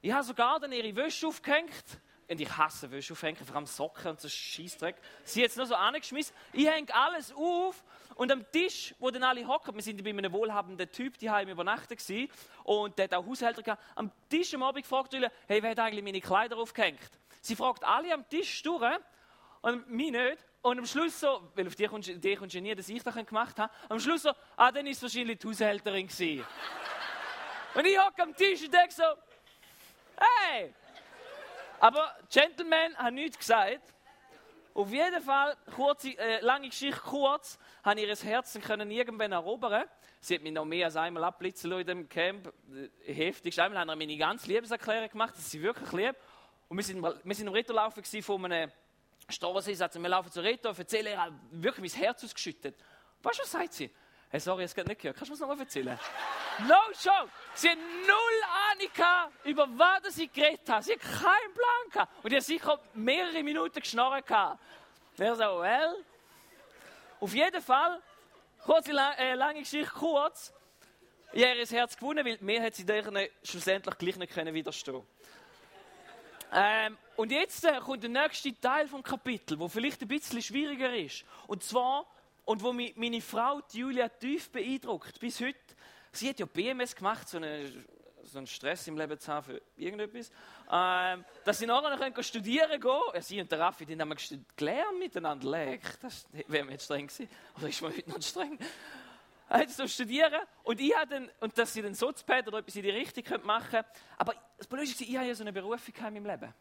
Ich 0.00 0.12
habe 0.12 0.22
sogar 0.22 0.60
dann 0.60 0.70
ihre 0.70 0.94
Wäsche 0.94 1.26
aufgehängt. 1.26 2.00
Und 2.28 2.40
ich 2.40 2.56
hasse 2.56 2.90
Wäsche 2.90 3.12
aufhängen, 3.14 3.44
vor 3.44 3.54
allem 3.54 3.66
Socken 3.66 4.10
und 4.10 4.20
so 4.20 4.28
Scheißdreck. 4.28 4.96
Sie 5.24 5.42
hat 5.42 5.50
es 5.50 5.56
nur 5.56 5.66
so 5.66 5.74
angeschmissen. 5.74 6.34
Ich 6.52 6.66
hänge 6.66 6.92
alles 6.94 7.32
auf 7.32 7.82
und 8.16 8.32
am 8.32 8.50
Tisch, 8.50 8.94
wo 8.98 9.10
dann 9.10 9.22
alle 9.22 9.46
hocken, 9.46 9.74
wir 9.74 9.82
sind 9.82 10.02
bei 10.02 10.10
einem 10.10 10.32
wohlhabenden 10.32 10.90
Typ, 10.90 11.18
die 11.18 11.30
haben 11.30 11.50
übernachtet 11.50 11.98
gewesen, 11.98 12.30
und 12.64 12.96
der 12.98 13.04
hat 13.04 13.14
auch 13.14 13.26
Haushälter 13.26 13.62
gehabt. 13.62 13.82
Am 13.94 14.10
Tisch 14.30 14.54
am 14.54 14.62
Abend 14.62 14.86
fragt 14.86 15.12
er, 15.14 15.30
hey, 15.46 15.62
wer 15.62 15.70
hat 15.70 15.78
eigentlich 15.78 16.02
meine 16.02 16.20
Kleider 16.20 16.56
aufgehängt? 16.56 17.10
Sie 17.42 17.54
fragt 17.54 17.84
alle 17.84 18.12
am 18.14 18.26
Tisch 18.28 18.62
durch 18.62 18.98
und 19.60 19.88
mich 19.90 20.10
nicht. 20.10 20.38
Und 20.62 20.78
am 20.78 20.86
Schluss 20.86 21.20
so, 21.20 21.52
weil 21.54 21.66
auf 21.66 21.76
die 21.76 21.86
kommst, 21.86 22.08
die 22.08 22.60
nie, 22.60 22.74
dass 22.74 22.88
ich 22.88 23.02
das 23.02 23.14
gemacht 23.14 23.58
habe, 23.58 23.72
am 23.88 24.00
Schluss 24.00 24.22
so, 24.22 24.32
ah, 24.56 24.72
dann 24.72 24.86
ist 24.86 24.96
es 24.96 25.02
wahrscheinlich 25.02 25.38
die 25.38 25.46
Haushälterin 25.46 26.08
gewesen. 26.08 26.44
und 27.74 27.86
ich 27.86 27.98
hocke 27.98 28.22
am 28.22 28.34
Tisch 28.34 28.64
und 28.64 28.72
denke 28.72 28.94
so, 28.94 29.04
hey! 30.16 30.74
Aber 31.78 32.16
Gentleman 32.32 32.96
hat 32.96 33.12
nichts 33.12 33.38
gesagt. 33.38 33.94
Auf 34.76 34.92
jeden 34.92 35.22
Fall, 35.22 35.56
kurze, 35.74 36.10
äh, 36.18 36.40
lange 36.42 36.68
Geschichte 36.68 37.00
kurz, 37.00 37.58
habe 37.82 37.98
ihr 37.98 38.14
Herz 38.14 38.58
können 38.60 38.90
irgendwann 38.90 39.32
erobern. 39.32 39.84
Sie 40.20 40.34
hat 40.34 40.42
mich 40.42 40.52
noch 40.52 40.66
mehr 40.66 40.84
als 40.84 40.96
einmal 40.96 41.24
abblitzen 41.24 41.72
in 41.72 41.86
dem 41.86 42.08
Camp. 42.10 42.52
Äh, 43.06 43.14
heftig. 43.14 43.58
Einmal 43.58 43.80
haben 43.80 43.88
wir 43.88 43.96
meine 43.96 44.18
ganze 44.18 44.46
Liebeserklärung 44.48 45.08
gemacht, 45.08 45.34
dass 45.34 45.50
sie 45.50 45.62
wirklich 45.62 45.90
lieb. 45.92 46.14
Und 46.68 46.76
wir 46.76 46.84
sind, 46.84 47.02
wir 47.02 47.34
sind 47.34 47.46
im 47.46 47.54
Rettolaufen 47.54 48.04
von 48.22 48.44
einem 48.44 48.70
Straßensatz. 49.30 49.94
Wir 49.94 50.08
laufen 50.10 50.30
zu 50.30 50.42
Retto 50.42 50.68
und 50.68 50.78
erzählen 50.78 51.06
ihr 51.06 51.62
wirklich 51.62 51.94
mein 51.94 52.02
Herz 52.02 52.22
ausgeschüttet. 52.24 52.76
Weißt 53.22 53.38
du, 53.38 53.42
was 53.44 53.52
sagt 53.52 53.72
sie? 53.72 53.90
Hey, 54.28 54.40
sorry, 54.40 54.64
es 54.64 54.74
geht 54.74 54.88
nicht 54.88 55.00
gehört. 55.00 55.16
Kannst 55.16 55.30
du 55.30 55.34
mir 55.34 55.38
das 55.38 55.48
nochmal 55.48 55.60
erzählen? 55.60 55.98
No 56.66 56.74
joke! 57.00 57.30
Sie 57.54 57.70
hat 57.70 57.78
null 57.78 58.42
Ahnung 58.70 59.32
über 59.44 59.68
was 59.76 60.14
sie 60.16 60.26
geredet 60.26 60.68
hat. 60.68 60.84
Sie 60.84 60.92
hat 60.92 61.00
keinen 61.00 61.54
Plan 61.54 61.90
gehabt. 61.92 62.24
Und 62.24 62.32
die 62.32 62.36
hat 62.36 62.42
sicher 62.42 62.80
mehrere 62.94 63.42
Minuten 63.42 63.80
geschnorren 63.80 64.24
gehabt. 64.24 64.60
Wer 65.16 65.36
so, 65.36 65.60
well? 65.60 66.04
Auf 67.20 67.32
jeden 67.32 67.62
Fall, 67.62 68.02
kurze, 68.64 68.90
äh, 68.90 69.34
lange 69.34 69.60
Geschichte 69.60 69.92
kurz. 69.94 70.52
Ich 71.32 71.44
habe 71.44 71.58
ihr 71.58 71.66
Herz 71.66 71.96
gewonnen, 71.96 72.24
weil 72.24 72.38
mir 72.40 72.62
hat 72.62 72.74
sie 72.74 72.84
denen 72.84 73.28
schlussendlich 73.42 73.96
gleich 73.98 74.16
nicht 74.16 74.32
können 74.32 74.52
widerstehen 74.54 75.06
ähm, 76.52 76.98
Und 77.16 77.30
jetzt 77.30 77.64
äh, 77.64 77.78
kommt 77.80 78.02
der 78.02 78.10
nächste 78.10 78.58
Teil 78.60 78.88
vom 78.88 79.02
Kapitel, 79.02 79.58
wo 79.58 79.68
vielleicht 79.68 80.02
ein 80.02 80.08
bisschen 80.08 80.42
schwieriger 80.42 80.94
ist. 80.94 81.24
Und 81.46 81.62
zwar 81.62 82.06
und 82.46 82.62
wo 82.62 82.72
mich 82.72 82.96
meine 82.96 83.20
Frau 83.20 83.60
Julia 83.72 84.08
tief 84.08 84.50
beeindruckt, 84.50 85.20
bis 85.20 85.40
heute. 85.40 85.58
Sie 86.12 86.28
hat 86.30 86.38
ja 86.38 86.46
BMS 86.46 86.94
gemacht, 86.96 87.28
so, 87.28 87.36
eine, 87.36 87.70
so 88.22 88.38
einen 88.38 88.46
Stress 88.46 88.86
im 88.86 88.96
Leben 88.96 89.18
zu 89.18 89.30
haben 89.30 89.44
für 89.44 89.60
irgendetwas. 89.76 90.30
Ähm, 90.70 91.24
dass 91.44 91.58
sie 91.58 91.66
nachher 91.66 92.10
noch 92.10 92.22
studieren 92.22 92.80
gehen 92.80 93.00
ja, 93.12 93.20
Sie 93.20 93.40
und 93.40 93.50
der 93.50 93.58
Raffi, 93.58 93.84
die 93.84 94.00
haben 94.00 94.14
gelernt 94.56 94.98
miteinander. 94.98 95.50
Leck, 95.50 96.00
das 96.00 96.26
wäre 96.46 96.64
mir 96.64 96.72
jetzt 96.72 96.84
streng 96.84 97.08
gewesen. 97.08 97.28
Oder 97.58 97.68
ist 97.68 97.82
man 97.82 97.92
heute 97.94 98.10
noch 98.10 98.22
streng? 98.22 98.58
Hat 99.48 99.70
so 99.70 99.86
studieren 99.86 100.40
und 100.62 100.80
ich 100.80 100.94
dann, 101.10 101.28
und 101.40 101.58
dass 101.58 101.74
sie 101.74 101.82
den 101.82 101.94
Soziopad 101.94 102.48
oder 102.48 102.58
etwas 102.58 102.76
in 102.76 102.82
die 102.82 102.90
Richtung 102.90 103.24
machen 103.44 103.70
können. 103.70 103.84
Aber 104.16 104.34
das 104.56 104.66
Problem 104.66 104.84
ist, 104.84 105.00
ich 105.00 105.16
habe 105.16 105.26
ja 105.26 105.34
so 105.34 105.42
eine 105.42 105.52
Berufung 105.52 105.94
in 105.94 106.02
meinem 106.02 106.26
Leben, 106.26 106.54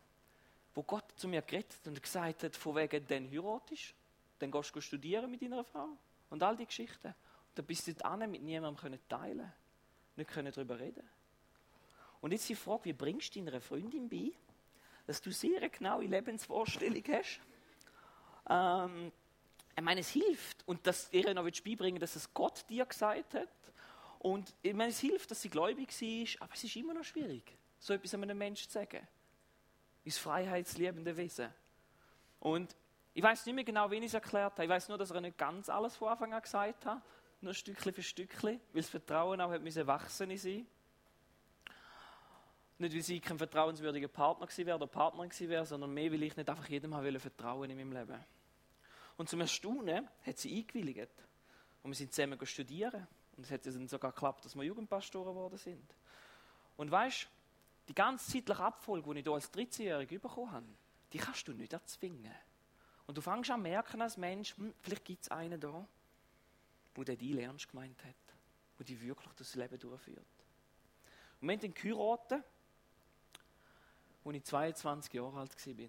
wo 0.74 0.84
Gott 0.84 1.06
zu 1.16 1.28
mir 1.28 1.42
geredet 1.44 1.80
und 1.86 2.02
gesagt 2.02 2.44
hat, 2.44 2.56
von 2.56 2.76
wegen, 2.76 3.08
den 3.08 3.32
heiratest 3.32 3.96
dann 4.40 4.52
gehst 4.52 4.76
du 4.76 4.82
studieren 4.82 5.30
mit 5.32 5.42
deiner 5.42 5.64
Frau. 5.64 5.90
Und 6.30 6.44
all 6.44 6.58
die 6.58 6.66
Geschichten. 6.66 7.08
Und 7.08 7.16
dann 7.56 7.66
bist 7.66 7.88
du 7.88 7.94
dort 7.94 8.30
mit 8.30 8.42
niemandem 8.42 9.00
teilen 9.08 9.38
können 9.38 9.54
Nicht 10.16 10.30
können 10.30 10.52
darüber 10.52 10.80
reden 10.80 11.08
Und 12.22 12.32
jetzt 12.32 12.50
die 12.50 12.56
Frage, 12.56 12.86
wie 12.86 12.94
bringst 12.94 13.36
du 13.36 13.44
deiner 13.44 13.62
Freundin 13.62 14.10
bei, 14.10 14.32
dass 15.08 15.22
du 15.22 15.32
sehr 15.32 15.58
eine 15.58 15.70
genaue 15.70 16.06
Lebensvorstellung 16.06 17.04
hast? 17.10 17.40
Ähm, 18.50 19.12
ich 19.78 19.84
meine, 19.84 20.02
es 20.02 20.10
hilft. 20.10 20.68
Und 20.68 20.86
dass 20.88 21.12
ihr 21.12 21.34
noch 21.34 21.44
beibringen 21.44 22.00
dass 22.00 22.16
es 22.16 22.34
Gott 22.34 22.66
dir 22.70 22.86
gesagt 22.86 23.34
hat. 23.34 23.50
Und 24.20 24.56
ich 24.64 24.74
meine, 24.74 24.90
es 24.90 25.00
hilft, 25.00 25.30
dass 25.30 25.42
sie 25.42 25.50
gläubig 25.50 26.02
ist, 26.02 26.42
aber 26.42 26.54
es 26.54 26.64
ist 26.64 26.76
immer 26.76 26.94
noch 26.94 27.04
schwierig, 27.04 27.56
so 27.78 27.94
etwas 27.94 28.16
einem 28.16 28.38
Menschen 28.38 28.68
zu 28.68 28.74
sagen. 28.74 29.08
Ist 30.04 30.18
freiheitsliebende 30.18 31.16
Wesen. 31.16 31.50
Und 32.40 32.76
ich 33.16 33.24
weiß 33.24 33.46
nicht 33.46 33.56
mehr 33.56 33.64
genau, 33.64 33.90
wen 33.90 34.04
ich 34.04 34.10
es 34.10 34.14
erklärt 34.14 34.52
habe. 34.52 34.66
Ich 34.66 34.70
weiß 34.70 34.90
nur, 34.90 34.98
dass 34.98 35.10
er 35.10 35.22
nicht 35.22 35.38
ganz 35.38 35.70
alles 35.70 35.96
von 35.96 36.10
Anfang 36.10 36.34
an 36.34 36.42
gesagt 36.42 36.86
hat. 36.86 37.02
Nur 37.40 37.54
Stückchen 37.54 37.94
für 37.94 38.04
Stückchen, 38.04 38.60
weil 38.74 38.82
das 38.82 38.90
Vertrauen 38.90 39.40
auch 39.40 39.58
müssen 39.58 39.88
wachsen 39.88 40.30
in 40.30 40.38
sie. 40.38 40.66
Nicht, 42.78 42.94
weil 42.94 43.02
sie 43.02 43.22
kein 43.22 43.38
vertrauenswürdiger 43.38 44.10
Partner 44.10 44.46
gewesen 44.46 44.66
wäre 44.66 44.76
oder 44.76 44.88
Partnerin 44.88 45.30
gewesen 45.30 45.48
wäre, 45.48 45.66
sondern 45.66 45.94
mehr, 45.94 46.12
weil 46.12 46.24
ich 46.24 46.36
nicht 46.36 46.50
einfach 46.50 46.68
jedem 46.68 46.94
habe 46.94 47.18
vertrauen 47.18 47.70
in 47.70 47.78
meinem 47.78 47.94
Leben. 47.94 48.22
Und 49.16 49.30
zum 49.30 49.40
Erstaunen 49.40 50.10
hat 50.26 50.38
sie 50.38 50.54
eingewilligt. 50.58 51.24
Und 51.84 51.92
wir 51.92 51.96
sind 51.96 52.14
zusammen 52.14 52.46
studieren. 52.46 53.08
Und 53.38 53.46
es 53.46 53.52
hat 53.52 53.66
dann 53.66 53.88
sogar 53.88 54.12
geklappt, 54.12 54.44
dass 54.44 54.56
wir 54.56 54.64
Jugendpastoren 54.64 55.34
geworden 55.34 55.58
sind. 55.58 55.96
Und 56.76 56.92
weißt 56.92 57.30
die 57.88 57.96
ganze 57.96 58.30
zeitliche 58.30 58.62
Abfolge, 58.62 59.14
die 59.14 59.20
ich 59.20 59.26
hier 59.26 59.34
als 59.34 59.54
13-Jährige 59.54 60.20
bekommen 60.20 60.52
habe, 60.52 60.66
die 61.14 61.18
kannst 61.18 61.48
du 61.48 61.54
nicht 61.54 61.72
erzwingen. 61.72 62.36
Und 63.08 63.18
du 63.18 63.22
fängst 63.22 63.52
an 63.52 63.62
merken 63.62 64.02
als 64.02 64.18
Mensch, 64.18 64.58
hm, 64.58 64.74
vielleicht 64.82 65.06
gibt 65.06 65.24
es 65.24 65.32
einen 65.32 65.60
da, 65.60 65.88
der 66.98 67.16
die 67.16 67.40
ernst 67.40 67.70
gemeint 67.70 68.04
hat, 68.04 68.16
wo 68.78 68.84
die 68.84 69.00
wirklich 69.02 69.34
das 69.34 69.56
Leben 69.56 69.80
durchführt. 69.80 70.18
Und 71.42 71.48
wir 71.48 71.54
haben 71.54 71.62
dann 71.62 71.74
geheiratet 71.74 72.44
als 74.26 74.36
ich 74.36 74.44
22 74.44 75.14
Jahre 75.14 75.40
alt 75.40 75.68
war. 75.68 75.88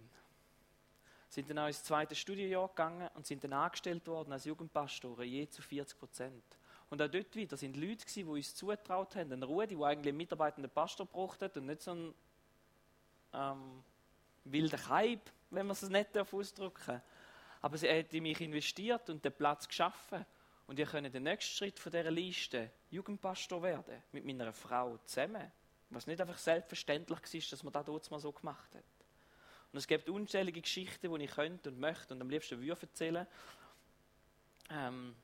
Sind 1.29 1.51
dann 1.51 1.59
auch 1.59 1.67
ins 1.67 1.83
zweite 1.83 2.15
Studienjahr 2.15 2.69
gegangen 2.69 3.09
und 3.15 3.27
sind 3.27 3.43
dann 3.43 3.53
angestellt 3.55 4.07
worden 4.07 4.33
als 4.33 4.45
Jugendpastoren, 4.45 5.27
je 5.27 5.49
zu 5.49 5.63
40 5.63 5.99
Prozent. 5.99 6.45
Und 6.89 7.03
auch 7.03 7.09
dort 7.09 7.35
wieder 7.35 7.57
sind 7.57 7.77
Leute 7.77 8.05
die 8.07 8.25
uns 8.25 8.55
zutraut 8.55 9.17
haben. 9.17 9.33
Ein 9.33 9.43
Rudi, 9.43 9.75
der 9.75 9.87
eigentlich 9.87 10.11
einen 10.11 10.19
mitarbeitenden 10.19 10.71
Pastor 10.71 11.07
braucht 11.07 11.43
und 11.43 11.67
nicht 11.67 11.83
so 11.83 11.93
ein 11.93 12.15
ähm, 13.33 13.83
wilder 14.53 14.79
Kaib, 14.79 15.31
wenn 15.51 15.67
man 15.67 15.73
es 15.73 15.83
nicht 15.83 16.17
ausdrücken 16.17 16.87
darf. 16.87 17.03
Aber 17.63 17.79
sie 17.79 17.89
hat 17.89 18.13
in 18.15 18.23
mich 18.23 18.41
investiert 18.41 19.09
und 19.11 19.25
den 19.25 19.33
Platz 19.33 19.67
geschaffen. 19.67 20.25
Und 20.67 20.79
ich 20.79 20.89
könnt 20.89 21.13
den 21.15 21.23
nächsten 21.23 21.55
Schritt 21.55 21.79
von 21.79 21.93
dieser 21.93 22.11
Liste 22.11 22.71
Jugendpastor 22.91 23.63
werden, 23.63 24.03
mit 24.13 24.25
meiner 24.25 24.53
Frau 24.53 24.99
zusammen. 25.05 25.51
Was 25.91 26.07
nicht 26.07 26.21
einfach 26.21 26.39
selbstverständlich 26.39 27.21
war, 27.21 27.41
dass 27.51 27.63
man 27.63 27.73
das 27.73 27.85
dort 27.85 28.11
mal 28.11 28.19
so 28.19 28.33
gemacht 28.33 28.75
hat. 28.75 28.85
Und 29.73 29.79
es 29.79 29.87
gibt 29.87 30.09
unzählige 30.09 30.61
Geschichten, 30.61 31.13
die 31.13 31.25
ich 31.25 31.31
könnte 31.31 31.71
und 31.71 31.79
möchte 31.79 32.15
und 32.15 32.21
am 32.21 32.31
liebsten 32.31 32.61
würde 32.61 32.83
erzählen. 32.83 33.27
Ähm, 34.71 35.15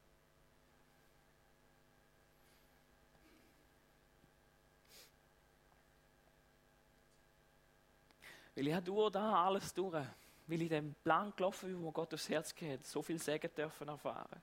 Weil 8.54 8.68
ich 8.68 8.76
durch 8.80 9.10
da 9.10 9.46
alles 9.46 9.72
durch, 9.72 10.04
weil 10.46 10.62
ich 10.62 10.68
den 10.68 10.94
Plan 11.02 11.32
gelaufen 11.34 11.70
bin, 11.70 11.82
wo 11.82 11.90
Gott 11.90 12.12
aufs 12.12 12.28
Herz 12.28 12.54
geht, 12.54 12.86
so 12.86 13.02
viel 13.02 13.18
Segen 13.18 13.50
dürfen 13.54 13.88
erfahren. 13.88 14.42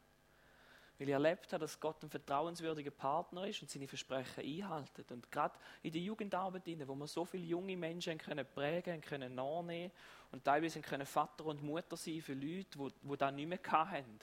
Weil 0.97 1.07
ich 1.07 1.13
erlebt 1.13 1.53
habe, 1.53 1.61
dass 1.61 1.79
Gott 1.79 2.03
ein 2.03 2.09
vertrauenswürdiger 2.09 2.91
Partner 2.91 3.47
ist 3.47 3.61
und 3.61 3.69
seine 3.69 3.87
Versprechen 3.87 4.43
einhaltet. 4.43 5.11
Und 5.11 5.31
gerade 5.31 5.57
in 5.81 5.93
der 5.93 6.01
Jugendarbeit, 6.01 6.63
wo 6.87 6.95
wir 6.95 7.07
so 7.07 7.23
viele 7.23 7.45
junge 7.45 7.77
Menschen 7.77 8.17
können 8.17 8.45
prägen 8.45 8.99
können, 8.99 9.33
nachnehmen 9.33 9.91
und 10.31 10.43
teilweise 10.43 10.81
können 10.81 11.05
Vater 11.05 11.45
und 11.45 11.63
Mutter 11.63 11.95
sein 11.95 12.21
für 12.21 12.33
Leute, 12.33 12.77
die, 12.77 12.91
die 13.03 13.17
das 13.17 13.33
nicht 13.33 13.47
mehr 13.47 13.59
hatten. 13.71 14.19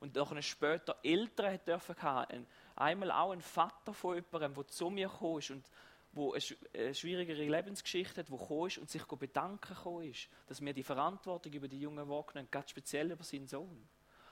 Und 0.00 0.18
auch 0.18 0.42
später 0.42 0.96
Eltern 1.02 1.60
dürfen 1.64 1.96
haben. 2.02 2.46
Einmal 2.74 3.12
auch 3.12 3.30
ein 3.30 3.40
Vater 3.40 3.94
von 3.94 4.16
jemandem, 4.16 4.54
der 4.54 4.66
zu 4.66 4.90
mir 4.90 5.08
kam 5.08 5.28
und 5.28 5.70
wo 6.16 6.32
eine 6.32 6.94
schwierigere 6.94 7.44
Lebensgeschichte 7.44 8.20
hat, 8.20 8.30
wo 8.30 8.38
gekommen 8.38 8.68
ist 8.68 8.78
und 8.78 8.90
sich 8.90 9.04
bedanken 9.04 9.74
gekommen 9.74 10.10
ist, 10.10 10.28
dass 10.46 10.62
wir 10.62 10.72
die 10.72 10.82
Verantwortung 10.82 11.52
über 11.52 11.68
die 11.68 11.78
Jungen 11.78 12.08
wahrnehmen, 12.08 12.48
ganz 12.50 12.70
speziell 12.70 13.10
über 13.10 13.22
seinen 13.22 13.46
Sohn. 13.46 13.86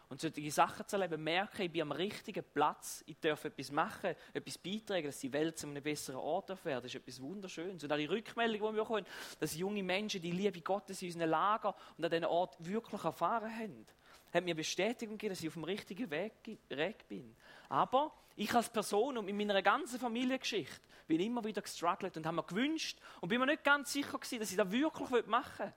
Und 0.09 0.20
solche 0.20 0.51
Sachen 0.51 0.87
zu 0.87 0.97
erleben, 0.97 1.22
merken, 1.22 1.62
ich 1.62 1.72
bin 1.72 1.82
am 1.82 1.93
richtigen 1.93 2.45
Platz, 2.53 3.03
ich 3.07 3.18
darf 3.18 3.45
etwas 3.45 3.70
machen, 3.70 4.14
etwas 4.32 4.59
beitragen, 4.59 5.07
dass 5.07 5.18
die 5.18 5.32
Welt 5.32 5.59
zu 5.59 5.66
einem 5.66 5.82
besseren 5.82 6.20
Ort 6.20 6.51
werden, 6.64 6.82
das 6.82 6.95
ist 6.95 7.01
etwas 7.01 7.20
Wunderschönes. 7.20 7.85
Und 7.85 7.93
auch 7.93 7.97
die 7.97 8.05
Rückmeldung, 8.07 8.70
die 8.70 8.76
wir 8.76 8.82
bekommen, 8.82 9.07
dass 9.41 9.57
junge 9.57 9.82
Menschen 9.82 10.22
die 10.22 10.30
Liebe 10.30 10.61
Gottes 10.61 11.03
in 11.03 11.09
unseren 11.09 11.30
Lager 11.30 11.74
und 11.97 12.05
an 12.05 12.11
diesem 12.11 12.28
Ort 12.28 12.57
wirklich 12.64 13.05
erfahren 13.05 13.51
haben, 13.55 13.87
hat 14.35 14.45
mir 14.45 14.55
Bestätigung 14.55 15.16
gegeben, 15.16 15.32
dass 15.32 15.43
ich 15.43 15.49
auf 15.49 15.55
dem 15.55 15.64
richtigen 15.64 16.11
Weg 16.11 17.09
bin. 17.09 17.35
Aber 17.68 18.12
ich 18.37 18.53
als 18.55 18.68
Person 18.68 19.16
und 19.16 19.28
in 19.28 19.37
meiner 19.37 19.62
ganzen 19.62 19.99
Familiengeschichte 19.99 20.80
bin 21.07 21.20
immer 21.20 21.45
wieder 21.45 21.62
gestruggelt 21.62 22.16
und 22.16 22.26
habe 22.26 22.37
mir 22.37 22.43
gewünscht 22.43 22.99
und 23.20 23.28
bin 23.28 23.39
mir 23.39 23.47
nicht 23.47 23.64
ganz 23.64 23.93
sicher 23.93 24.18
gewesen, 24.18 24.41
dass 24.41 24.51
ich 24.51 24.57
das 24.57 24.70
wirklich 24.70 25.26
machen 25.26 25.66
will. 25.66 25.72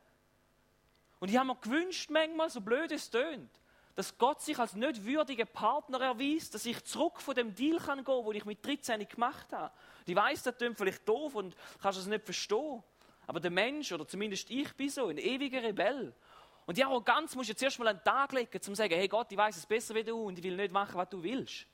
Und 1.19 1.29
ich 1.29 1.37
habe 1.37 1.47
mir 1.47 1.55
gewünscht, 1.55 2.09
manchmal, 2.09 2.49
so 2.49 2.61
blöd 2.61 2.91
es 2.91 3.09
tönt, 3.09 3.49
dass 3.95 4.17
Gott 4.17 4.41
sich 4.41 4.57
als 4.59 4.75
nicht 4.75 5.05
würdiger 5.05 5.45
Partner 5.45 5.99
erweist, 6.01 6.53
dass 6.53 6.65
ich 6.65 6.83
zurück 6.83 7.19
von 7.19 7.35
dem 7.35 7.55
Deal 7.55 7.77
kann 7.79 8.03
gehen, 8.03 8.25
den 8.25 8.35
ich 8.35 8.45
mit 8.45 8.65
13 8.65 9.07
gemacht 9.07 9.51
habe. 9.51 9.71
Und 9.99 10.09
ich 10.09 10.15
weiss, 10.15 10.43
das 10.43 10.57
klingt 10.57 10.77
vielleicht 10.77 11.07
doof 11.07 11.35
und 11.35 11.55
kannst 11.81 11.99
es 11.99 12.05
nicht 12.05 12.23
verstehen. 12.23 12.83
Aber 13.25 13.39
der 13.39 13.51
Mensch, 13.51 13.91
oder 13.91 14.07
zumindest 14.07 14.49
ich 14.51 14.71
bin 14.73 14.89
so, 14.89 15.07
ein 15.07 15.17
ewiger 15.17 15.63
Rebell. 15.63 16.13
Und 16.67 16.77
die 16.77 16.83
Arroganz 16.83 17.33
musst 17.33 17.47
du 17.47 17.53
jetzt 17.53 17.63
erst 17.63 17.79
mal 17.79 17.93
den 17.93 18.03
Tag 18.03 18.33
legen, 18.33 18.49
um 18.53 18.61
zu 18.61 18.75
sagen, 18.75 18.93
hey 18.93 19.07
Gott, 19.07 19.31
ich 19.31 19.37
weiß 19.37 19.55
es 19.55 19.65
besser 19.65 19.95
wie 19.95 20.03
du 20.03 20.17
und 20.27 20.37
ich 20.37 20.43
will 20.43 20.57
nicht 20.57 20.71
machen, 20.71 20.95
was 20.95 21.07
du 21.07 21.23
willst. 21.23 21.65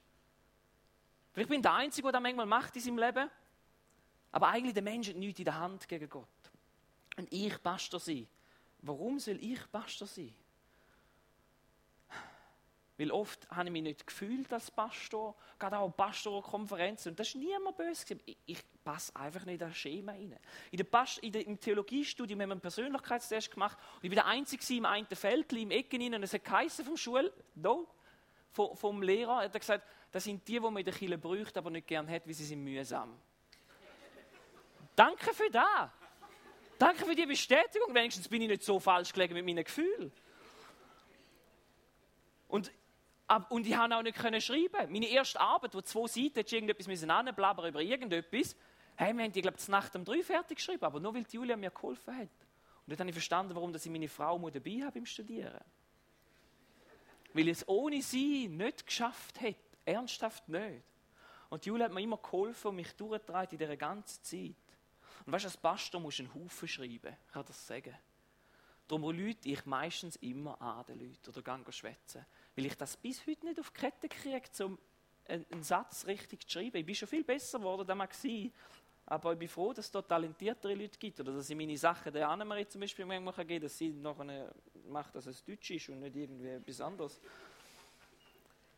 Vielleicht 1.33 1.49
bin 1.49 1.57
ich 1.57 1.63
der 1.63 1.73
Einzige, 1.73 2.03
der 2.03 2.11
das 2.11 2.21
manchmal 2.21 2.45
macht 2.45 2.75
in 2.75 2.81
seinem 2.83 2.99
Leben. 2.99 3.29
Aber 4.31 4.49
eigentlich 4.49 4.75
der 4.75 4.83
Mensch 4.83 5.09
hat 5.09 5.15
nichts 5.15 5.39
in 5.39 5.45
der 5.45 5.59
Hand 5.59 5.87
gegen 5.87 6.07
Gott. 6.07 6.27
Und 7.17 7.31
ich 7.33 7.61
Pastor 7.63 7.99
sein. 7.99 8.27
Warum 8.83 9.17
soll 9.17 9.43
ich 9.43 9.59
Pastor 9.71 10.07
sein? 10.07 10.33
Weil 12.97 13.11
oft 13.11 13.49
habe 13.49 13.65
ich 13.65 13.71
mich 13.71 13.81
nicht 13.81 14.05
gefühlt 14.05 14.53
als 14.53 14.69
Pastor, 14.69 15.35
gerade 15.57 15.79
auch 15.79 15.89
Pastorkonferenzen. 15.89 17.11
Und 17.11 17.19
das 17.19 17.29
ist 17.29 17.35
niemand 17.35 17.75
böse. 17.75 18.17
Ich, 18.25 18.37
ich 18.45 18.59
passe 18.83 19.15
einfach 19.15 19.45
nicht 19.45 19.61
in 19.61 19.67
das 19.67 19.75
Schema 19.75 20.11
rein. 20.11 20.37
In 20.69 20.77
der 20.77 20.83
Past 20.83 21.17
in 21.19 21.31
der, 21.31 21.47
Im 21.47 21.59
Theologiestudium 21.59 22.39
haben 22.41 22.49
wir 22.49 22.53
einen 22.53 22.61
Persönlichkeitstest 22.61 23.51
gemacht. 23.51 23.77
Und 23.95 24.03
ich 24.03 24.09
war 24.11 24.23
der 24.23 24.27
Einzige 24.27 24.77
im 24.77 24.85
einen 24.85 25.07
Feld, 25.07 25.51
im 25.53 25.71
Ecken 25.71 26.01
rein. 26.01 26.13
Und 26.15 26.23
es 26.23 26.33
hat 26.33 26.71
vom 26.85 26.95
Schul, 26.95 27.33
no, 27.55 27.87
vom, 28.51 28.77
vom 28.77 29.01
Lehrer, 29.01 29.37
hat 29.37 29.53
er 29.55 29.59
gesagt, 29.59 29.87
das 30.11 30.23
sind 30.23 30.47
die, 30.47 30.53
die 30.53 30.59
man 30.59 30.77
in 30.77 30.85
der 30.85 30.93
Kirche 30.93 31.17
bräuchte, 31.17 31.59
aber 31.59 31.71
nicht 31.71 31.87
gern 31.87 32.07
hat, 32.07 32.27
weil 32.27 32.33
sie 32.35 32.45
sind 32.45 32.63
mühsam. 32.63 33.19
Danke 34.95 35.33
für 35.33 35.49
das. 35.49 35.89
Danke 36.77 37.05
für 37.05 37.15
die 37.15 37.25
Bestätigung. 37.25 37.93
Wenigstens 37.95 38.27
bin 38.27 38.43
ich 38.43 38.47
nicht 38.47 38.63
so 38.63 38.79
falsch 38.79 39.11
gelegen 39.11 39.33
mit 39.33 39.45
meinen 39.45 39.63
Gefühlen. 39.63 40.11
Und, 42.47 42.71
und 43.49 43.65
ich 43.65 43.75
konnte 43.75 43.95
auch 43.95 44.03
nicht 44.03 44.17
können 44.17 44.41
schreiben. 44.41 44.91
Meine 44.91 45.07
erste 45.07 45.39
Arbeit, 45.39 45.73
wo 45.73 45.81
zwei 45.81 46.07
Seiten 46.07 46.35
hätte 46.35 46.55
irgendetwas 46.55 47.09
anblabbern 47.09 47.69
über 47.69 47.81
irgendetwas, 47.81 48.55
hey, 48.95 49.13
wir 49.13 49.23
haben 49.23 49.31
die, 49.31 49.41
glaube 49.41 49.57
ich, 49.59 49.67
Nacht 49.67 49.95
um 49.95 50.03
drei 50.03 50.21
fertig 50.21 50.57
geschrieben, 50.57 50.83
aber 50.83 50.99
nur 50.99 51.13
weil 51.13 51.23
die 51.23 51.35
Julia 51.35 51.55
mir 51.55 51.71
geholfen 51.71 52.15
hat. 52.15 52.29
Und 52.85 52.91
dann 52.91 52.99
habe 52.99 53.09
ich 53.09 53.15
verstanden, 53.15 53.55
warum 53.55 53.73
ich 53.73 53.85
meine 53.85 54.09
Frau 54.09 54.37
dabei 54.49 54.81
habe 54.81 54.91
beim 54.91 55.05
Studieren. 55.05 55.63
Weil 57.33 57.47
ich 57.47 57.57
es 57.57 57.67
ohne 57.67 58.01
sie 58.01 58.47
nicht 58.47 58.85
geschafft 58.85 59.41
hätte. 59.41 59.59
Ernsthaft 59.85 60.47
nicht. 60.47 60.83
Und 61.49 61.65
Julia 61.65 61.85
hat 61.85 61.93
mir 61.93 62.01
immer 62.01 62.17
geholfen 62.17 62.69
und 62.69 62.75
mich 62.75 62.93
durchgetragen 62.93 63.51
in 63.51 63.57
dieser 63.57 63.77
ganzen 63.77 64.23
Zeit. 64.23 64.55
Und 65.25 65.31
weißt 65.31 65.45
du, 65.45 65.47
als 65.47 65.57
Pastor 65.57 66.01
musst 66.01 66.19
du 66.19 66.23
einen 66.23 66.33
Haufen 66.33 66.67
schreiben. 66.67 67.15
Ich 67.27 67.33
kann 67.33 67.45
das 67.45 67.67
sagen. 67.67 67.95
Darum 68.87 69.03
rufe 69.03 69.35
ich 69.43 69.65
meistens 69.65 70.15
immer 70.17 70.61
an 70.61 70.85
den 70.85 70.99
Leuten 70.99 71.29
oder 71.29 71.41
gehe 71.41 71.71
schwätzen. 71.71 72.25
Weil 72.55 72.65
ich 72.65 72.77
das 72.77 72.97
bis 72.97 73.25
heute 73.25 73.45
nicht 73.45 73.59
auf 73.59 73.71
die 73.71 73.79
Kette 73.79 74.09
kriege, 74.09 74.41
um 74.63 74.77
einen, 75.27 75.63
Satz 75.63 76.05
richtig 76.05 76.47
zu 76.47 76.51
schreiben. 76.59 76.77
Ich 76.77 76.85
bin 76.85 76.95
schon 76.95 77.07
viel 77.07 77.23
besser 77.23 77.57
geworden, 77.57 77.99
als 77.99 78.23
ich 78.23 78.51
aber 79.05 79.33
ich 79.33 79.39
bin 79.39 79.49
froh, 79.49 79.73
dass 79.73 79.85
es 79.85 79.91
dort 79.91 80.07
talentiertere 80.07 80.73
Leute 80.75 80.97
gibt. 80.97 81.19
Oder 81.19 81.33
dass 81.33 81.49
ich 81.49 81.55
meine 81.57 81.77
Sachen 81.77 82.13
der 82.13 82.29
Annemarie 82.29 82.67
zum 82.67 82.81
Beispiel 82.81 83.05
manchmal 83.05 83.33
geben 83.45 83.59
kann, 83.59 83.61
dass 83.61 83.77
sie 83.77 83.89
nachher 83.89 84.53
macht, 84.87 85.15
dass 85.15 85.25
es 85.25 85.43
Deutsch 85.43 85.71
ist 85.71 85.89
und 85.89 85.99
nicht 85.99 86.15
irgendwie 86.15 86.47
etwas 86.47 86.79
anderes. 86.79 87.19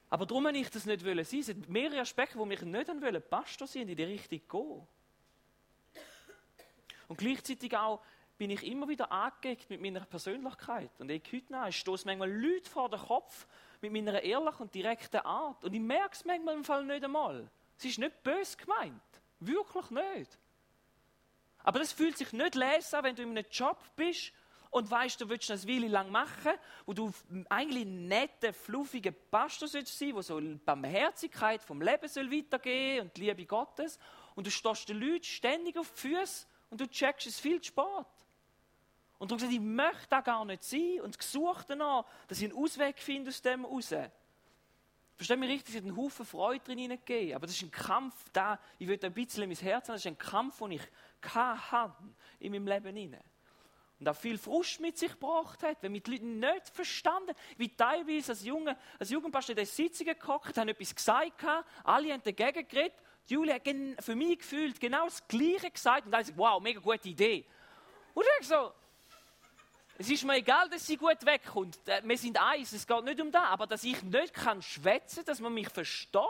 Aber 0.10 0.26
darum 0.26 0.46
wollte 0.46 0.58
ich 0.58 0.70
das 0.70 0.86
nicht 0.86 1.06
wollen 1.06 1.24
sein. 1.24 1.40
Es 1.40 1.46
sind 1.48 1.70
mehrere 1.70 2.00
Aspekte, 2.00 2.38
die 2.38 2.46
mich 2.46 2.62
nicht 2.62 2.88
wollen, 2.88 3.24
Pastor 3.30 3.68
sein, 3.68 3.88
in 3.88 3.96
die 3.96 4.04
Richtung 4.04 4.42
gehen. 4.50 4.88
Und 7.08 7.18
gleichzeitig 7.18 7.76
auch 7.78 8.02
bin 8.38 8.50
ich 8.50 8.64
immer 8.64 8.88
wieder 8.88 9.12
angeeckt 9.12 9.70
mit 9.70 9.82
meiner 9.82 10.06
Persönlichkeit. 10.06 10.92
Und 11.00 11.10
ich 11.12 11.24
heute 11.32 11.54
noch, 11.54 11.68
ich 11.68 11.78
stoße 11.78 12.06
manchmal 12.06 12.32
Leute 12.32 12.70
vor 12.70 12.90
den 12.90 13.00
Kopf 13.00 13.46
mit 13.90 14.06
meiner 14.06 14.22
ehrlichen 14.22 14.64
und 14.64 14.76
direkten 14.76 15.22
Art. 15.22 15.64
Und 15.64 15.74
ich 15.74 15.82
merke 15.82 16.14
es 16.14 16.26
manchmal 16.26 16.56
im 16.56 16.64
Fall 16.64 16.86
nicht 16.86 17.04
einmal. 17.04 17.50
Es 17.78 17.86
ist 17.86 18.00
nicht 18.00 18.24
böse 18.24 18.58
gemeint. 18.58 19.02
Wirklich 19.40 19.90
nicht. 19.90 20.38
Aber 21.64 21.80
das 21.80 21.92
fühlt 21.92 22.18
sich 22.18 22.32
nicht 22.32 22.56
lesen, 22.56 23.00
wenn 23.02 23.16
du 23.16 23.24
in 23.24 23.30
einem 23.30 23.46
Job 23.50 23.78
bist 23.96 24.32
und 24.76 24.92
weißt, 24.92 25.22
du 25.22 25.30
willst 25.30 25.50
das 25.50 25.68
Weile 25.68 25.88
lang 25.88 26.12
machen, 26.12 26.52
wo 26.86 26.94
du 26.94 27.12
eigentlich 27.50 27.86
netter, 27.86 28.54
fluffiger 28.54 29.12
Pastor 29.12 29.68
sollst 29.68 29.98
sein, 29.98 30.14
wo 30.14 30.22
so 30.22 30.40
die 30.40 30.56
Barmherzigkeit 30.56 31.64
vom 31.64 31.82
Leben 31.82 32.08
soll 32.08 32.32
weitergehen 32.32 33.02
und 33.02 33.16
die 33.16 33.22
Liebe 33.22 33.46
Gottes. 33.46 33.98
Und 34.36 34.46
du 34.46 34.52
stehst 34.52 34.90
den 34.90 35.00
Leuten 35.00 35.24
ständig 35.24 35.78
auf 35.78 35.92
die 35.94 36.10
Füße 36.10 36.46
und 36.70 36.82
du 36.82 36.88
checkst 36.88 37.28
es 37.28 37.40
viel 37.40 37.62
zu 37.62 37.70
spät. 37.70 38.06
Und 39.18 39.32
du 39.32 39.38
sagst, 39.38 39.54
ich 39.54 39.62
möchte 39.62 40.08
da 40.10 40.22
gar 40.22 40.44
nicht 40.46 40.64
sein 40.64 41.00
und 41.02 41.18
gesucht 41.18 41.70
danach, 41.70 42.06
dass 42.28 42.40
ich 42.40 42.52
einen 42.52 42.62
Ausweg 42.62 43.00
finde 43.00 43.30
aus 43.30 43.42
dem 43.42 43.66
raus. 43.66 43.94
Verstehe 45.16 45.38
mich 45.38 45.50
richtig, 45.50 45.70
es 45.70 45.82
hat 45.82 45.88
einen 45.88 45.96
Haufen 45.96 46.26
Freude 46.26 46.64
drin 46.64 46.78
hineingegeben. 46.78 47.36
Aber 47.36 47.48
das 47.48 47.56
ist 47.56 47.62
ein 47.62 47.72
Kampf, 47.72 48.14
da, 48.34 48.60
ich 48.78 48.88
will 48.88 49.00
ein 49.02 49.14
bisschen 49.14 49.48
mein 49.48 49.58
Herz 49.58 49.88
haben, 49.88 49.96
das 49.96 50.02
ist 50.02 50.08
ein 50.08 50.18
Kampf, 50.18 50.60
den 50.60 50.72
ich 50.72 50.82
hatte 51.22 52.04
in 52.40 52.52
meinem 52.52 52.68
Leben 52.68 52.96
hinein. 52.96 53.24
Und 53.98 54.10
auch 54.10 54.16
viel 54.16 54.38
Frust 54.38 54.82
mit 54.82 54.98
sich 54.98 55.12
gebracht 55.12 55.64
hat, 55.64 55.78
wenn 55.82 55.94
mit 55.94 56.06
Leuten 56.10 56.40
nicht 56.40 56.70
verstanden, 56.74 57.34
wie 57.56 57.70
teilweise 57.70 58.34
als, 58.34 58.44
Junge, 58.44 58.78
als 59.00 59.10
Jugendpastor 59.10 59.54
in 59.54 59.58
der 59.58 59.66
Sitzung 59.66 60.08
gekocht, 60.08 60.58
haben 60.58 60.68
etwas 60.68 60.94
gesagt, 60.94 61.46
alle 61.84 62.12
haben 62.12 62.22
dagegen 62.22 62.68
geredet. 62.68 62.98
Julia 63.28 63.56
hat 63.56 64.04
für 64.04 64.16
mich 64.16 64.40
gefühlt 64.40 64.80
genau 64.80 65.06
das 65.06 65.26
Gleiche 65.28 65.72
gesagt 65.72 66.06
und 66.06 66.12
dann 66.12 66.22
gesagt, 66.22 66.38
wow, 66.38 66.62
mega 66.62 66.82
gute 66.82 67.08
Idee. 67.08 67.46
Und 68.14 68.26
ich 68.40 68.48
so, 68.48 68.74
es 69.98 70.10
ist 70.10 70.26
mir 70.26 70.36
egal, 70.36 70.70
dass 70.70 70.86
sie 70.86 70.98
gut 70.98 71.26
wegkommt. 71.26 71.88
Äh, 71.88 72.02
wir 72.04 72.18
sind 72.18 72.42
eins, 72.42 72.74
es 72.74 72.86
geht 72.86 73.04
nicht 73.04 73.22
um 73.22 73.32
das. 73.32 73.46
Aber 73.46 73.68
dass 73.68 73.84
ich 73.84 74.02
nicht 74.04 74.34
kann 74.34 74.62
schwätzen, 74.62 75.24
dass 75.26 75.40
man 75.40 75.54
mich 75.54 75.70
versteht. 75.70 76.22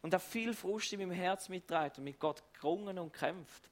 Und 0.00 0.14
auch 0.14 0.20
viel 0.20 0.54
Frust 0.54 0.92
in 0.92 1.00
meinem 1.00 1.12
Herz 1.12 1.48
mitträgt 1.48 1.98
und 1.98 2.04
mit 2.04 2.18
Gott 2.18 2.42
gerungen 2.54 2.98
und 2.98 3.12
kämpft. 3.12 3.70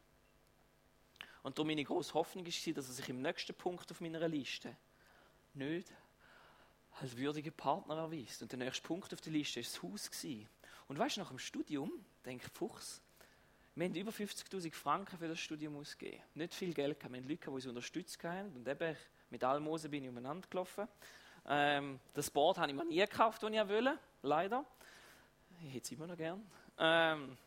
Und 1.43 1.57
darum 1.59 1.69
meine 1.69 1.85
grosse 1.85 2.15
Hoffnung 2.15 2.45
war, 2.45 2.73
dass 2.75 2.89
er 2.89 2.95
sich 2.95 3.09
im 3.09 3.23
nächsten 3.23 3.55
Punkt 3.55 3.91
auf 3.91 4.01
meiner 4.01 4.29
Liste 4.29 4.77
nicht 5.55 5.91
als 7.01 7.17
würdiger 7.17 7.51
Partner 7.51 7.97
erweist. 7.97 8.43
Und 8.43 8.53
der 8.53 8.59
nächste 8.59 8.83
Punkt 8.83 9.13
auf 9.13 9.21
der 9.21 9.33
Liste 9.33 9.57
war 9.57 9.63
das 9.63 9.83
Haus. 9.83 10.11
Und 10.89 10.99
weißt 10.99 11.17
du, 11.17 11.21
nach 11.21 11.29
dem 11.29 11.39
Studium, 11.39 11.93
denke 12.25 12.49
Fuchs, 12.51 13.01
wir 13.81 13.89
haben 13.89 13.95
über 13.95 14.11
50.000 14.11 14.75
Franken 14.75 15.17
für 15.17 15.27
das 15.27 15.41
Studium 15.41 15.75
ausgegeben. 15.77 16.23
Nicht 16.35 16.55
viel 16.55 16.75
Geld 16.75 17.01
gehabt. 17.01 17.15
Wir 17.15 17.23
haben 17.23 17.29
Leute, 17.29 17.45
die 17.45 17.51
uns 17.51 17.67
unterstützt 17.67 18.23
haben. 18.23 18.55
Und 18.55 18.69
eben, 18.69 18.95
mit 19.31 19.43
Almosen 19.43 19.91
bin 19.91 20.05
ich 20.05 20.11
umeinander 20.11 20.47
gelaufen. 20.51 20.87
Ähm, 21.49 21.99
das 22.13 22.31
Board 22.31 22.59
habe 22.59 22.71
ich 22.71 22.77
mir 22.77 22.85
nie 22.85 22.97
gekauft, 22.97 23.43
das 23.43 23.51
ich 23.51 23.59
wollte. 23.59 23.99
Leider. 24.21 24.67
Ich 25.63 25.73
hätte 25.73 25.85
es 25.85 25.93
immer 25.93 26.07
noch 26.07 26.17
gern. 26.19 26.47
Ähm, 26.79 27.39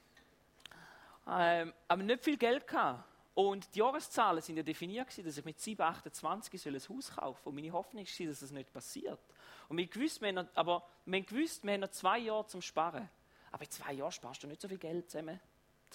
ähm, 1.28 1.74
aber 1.88 2.02
nicht 2.02 2.24
viel 2.24 2.38
Geld 2.38 2.66
gehabt. 2.66 3.04
Und 3.36 3.76
die 3.76 3.80
Jahreszahlen 3.80 4.42
sind 4.42 4.58
ja 4.58 4.64
definiert 4.64 5.16
dass 5.24 5.38
ich 5.38 5.46
mit 5.46 5.60
7, 5.60 5.82
28 5.84 6.66
ein 6.66 6.74
Haus 6.74 7.12
kaufen 7.12 7.44
soll. 7.44 7.50
Und 7.52 7.56
meine 7.56 7.72
Hoffnung 7.72 8.06
war, 8.06 8.28
dass 8.28 8.40
das 8.40 8.52
nicht 8.52 8.74
passiert. 8.74 9.20
Und 9.70 9.78
wir 9.78 9.86
gewusst, 9.86 10.20
wir 10.20 10.34
noch, 10.34 10.48
aber 10.56 10.84
wir 11.06 11.20
haben 11.20 11.28
gewusst, 11.28 11.64
wir 11.64 11.74
haben 11.74 11.82
noch 11.82 11.92
zwei 11.92 12.18
Jahre 12.18 12.48
zum 12.48 12.64
Sparen. 12.64 13.08
Aber 13.52 13.64
in 13.64 13.70
zwei 13.70 13.94
Jahren 13.94 14.12
sparst 14.12 14.42
du 14.42 14.48
nicht 14.48 14.62
so 14.62 14.68
viel 14.68 14.80
Geld 14.80 15.12
zusammen, 15.12 15.40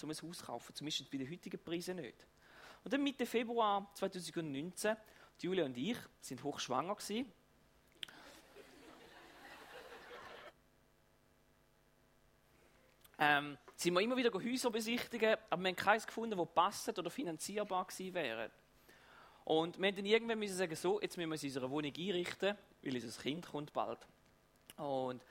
um 0.03 0.09
ein 0.09 0.17
Haus 0.21 0.37
zu 0.37 0.45
kaufen. 0.45 0.75
Zumindest 0.75 1.09
bei 1.09 1.17
den 1.17 1.29
heutigen 1.29 1.63
Preisen 1.63 1.97
nicht. 1.97 2.27
Und 2.83 2.93
dann 2.93 3.03
Mitte 3.03 3.25
Februar 3.25 3.89
2019, 3.95 4.95
Julia 5.39 5.65
und 5.65 5.77
ich 5.77 5.97
sind 6.21 6.43
hochschwanger 6.43 6.95
gewesen. 6.95 7.31
Ähm, 13.21 13.57
sind 13.75 13.93
wir 13.93 14.01
immer 14.01 14.15
wieder 14.15 14.31
Häuser 14.33 14.71
besichtigen, 14.71 15.35
aber 15.49 15.61
wir 15.61 15.69
haben 15.69 15.75
keins 15.75 16.07
gefunden, 16.07 16.37
das 16.37 16.47
passend 16.55 16.99
oder 16.99 17.09
finanzierbar 17.09 17.85
gewesen 17.85 18.13
wäre. 18.13 18.49
Und 19.43 19.77
wir 19.77 19.87
mussten 19.87 19.95
dann 19.97 20.05
irgendwann 20.05 20.39
müssen 20.39 20.55
sagen, 20.55 20.75
so, 20.75 21.01
jetzt 21.01 21.17
müssen 21.17 21.29
wir 21.29 21.33
uns 21.33 21.43
in 21.43 21.49
unserer 21.49 21.69
Wohnung 21.69 21.91
einrichten, 21.97 22.57
weil 22.81 22.95
unser 22.95 23.21
Kind 23.21 23.47
kommt 23.47 23.73
bald. 23.73 23.99
Und 24.77 25.21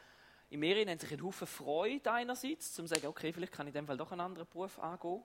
in 0.51 0.61
mir 0.61 0.87
haben 0.87 0.99
sich 0.99 1.13
ein 1.13 1.23
Haufen 1.23 1.47
Freude 1.47 2.11
einerseits, 2.11 2.73
zum 2.73 2.87
zu 2.87 2.95
sagen, 2.95 3.07
okay, 3.07 3.33
vielleicht 3.33 3.53
kann 3.53 3.67
ich 3.67 3.75
in 3.75 3.81
dem 3.81 3.87
Fall 3.87 3.99
doch 3.99 4.13
einen 4.13 4.23
anderen 4.23 4.49
Beruf 4.49 4.79
angehen. 4.79 5.23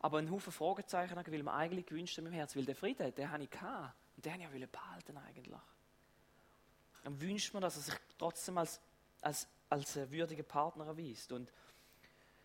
Aber 0.00 0.18
ein 0.18 0.30
Haufen 0.30 0.52
Fragezeichen, 0.52 1.16
weil 1.16 1.42
man 1.42 1.54
eigentlich 1.54 1.86
gewünscht 1.86 2.18
in 2.18 2.24
meinem 2.24 2.34
Herzen, 2.34 2.58
weil 2.58 2.66
der 2.66 2.76
Frieden, 2.76 3.14
den 3.14 3.30
habe 3.30 3.42
ich 3.42 3.50
gehabt. 3.50 3.94
Und 4.16 4.26
den 4.26 4.44
habe 4.44 4.58
ich 4.58 4.68
behalten 4.68 5.16
eigentlich. 5.16 5.60
Dann 7.02 7.20
wünscht 7.20 7.52
man, 7.54 7.62
dass 7.62 7.76
er 7.76 7.82
sich 7.82 7.94
trotzdem 8.18 8.58
als, 8.58 8.80
als, 9.22 9.48
als 9.70 9.96
würdiger 10.10 10.42
Partner 10.42 10.86
erweist. 10.86 11.32
Und 11.32 11.50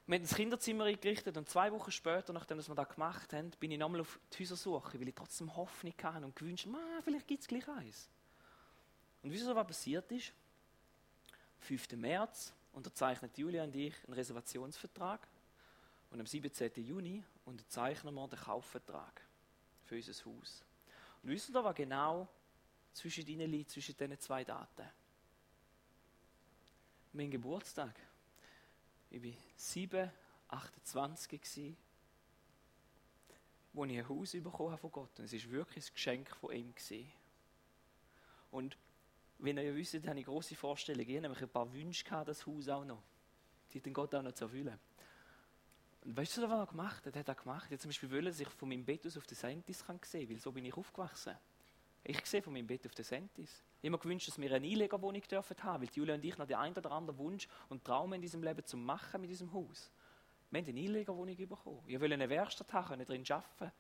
wir 0.05 0.15
haben 0.15 0.23
das 0.23 0.35
Kinderzimmer 0.35 0.85
eingerichtet 0.85 1.37
und 1.37 1.49
zwei 1.49 1.71
Wochen 1.71 1.91
später, 1.91 2.33
nachdem 2.33 2.57
wir 2.57 2.75
das 2.75 2.89
gemacht 2.89 3.33
haben, 3.33 3.51
bin 3.59 3.71
ich 3.71 3.79
nochmal 3.79 4.01
auf 4.01 4.19
die 4.31 4.43
Häusersuche, 4.43 4.99
weil 4.99 5.07
ich 5.09 5.15
trotzdem 5.15 5.55
Hoffnung 5.55 5.93
hatte 6.01 6.25
und 6.25 6.35
gewünscht, 6.35 6.67
vielleicht 7.03 7.27
gibt 7.27 7.41
es 7.41 7.47
gleich 7.47 7.67
eins. 7.67 8.09
Und 9.21 9.31
wisst 9.31 9.45
ihr, 9.45 9.55
was 9.55 9.67
passiert 9.67 10.11
ist? 10.11 10.33
5. 11.63 11.93
März 11.93 12.53
unterzeichnet 12.73 13.37
Julia 13.37 13.63
und 13.63 13.75
ich 13.75 13.95
einen 14.05 14.13
Reservationsvertrag 14.13 15.27
und 16.11 16.19
am 16.19 16.25
17. 16.25 16.71
Juni 16.75 17.23
unterzeichnen 17.45 18.13
wir 18.13 18.27
den 18.27 18.39
Kaufvertrag 18.39 19.21
für 19.85 19.95
unser 19.95 20.13
Haus. 20.25 20.63
Und 21.21 21.29
wisst 21.29 21.49
ihr, 21.49 21.63
was 21.63 21.75
genau 21.75 22.27
zwischen 22.91 23.25
ihnen 23.27 23.49
liegt, 23.49 23.71
zwischen 23.71 23.95
diesen 23.95 24.19
zwei 24.19 24.43
Daten? 24.43 24.87
Mein 27.13 27.31
Geburtstag. 27.31 27.95
Ich 29.09 29.23
war 29.23 29.31
7, 29.55 30.11
28 30.49 31.29
gewesen, 31.29 31.77
wo 33.71 33.85
ich 33.85 33.97
ein 33.97 34.09
Haus 34.09 34.31
bekommen 34.33 34.71
habe 34.71 34.77
von 34.77 34.91
Gott. 34.91 35.19
Und 35.19 35.25
es 35.25 35.33
war 35.45 35.51
wirklich 35.51 35.85
ein 35.89 35.93
Geschenk 35.93 36.29
von 36.35 36.51
ihm. 36.51 36.75
Gewesen. 36.75 37.11
Und 38.51 38.77
wenn 39.43 39.57
ihr 39.57 39.63
ja 39.63 39.75
wisst, 39.75 40.07
habe 40.07 40.19
ich 40.19 40.25
große 40.25 40.55
Vorstellungen. 40.55 41.09
Ich 41.09 41.15
habe 41.15 41.21
nämlich 41.21 41.41
ein 41.41 41.49
paar 41.49 41.71
Wünsche 41.73 42.03
gehabt, 42.03 42.29
das 42.29 42.45
Haus 42.45 42.69
auch 42.69 42.85
noch. 42.85 43.03
Die 43.73 43.81
den 43.81 43.93
Gott 43.93 44.15
auch 44.15 44.21
noch 44.21 44.31
zu 44.31 44.45
erfüllen. 44.45 44.79
Und 46.05 46.17
weißt 46.17 46.37
du, 46.37 46.41
was 46.43 46.51
er 46.51 46.67
gemacht 46.67 47.05
hat? 47.05 47.15
Er 47.15 47.25
hat 47.25 47.37
gemacht. 47.37 47.71
Er 47.71 47.77
zum 47.77 47.89
Beispiel 47.89 48.09
wollte, 48.09 48.25
dass 48.27 48.39
ich 48.39 48.47
von 48.47 48.69
meinem 48.69 48.85
Bett 48.85 49.05
aus 49.05 49.17
auf 49.17 49.25
den 49.25 49.35
Sentis 49.35 49.79
sehen 49.79 49.99
kann, 49.99 50.29
weil 50.29 50.39
so 50.39 50.51
bin 50.51 50.65
ich 50.65 50.73
aufgewachsen. 50.75 51.35
Ich 52.05 52.25
sehe 52.25 52.41
von 52.41 52.53
meinem 52.53 52.67
Bett 52.67 52.85
auf 52.85 52.93
den 52.93 53.05
Sentis. 53.05 53.63
Ich 53.81 53.87
habe 53.87 53.91
mir 53.91 53.99
gewünscht, 53.99 54.27
dass 54.27 54.37
wir 54.37 54.51
eine 54.51 54.65
Einlegerwohnung 54.65 55.21
dürfen 55.21 55.57
haben, 55.61 55.83
weil 55.83 55.89
Julia 55.93 56.15
und 56.15 56.23
ich 56.23 56.37
noch 56.37 56.47
den 56.47 56.57
einen 56.57 56.75
oder 56.75 56.91
anderen 56.91 57.17
Wunsch 57.19 57.47
und 57.69 57.83
Traum 57.83 58.13
in 58.13 58.21
diesem 58.21 58.43
Leben 58.43 58.65
zu 58.65 58.77
machen 58.77 59.21
mit 59.21 59.29
diesem 59.29 59.51
Haus. 59.51 59.91
Wir 60.51 60.61
haben 60.61 60.69
eine 60.69 60.79
Einlegerwohnung 60.79 61.35
bekommen. 61.35 61.83
Ich 61.87 61.99
will 61.99 62.13
eine 62.13 62.29
Werkstatt 62.29 62.71
haben, 62.71 63.03
drin 63.05 63.25
arbeiten. 63.29 63.71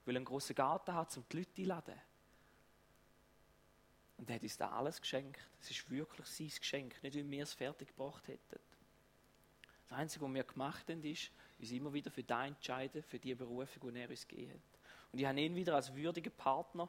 Ich 0.00 0.06
will 0.06 0.16
einen 0.16 0.24
grossen 0.24 0.54
Garten 0.54 0.92
haben, 0.94 1.08
um 1.16 1.24
die 1.30 1.36
Leute 1.36 1.62
einladen. 1.62 2.00
Und 4.18 4.30
er 4.30 4.36
hat 4.36 4.42
uns 4.42 4.56
da 4.56 4.70
alles 4.70 5.00
geschenkt. 5.00 5.40
Es 5.60 5.70
ist 5.70 5.90
wirklich 5.90 6.26
sein 6.26 6.50
Geschenk, 6.58 7.02
nicht 7.02 7.14
wie 7.14 7.30
wir 7.30 7.42
es 7.42 7.52
fertig 7.52 7.88
gebracht 7.88 8.26
hätten. 8.28 8.58
Das 9.88 9.98
Einzige, 9.98 10.24
was 10.24 10.34
wir 10.34 10.44
gemacht 10.44 10.88
haben, 10.88 11.04
ist, 11.04 11.30
uns 11.58 11.70
immer 11.70 11.92
wieder 11.92 12.10
für 12.10 12.22
das 12.22 12.46
entscheiden, 12.46 13.02
für 13.02 13.18
die 13.18 13.34
Berufung, 13.34 13.92
die 13.92 14.00
er 14.00 14.10
uns 14.10 14.26
gegeben 14.26 14.52
hat. 14.52 14.78
Und 15.12 15.18
ich 15.20 15.26
habe 15.26 15.40
ihn 15.40 15.54
wieder 15.54 15.74
als 15.74 15.94
würdigen 15.94 16.32
Partner 16.32 16.88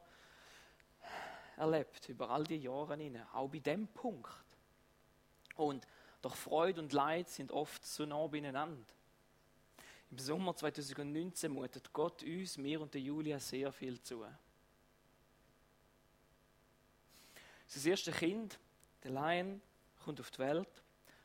erlebt, 1.57 2.09
über 2.09 2.29
all 2.29 2.43
die 2.43 2.57
Jahre 2.57 2.95
hinein, 2.95 3.27
auch 3.33 3.49
bei 3.49 3.59
dem 3.59 3.87
Punkt. 3.87 4.31
Und 5.55 5.87
doch 6.21 6.35
Freude 6.35 6.81
und 6.81 6.93
Leid 6.93 7.29
sind 7.29 7.51
oft 7.51 7.85
so 7.85 8.05
nah 8.05 8.25
beieinander. 8.27 8.85
Im 10.09 10.19
Sommer 10.19 10.55
2019 10.55 11.51
mutet 11.51 11.91
Gott 11.91 12.23
uns, 12.23 12.57
mir 12.57 12.81
und 12.81 12.93
der 12.93 13.01
Julia 13.01 13.39
sehr 13.39 13.71
viel 13.71 14.01
zu. 14.01 14.25
Sein 17.67 17.91
erstes 17.91 18.15
Kind, 18.15 18.57
der 19.03 19.11
Lion, 19.11 19.61
kommt 20.03 20.21
auf 20.21 20.31
die 20.31 20.39
Welt. 20.39 20.83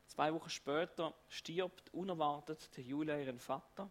Zwei 0.08 0.34
Wochen 0.34 0.50
später 0.50 1.14
stirbt 1.28 1.94
unerwartet 1.94 2.76
der 2.76 2.82
Julia 2.82 3.16
ihren 3.16 3.38
Vater. 3.38 3.88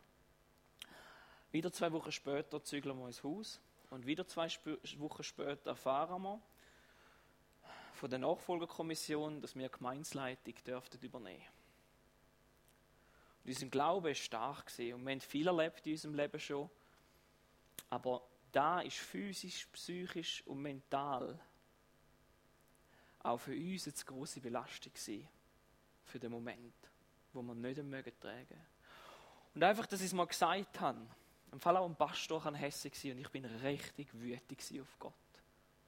Wieder 1.53 1.71
zwei 1.71 1.91
Wochen 1.93 2.11
später 2.11 2.61
zügeln 2.61 2.99
wir 2.99 3.07
ins 3.07 3.23
Haus. 3.23 3.61
Und 3.89 4.05
wieder 4.05 4.27
zwei 4.27 4.49
Wochen 4.97 5.23
später 5.23 5.69
erfahren 5.69 6.21
wir 6.21 6.41
von 7.93 8.09
der 8.09 8.19
Nachfolgerkommission, 8.19 9.41
dass 9.41 9.55
wir 9.55 9.69
Gemeinsleitung 9.69 10.55
dürften 10.65 10.99
übernehmen. 11.05 11.47
Und 13.43 13.49
unser 13.49 13.67
Glaube 13.67 14.11
ist 14.11 14.19
stark 14.19 14.67
gewesen. 14.67 14.95
und 14.95 15.05
wir 15.05 15.11
haben 15.13 15.21
viel 15.21 15.47
erlebt 15.47 15.87
in 15.87 15.93
unserem 15.93 16.15
Leben 16.15 16.39
schon. 16.39 16.69
Aber 17.89 18.21
da 18.51 18.81
ist 18.81 18.97
physisch, 18.97 19.67
psychisch 19.67 20.45
und 20.45 20.61
mental 20.61 21.39
auch 23.23 23.37
für 23.37 23.55
uns 23.55 23.87
eine 23.87 23.95
große 24.05 24.41
Belastung 24.41 24.93
gewesen. 24.93 25.27
Für 26.03 26.19
den 26.19 26.31
Moment, 26.31 26.73
wo 27.33 27.41
wir 27.41 27.55
nicht 27.55 27.83
mögen 27.83 28.11
tragen. 28.19 28.65
Und 29.53 29.63
einfach, 29.63 29.85
dass 29.85 29.99
ich 30.01 30.07
es 30.07 30.13
mal 30.13 30.25
gesagt 30.25 30.79
habe, 30.79 31.05
im 31.51 31.59
Fall 31.59 31.77
auch 31.77 31.85
ein 31.85 31.95
Pastor 31.95 32.45
an 32.45 32.55
Hesse 32.55 32.87
und 32.87 33.19
ich 33.19 33.29
bin 33.29 33.45
richtig 33.45 34.07
wütig 34.13 34.81
auf 34.81 34.97
Gott. 34.97 35.13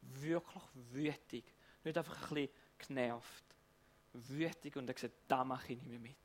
Wirklich 0.01 0.63
wütig. 0.91 1.45
Nicht 1.83 1.97
einfach 1.97 2.21
ein 2.31 2.35
bisschen 2.35 2.49
genervt. 2.77 3.43
Wütig 4.13 4.75
und 4.75 4.87
er 4.87 4.93
gesagt, 4.93 5.15
da 5.27 5.43
mache 5.43 5.73
ich 5.73 5.79
nicht 5.79 5.89
mehr 5.89 5.99
mit. 5.99 6.15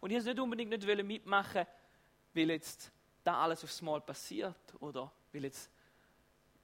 Und 0.00 0.10
ich 0.10 0.16
wollte 0.16 0.30
nicht 0.30 0.40
unbedingt 0.40 0.70
nicht 0.70 1.04
mitmachen, 1.04 1.66
weil 2.34 2.50
jetzt 2.50 2.90
da 3.22 3.42
alles 3.42 3.62
aufs 3.64 3.80
Mal 3.82 4.00
passiert 4.00 4.74
oder 4.80 5.10
weil 5.32 5.44
jetzt 5.44 5.70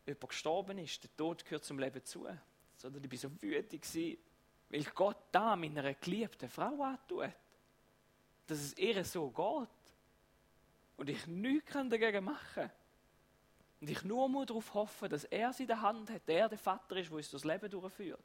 jemand 0.05 0.29
gestorben 0.29 0.79
ist. 0.79 1.03
Der 1.03 1.17
Tod 1.17 1.45
gehört 1.45 1.65
zum 1.65 1.79
Leben 1.79 2.05
zu. 2.05 2.27
Sondern 2.87 3.03
ich 3.03 3.11
war 3.11 3.19
so 3.19 3.43
wütig, 3.43 3.83
weil 4.69 4.85
Gott 4.95 5.17
da 5.33 5.57
meiner 5.57 5.93
geliebten 5.95 6.49
Frau 6.49 6.85
antut. 6.85 7.33
Dass 8.47 8.59
es 8.59 8.79
ihr 8.79 9.05
so 9.05 9.29
geht 9.29 9.69
und 10.97 11.11
ich 11.11 11.27
nichts 11.27 11.73
dagegen 11.73 12.25
machen 12.25 12.39
kann. 12.55 12.71
Und 13.81 13.91
ich 13.91 14.05
nur 14.05 14.29
muss 14.29 14.47
darauf 14.47 14.73
hoffen, 14.73 15.09
dass 15.09 15.25
er 15.25 15.53
sie 15.53 15.65
in 15.65 15.67
der 15.67 15.83
Hand 15.83 16.11
hat, 16.11 16.29
der 16.29 16.49
der 16.49 16.59
Vater 16.59 16.97
ist, 16.97 17.11
der 17.11 17.17
uns 17.17 17.29
das 17.29 17.43
Leben 17.43 17.69
durchführt. 17.69 18.23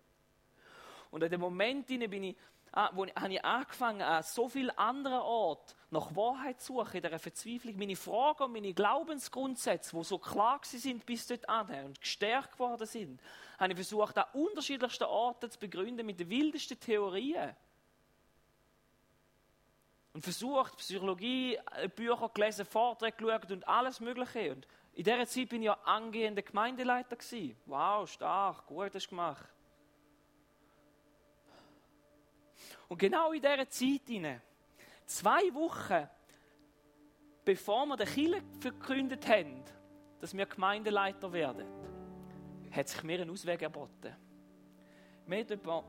Und 1.09 1.23
in 1.23 1.31
dem 1.31 1.41
Moment 1.41 1.87
bin 1.87 2.03
wo 2.03 2.15
ich, 2.15 2.35
habe 2.73 3.33
ich 3.33 3.43
angefangen, 3.43 4.01
an 4.01 4.23
so 4.23 4.47
vielen 4.47 4.69
anderen 4.77 5.19
Orten 5.19 5.73
nach 5.89 6.15
Wahrheit 6.15 6.61
zu 6.61 6.75
suchen, 6.75 6.97
in 6.97 7.03
dieser 7.03 7.19
Verzweiflung. 7.19 7.77
Meine 7.77 7.95
Fragen 7.95 8.43
und 8.43 8.53
meine 8.53 8.73
Glaubensgrundsätze, 8.73 9.95
die 9.95 10.03
so 10.03 10.17
klar 10.17 10.59
sind 10.63 11.05
bis 11.05 11.27
dort 11.27 11.47
an 11.49 11.85
und 11.85 11.99
gestärkt 11.99 12.57
worden 12.59 12.87
sind, 12.87 13.21
habe 13.59 13.73
ich 13.73 13.75
versucht, 13.75 14.17
an 14.17 14.25
unterschiedlichsten 14.33 15.03
Orten 15.03 15.51
zu 15.51 15.59
begründen 15.59 16.05
mit 16.05 16.19
den 16.19 16.29
wildesten 16.29 16.79
Theorien 16.79 17.55
und 20.13 20.23
versucht, 20.23 20.77
Psychologie, 20.77 21.57
äh, 21.75 21.87
Bücher 21.87 22.29
gelesen, 22.33 22.65
Vorträge 22.65 23.17
geschaut 23.17 23.51
und 23.51 23.67
alles 23.67 23.99
Mögliche. 23.99 24.53
Und 24.53 24.67
in 24.93 25.03
dieser 25.03 25.25
Zeit 25.25 25.49
bin 25.49 25.61
ich 25.61 25.67
ja 25.67 25.77
angehender 25.85 26.41
Gemeindeleiter 26.41 27.15
gewesen. 27.15 27.55
Wow, 27.65 28.09
stark, 28.09 28.65
gut 28.67 28.93
hast 28.93 29.05
du 29.05 29.09
gemacht. 29.09 29.45
Und 32.91 32.97
genau 32.97 33.31
in 33.31 33.41
dieser 33.41 33.69
Zeit 33.69 34.01
zwei 35.05 35.53
Wochen 35.53 36.09
bevor 37.45 37.85
wir 37.85 37.95
den 37.95 38.05
Kirche 38.05 38.43
verkündet 38.59 39.25
haben, 39.29 39.63
dass 40.19 40.35
wir 40.35 40.45
Gemeindeleiter 40.45 41.31
werden, 41.31 41.67
hat 42.69 42.89
sich 42.89 43.01
mir 43.03 43.21
einen 43.21 43.29
Ausweg 43.29 43.61
erboten. 43.61 44.13
Mir 45.25 45.39
hat 45.39 45.49
jemand 45.49 45.85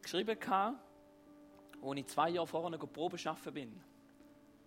geschrieben, 0.00 0.38
als 0.40 1.96
ich 1.96 2.06
zwei 2.06 2.30
Jahre 2.30 2.46
vorher 2.46 2.70
noch 2.70 2.90
Probe 2.90 3.18
arbeiten 3.22 3.52
bin, 3.52 3.80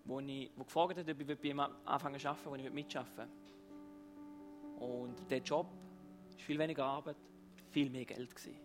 wo, 0.03 0.19
ich, 0.19 0.51
wo 0.55 0.65
gefragt 0.65 0.99
hat, 0.99 1.09
ob 1.09 1.19
ich 1.19 1.39
bei 1.39 1.47
ihm 1.47 1.61
anfangen 1.61 2.19
zu 2.19 2.29
arbeiten, 2.29 2.49
wo 2.51 2.55
ich 2.57 2.71
mitarbeiten 2.71 3.31
Und 4.77 5.31
der 5.31 5.39
Job 5.39 5.65
ist 6.29 6.43
viel 6.43 6.59
weniger 6.59 6.85
Arbeit, 6.85 7.17
viel 7.71 7.89
mehr 7.89 8.05
Geld 8.05 8.35
gewesen. 8.35 8.59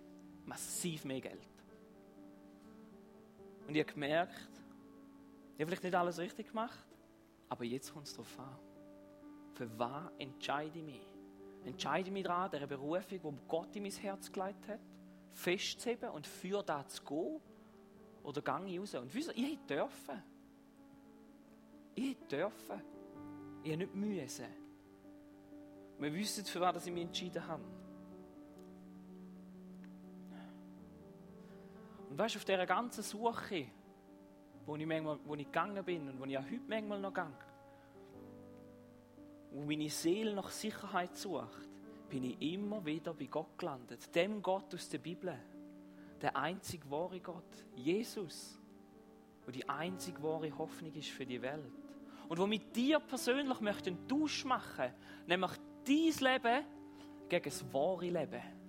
Massiv 0.44 1.06
mehr 1.06 1.22
Geld. 1.22 1.49
Und 3.70 3.76
ich 3.76 3.82
habe 3.82 3.92
gemerkt, 3.92 4.50
ich 5.54 5.60
habe 5.60 5.66
vielleicht 5.66 5.84
nicht 5.84 5.94
alles 5.94 6.18
richtig 6.18 6.48
gemacht, 6.48 6.84
aber 7.48 7.62
jetzt 7.62 7.92
kommt 7.92 8.08
es 8.08 8.14
darauf 8.14 8.40
an. 8.40 8.58
Für 9.54 9.78
was 9.78 10.10
entscheide 10.18 10.76
ich 10.76 10.84
mich? 10.84 11.16
Entscheide 11.64 12.08
ich 12.08 12.12
mich 12.12 12.24
daran, 12.24 12.50
dieser 12.50 12.66
Berufung, 12.66 13.20
die 13.22 13.38
Gott 13.46 13.76
in 13.76 13.84
mein 13.84 13.92
Herz 13.92 14.32
gelegt 14.32 14.66
hat, 14.66 14.80
festzuheben 15.34 16.10
und 16.10 16.26
für 16.26 16.64
das 16.64 16.94
zu 16.94 17.04
gehen? 17.04 17.40
Oder 18.24 18.42
gehe 18.42 18.74
ich 18.74 18.80
raus? 18.80 18.94
Und 18.96 19.14
wieso? 19.14 19.30
Ich 19.36 19.56
dürfen. 19.68 20.20
Ich 21.94 22.16
dürfen. 22.26 22.82
Ich 23.62 23.70
habe 23.70 23.84
nicht 23.84 23.94
müssen. 23.94 24.46
Wir 25.96 26.12
wissen, 26.12 26.44
für 26.44 26.60
was 26.60 26.84
ich 26.84 26.92
mich 26.92 27.04
entschieden 27.04 27.46
habe. 27.46 27.62
Weißt 32.20 32.34
du, 32.34 32.38
auf 32.38 32.44
dieser 32.44 32.66
ganzen 32.66 33.02
Suche, 33.02 33.66
wo 34.66 34.76
ich, 34.76 34.86
manchmal, 34.86 35.18
wo 35.24 35.34
ich 35.34 35.46
gegangen 35.46 35.82
bin 35.84 36.08
und 36.08 36.20
wo 36.20 36.24
ich 36.26 36.36
auch 36.36 36.44
heute 36.44 36.60
manchmal 36.68 37.00
noch 37.00 37.14
gehe, 37.14 37.26
wo 39.52 39.64
meine 39.64 39.88
Seele 39.88 40.34
nach 40.34 40.50
Sicherheit 40.50 41.16
sucht, 41.16 41.68
bin 42.08 42.24
ich 42.24 42.54
immer 42.54 42.84
wieder 42.84 43.14
bei 43.14 43.24
Gott 43.24 43.58
gelandet. 43.58 44.14
Dem 44.14 44.42
Gott 44.42 44.74
aus 44.74 44.88
der 44.88 44.98
Bibel. 44.98 45.34
Der 46.20 46.36
einzig 46.36 46.88
wahre 46.90 47.20
Gott. 47.20 47.66
Jesus. 47.74 48.60
Wo 49.46 49.50
die 49.50 49.66
einzig 49.68 50.22
wahre 50.22 50.56
Hoffnung 50.56 50.92
ist 50.94 51.08
für 51.08 51.24
die 51.24 51.40
Welt. 51.40 51.72
Und 52.28 52.38
wo 52.38 52.46
mit 52.46 52.76
dir 52.76 53.00
persönlich 53.00 53.60
möchte 53.60 53.90
einen 53.90 54.06
Tausch 54.06 54.44
machen, 54.44 54.92
nämlich 55.26 55.52
dein 55.84 56.32
Leben 56.32 56.66
gegen 57.28 57.44
das 57.44 57.72
wahre 57.72 58.10
Leben. 58.10 58.59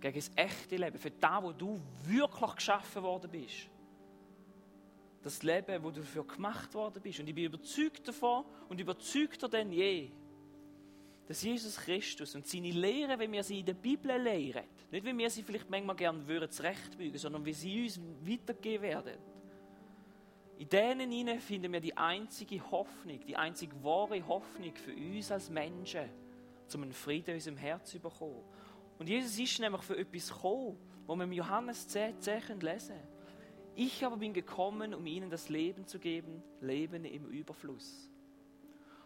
Gegen 0.00 0.14
das 0.16 0.30
echte 0.36 0.76
Leben. 0.76 0.98
Für 0.98 1.10
das, 1.10 1.42
wo 1.42 1.52
du 1.52 1.80
wirklich 2.04 2.54
geschaffen 2.54 3.02
worden 3.02 3.30
bist 3.30 3.68
das 5.22 5.42
Leben, 5.42 5.82
wo 5.82 5.90
du 5.90 6.00
dafür 6.00 6.24
gemacht 6.24 6.72
worden 6.74 7.02
bist. 7.02 7.20
Und 7.20 7.28
ich 7.28 7.34
bin 7.34 7.44
überzeugt 7.44 8.06
davon 8.06 8.44
und 8.68 8.80
überzeugter 8.80 9.48
denn 9.48 9.70
je, 9.72 10.10
dass 11.26 11.42
Jesus 11.42 11.76
Christus 11.76 12.34
und 12.34 12.46
seine 12.46 12.70
Lehre, 12.70 13.18
wie 13.20 13.30
wir 13.30 13.42
sie 13.42 13.60
in 13.60 13.66
der 13.66 13.74
Bibel 13.74 14.10
lehren, 14.20 14.64
nicht 14.90 15.04
wie 15.04 15.16
wir 15.16 15.28
sie 15.28 15.42
vielleicht 15.42 15.68
manchmal 15.68 15.96
gerne 15.96 16.26
würden 16.26 16.50
zurechtbügen, 16.50 17.18
sondern 17.18 17.44
wie 17.44 17.52
sie 17.52 17.84
uns 17.84 18.00
weitergeben 18.22 18.82
werden. 18.82 19.18
In 20.58 20.68
denen 20.68 21.10
hinein 21.10 21.40
finden 21.40 21.72
wir 21.72 21.80
die 21.80 21.96
einzige 21.96 22.58
Hoffnung, 22.70 23.20
die 23.26 23.36
einzige 23.36 23.82
wahre 23.84 24.26
Hoffnung 24.26 24.74
für 24.74 24.94
uns 24.94 25.30
als 25.30 25.50
Menschen, 25.50 26.08
um 26.74 26.82
einen 26.82 26.92
Frieden 26.92 27.30
in 27.30 27.34
unserem 27.36 27.56
Herz 27.58 27.90
zu 27.90 28.00
bekommen. 28.00 28.42
Und 28.98 29.08
Jesus 29.08 29.38
ist 29.38 29.60
nämlich 29.60 29.82
für 29.82 29.96
etwas 29.96 30.28
gekommen, 30.28 30.76
wo 31.06 31.14
wir 31.16 31.24
im 31.24 31.32
Johannes 31.32 31.86
10, 31.88 32.20
10 32.20 32.60
lesen. 32.60 32.96
Ich 33.74 34.04
aber 34.04 34.16
bin 34.16 34.32
gekommen, 34.32 34.92
um 34.92 35.06
ihnen 35.06 35.30
das 35.30 35.48
Leben 35.48 35.86
zu 35.86 35.98
geben, 35.98 36.42
Leben 36.60 37.04
im 37.04 37.26
Überfluss. 37.26 38.10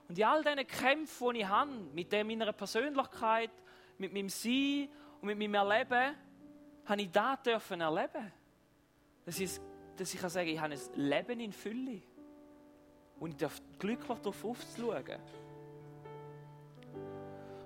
Und 0.09 0.19
in 0.19 0.25
all 0.25 0.43
diesen 0.43 0.67
Kämpfen, 0.67 1.35
die 1.35 1.41
ich 1.41 1.47
habe, 1.47 1.71
mit 1.95 2.11
der 2.11 2.25
meiner 2.25 2.53
Persönlichkeit, 2.53 3.51
mit 3.99 4.13
meinem 4.13 4.29
Sein 4.29 4.89
und 5.21 5.29
mit 5.29 5.39
meinem 5.39 5.55
Erleben, 5.55 6.17
habe 6.87 7.03
ich 7.03 7.11
das 7.11 7.43
dürfen 7.43 7.81
erleben. 7.81 8.33
Das 9.25 9.39
ist, 9.39 9.61
dass 9.97 10.13
ich 10.13 10.21
kann 10.21 10.31
sagen, 10.31 10.49
ich 10.49 10.61
habe 10.61 10.75
ein 10.75 10.81
Leben 10.95 11.41
in 11.41 11.53
Fülle. 11.53 12.03
Und 13.21 13.31
ich 13.31 13.37
darf 13.37 13.61
glücklich 13.79 14.19
darauf 14.19 14.45
aufzuschauen. 14.45 15.21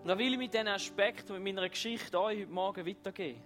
Und 0.06 0.10
da 0.10 0.18
will 0.20 0.34
ich 0.34 0.38
mit 0.38 0.54
diesen 0.54 0.68
Aspekten 0.68 1.32
und 1.32 1.42
mit 1.42 1.56
meiner 1.56 1.68
Geschichte 1.68 2.20
euch 2.20 2.42
heute 2.42 2.52
Morgen 2.52 2.86
weitergehen. 2.86 3.42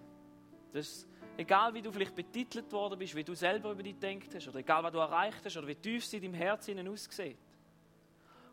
Das 0.74 1.06
Egal 1.38 1.72
wie 1.72 1.80
du 1.80 1.90
vielleicht 1.90 2.14
betitelt 2.14 2.70
worden 2.70 2.98
bist, 2.98 3.14
wie 3.14 3.24
du 3.24 3.34
selber 3.34 3.72
über 3.72 3.82
dich 3.82 3.98
denkt 3.98 4.34
hast, 4.34 4.46
oder 4.46 4.58
egal 4.58 4.82
was 4.82 4.92
du 4.92 4.98
erreicht 4.98 5.40
hast, 5.42 5.56
oder 5.56 5.66
wie 5.66 5.74
tief 5.74 6.04
es 6.04 6.12
in 6.12 6.20
deinem 6.20 6.34
Herzen 6.34 6.86
aussieht. 6.86 7.38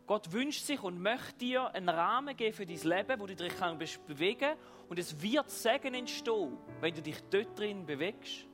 Gott 0.06 0.32
wünscht 0.32 0.64
sich 0.64 0.82
und 0.82 0.98
möchte 1.02 1.34
dir 1.34 1.66
einen 1.74 1.90
Rahmen 1.90 2.34
geben 2.34 2.54
für 2.54 2.64
dein 2.64 2.80
Leben, 2.80 3.20
wo 3.20 3.26
du 3.26 3.36
dich 3.36 3.52
bewegen 4.06 4.38
kannst. 4.38 4.62
Und 4.88 4.98
es 4.98 5.20
wird 5.20 5.50
Segen 5.50 5.92
entstehen, 5.92 6.56
wenn 6.80 6.94
du 6.94 7.02
dich 7.02 7.18
dort 7.28 7.58
drin 7.58 7.84
bewegst. 7.84 8.46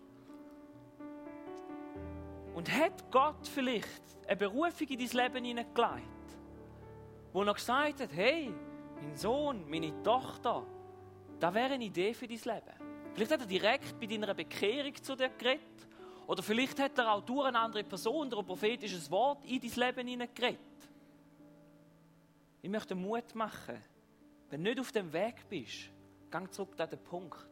Und 2.57 2.73
hat 2.73 3.09
Gott 3.13 3.47
vielleicht 3.47 4.03
eine 4.27 4.35
Berufung 4.37 4.89
in 4.89 4.99
dein 4.99 5.33
Leben 5.33 5.45
hineingelegt, 5.45 6.39
wo 7.33 7.45
er 7.45 7.55
gesagt 7.55 8.01
hat, 8.01 8.13
hey, 8.13 8.53
mein 9.01 9.17
Sohn, 9.17 9.69
meine 9.69 10.03
Tochter, 10.03 10.67
das 11.41 11.55
wäre 11.55 11.75
eine 11.75 11.85
Idee 11.85 12.15
für 12.15 12.27
dein 12.27 12.39
Leben. 12.39 12.95
Vielleicht 13.15 13.33
hat 13.33 13.41
er 13.41 13.47
direkt 13.47 14.01
bei 14.01 14.07
deiner 14.07 14.35
Bekehrung 14.35 14.95
zu 14.95 15.15
dir 15.15 15.29
geredet. 15.29 15.61
Oder 16.27 16.43
vielleicht 16.43 16.81
hat 16.81 16.99
er 16.99 17.13
auch 17.13 17.21
durch 17.21 17.47
eine 17.47 17.59
andere 17.59 17.85
Person 17.85 18.31
durch 18.31 18.43
ein 18.43 18.47
prophetisches 18.47 19.11
Wort 19.11 19.45
in 19.45 19.61
dein 19.61 19.87
Leben 19.87 20.09
hineingeredet. 20.09 20.59
Ich 22.63 22.71
möchte 22.71 22.95
Mut 22.95 23.35
machen. 23.35 23.83
Wenn 24.51 24.65
du 24.65 24.71
nicht 24.71 24.81
auf 24.81 24.91
dem 24.91 25.13
Weg 25.13 25.49
bist, 25.49 25.91
gang 26.31 26.53
zurück 26.53 26.75
an 26.79 26.89
den 26.89 26.99
Punkt. 26.99 27.47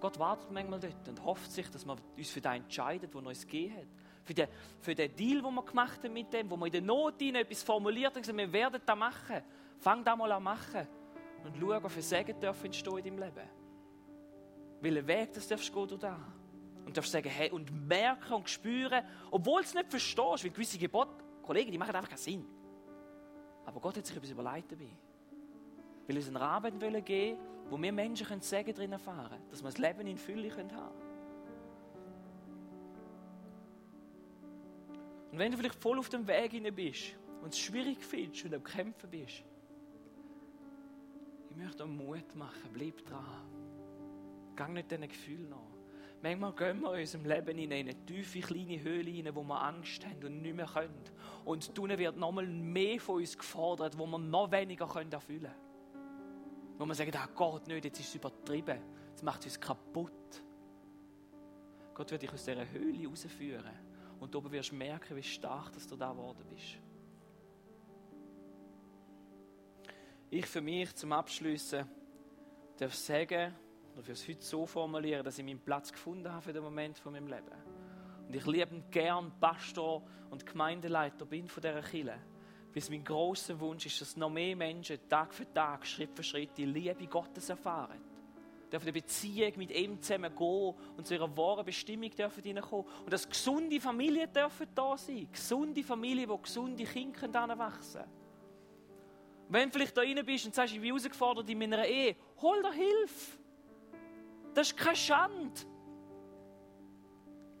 Gott 0.00 0.18
wartet 0.18 0.50
manchmal 0.50 0.80
dort 0.80 1.08
und 1.08 1.24
hofft 1.24 1.50
sich, 1.50 1.68
dass 1.70 1.84
wir 1.84 1.96
uns 2.16 2.30
für 2.30 2.40
den 2.40 2.52
entscheiden, 2.52 3.08
wo 3.12 3.18
er 3.18 3.26
uns 3.26 3.42
gegeben 3.42 3.76
hat. 3.76 3.86
Für 4.22 4.34
den, 4.34 4.48
für 4.80 4.94
den 4.94 5.16
Deal, 5.16 5.42
den 5.42 5.54
wir 5.54 5.62
gemacht 5.62 6.02
haben 6.02 6.12
mit 6.12 6.32
dem, 6.32 6.50
wo 6.50 6.56
wir 6.56 6.66
in 6.66 6.72
der 6.72 6.82
Not 6.82 7.20
etwas 7.20 7.62
formuliert 7.62 8.14
haben, 8.14 8.22
gesagt, 8.22 8.38
wir 8.38 8.52
werden 8.52 8.80
das 8.84 8.96
machen. 8.96 9.42
Fang 9.84 10.02
da 10.02 10.16
mal 10.16 10.32
an 10.32 10.42
machen 10.42 10.88
und 11.44 11.54
schau, 11.60 11.88
für 11.88 12.02
Segen 12.02 12.40
dürfen 12.40 12.66
entstehen 12.66 12.98
in 12.98 13.04
deinem 13.04 13.18
Leben 13.18 13.48
welchen 14.84 15.06
Weg 15.06 15.32
das 15.32 15.48
darfst 15.48 15.74
du 15.74 15.86
gehen 15.86 15.98
da. 15.98 16.18
Und 16.84 16.94
darfst 16.96 17.12
sagen, 17.12 17.30
hey, 17.30 17.50
und 17.50 17.70
merken 17.88 18.34
und 18.34 18.48
spüren, 18.48 19.02
obwohl 19.30 19.62
du 19.62 19.68
es 19.68 19.74
nicht 19.74 19.88
verstehst, 19.88 20.44
weil 20.44 20.50
gewisse 20.50 20.76
Gebote, 20.76 21.24
Kollegen, 21.42 21.72
die 21.72 21.78
machen 21.78 21.94
einfach 21.94 22.10
keinen 22.10 22.18
Sinn. 22.18 22.46
Aber 23.64 23.80
Gott 23.80 23.96
hat 23.96 24.04
sich 24.04 24.14
etwas 24.14 24.30
überlegt 24.30 24.70
dabei. 24.70 24.90
Weil 26.06 26.16
uns 26.16 26.26
einen 26.26 26.36
Rahmen 26.36 26.80
wollen 26.82 27.02
geben, 27.02 27.38
wo 27.70 27.80
wir 27.80 27.90
Menschen 27.90 28.26
können 28.26 28.42
Segen 28.42 28.74
drin 28.74 28.92
erfahren 28.92 29.40
dass 29.50 29.62
wir 29.62 29.70
das 29.70 29.78
Leben 29.78 30.06
in 30.06 30.18
Fülle 30.18 30.50
haben 30.50 30.68
können. 30.68 30.90
Und 35.32 35.38
wenn 35.38 35.50
du 35.50 35.56
vielleicht 35.56 35.80
voll 35.80 35.98
auf 35.98 36.10
dem 36.10 36.28
Weg 36.28 36.52
hinein 36.52 36.74
bist 36.74 37.16
und 37.42 37.54
es 37.54 37.58
schwierig 37.58 38.04
findest 38.04 38.44
und 38.44 38.54
am 38.54 38.62
Kämpfen 38.62 39.10
bist, 39.10 39.42
ich 41.54 41.62
möchte 41.62 41.86
Mut 41.86 42.34
machen, 42.34 42.70
bleib 42.72 43.04
dran. 43.06 43.24
Gang 44.56 44.74
nicht 44.74 44.90
diesen 44.90 45.08
Gefühlen 45.08 45.48
nach. 45.50 45.58
Manchmal 46.22 46.52
gehen 46.54 46.80
wir 46.80 46.94
in 46.94 47.00
unserem 47.00 47.26
Leben 47.26 47.58
in 47.58 47.72
eine 47.72 48.06
tiefe, 48.06 48.40
kleine 48.40 48.82
Höhle 48.82 49.10
hinein, 49.10 49.34
wo 49.34 49.42
wir 49.42 49.62
Angst 49.62 50.04
haben 50.06 50.24
und 50.24 50.42
nicht 50.42 50.56
mehr 50.56 50.66
können. 50.66 51.02
Und 51.44 51.74
tun 51.74 51.90
wird 51.90 52.16
nochmal 52.16 52.46
mehr 52.46 52.98
von 52.98 53.16
uns 53.16 53.36
gefordert, 53.36 53.98
wo 53.98 54.06
wir 54.06 54.18
noch 54.18 54.50
weniger 54.50 54.88
können 54.88 55.12
erfüllen 55.12 55.42
können. 55.42 56.78
Wo 56.78 56.86
wir 56.86 56.94
sagen, 56.94 57.12
das 57.12 57.28
geht 57.28 57.68
nicht, 57.68 57.84
jetzt 57.84 58.00
ist 58.00 58.08
es 58.08 58.14
übertrieben. 58.14 58.80
Das 59.12 59.22
macht 59.22 59.44
uns 59.44 59.60
kaputt. 59.60 60.42
Gott 61.92 62.10
wird 62.10 62.22
dich 62.22 62.32
aus 62.32 62.44
dieser 62.44 62.68
Höhle 62.70 63.06
rausführen. 63.06 63.78
Und 64.18 64.34
oben 64.34 64.50
wirst 64.50 64.72
du 64.72 64.76
merken, 64.76 65.16
wie 65.16 65.22
stark 65.22 65.72
dass 65.72 65.86
du 65.86 65.94
da 65.94 66.10
geworden 66.10 66.44
bist. 66.48 66.78
Ich 70.34 70.46
für 70.46 70.60
mich 70.60 70.92
zum 70.96 71.12
Abschließen 71.12 71.88
darf 72.78 72.92
sagen, 72.92 73.54
oder 73.92 74.02
für 74.02 74.10
es 74.10 74.28
heute 74.28 74.42
so 74.42 74.66
formulieren, 74.66 75.22
dass 75.22 75.38
ich 75.38 75.44
meinen 75.44 75.60
Platz 75.60 75.92
gefunden 75.92 76.28
habe 76.28 76.42
für 76.42 76.52
den 76.52 76.64
Moment 76.64 76.98
von 76.98 77.12
meinem 77.12 77.28
Leben. 77.28 77.52
Und 78.26 78.34
ich 78.34 78.44
liebe 78.44 78.82
gern 78.90 79.30
Pastor 79.38 80.02
und 80.30 80.44
Gemeindeleiter 80.44 81.24
bin 81.24 81.46
von 81.46 81.62
dieser 81.62 81.82
Kirche. 81.82 82.18
Bis 82.72 82.90
mein 82.90 83.04
grosser 83.04 83.60
Wunsch 83.60 83.86
ist, 83.86 84.00
dass 84.00 84.16
noch 84.16 84.28
mehr 84.28 84.56
Menschen 84.56 85.08
Tag 85.08 85.32
für 85.32 85.46
Tag, 85.54 85.86
Schritt 85.86 86.10
für 86.16 86.24
Schritt 86.24 86.58
die 86.58 86.64
Liebe 86.64 87.06
Gottes 87.06 87.48
erfahren. 87.48 88.00
Dürfen 88.72 88.86
eine 88.86 88.92
Beziehung 88.92 89.52
mit 89.54 89.70
ihm 89.70 90.02
zusammen 90.02 90.34
gehen 90.34 90.74
und 90.96 91.06
zu 91.06 91.14
ihrer 91.14 91.36
wahren 91.36 91.64
Bestimmung 91.64 92.10
dürfen 92.10 92.42
hineinkommen. 92.42 92.86
Und 93.04 93.12
dass 93.12 93.28
gesunde 93.28 93.80
Familien 93.80 94.32
dürfen 94.32 94.66
da 94.74 94.96
sein. 94.96 95.28
Gesunde 95.30 95.84
Familien, 95.84 96.28
wo 96.28 96.38
gesunde 96.38 96.82
Kinder 96.82 97.22
heranwachsen 97.22 98.00
können. 98.00 98.23
Wenn 99.54 99.70
du 99.70 99.78
vielleicht 99.78 99.96
da 99.96 100.00
rein 100.00 100.20
bist 100.26 100.46
und 100.46 100.52
sagst, 100.52 100.74
ich 100.74 100.80
bin 100.80 100.88
herausgefordert 100.88 101.48
in 101.48 101.56
meiner 101.56 101.86
Ehe, 101.86 102.16
hol 102.42 102.60
dir 102.60 102.72
Hilfe. 102.72 103.38
Das 104.52 104.66
ist 104.66 104.76
keine 104.76 104.96
Schande. 104.96 105.60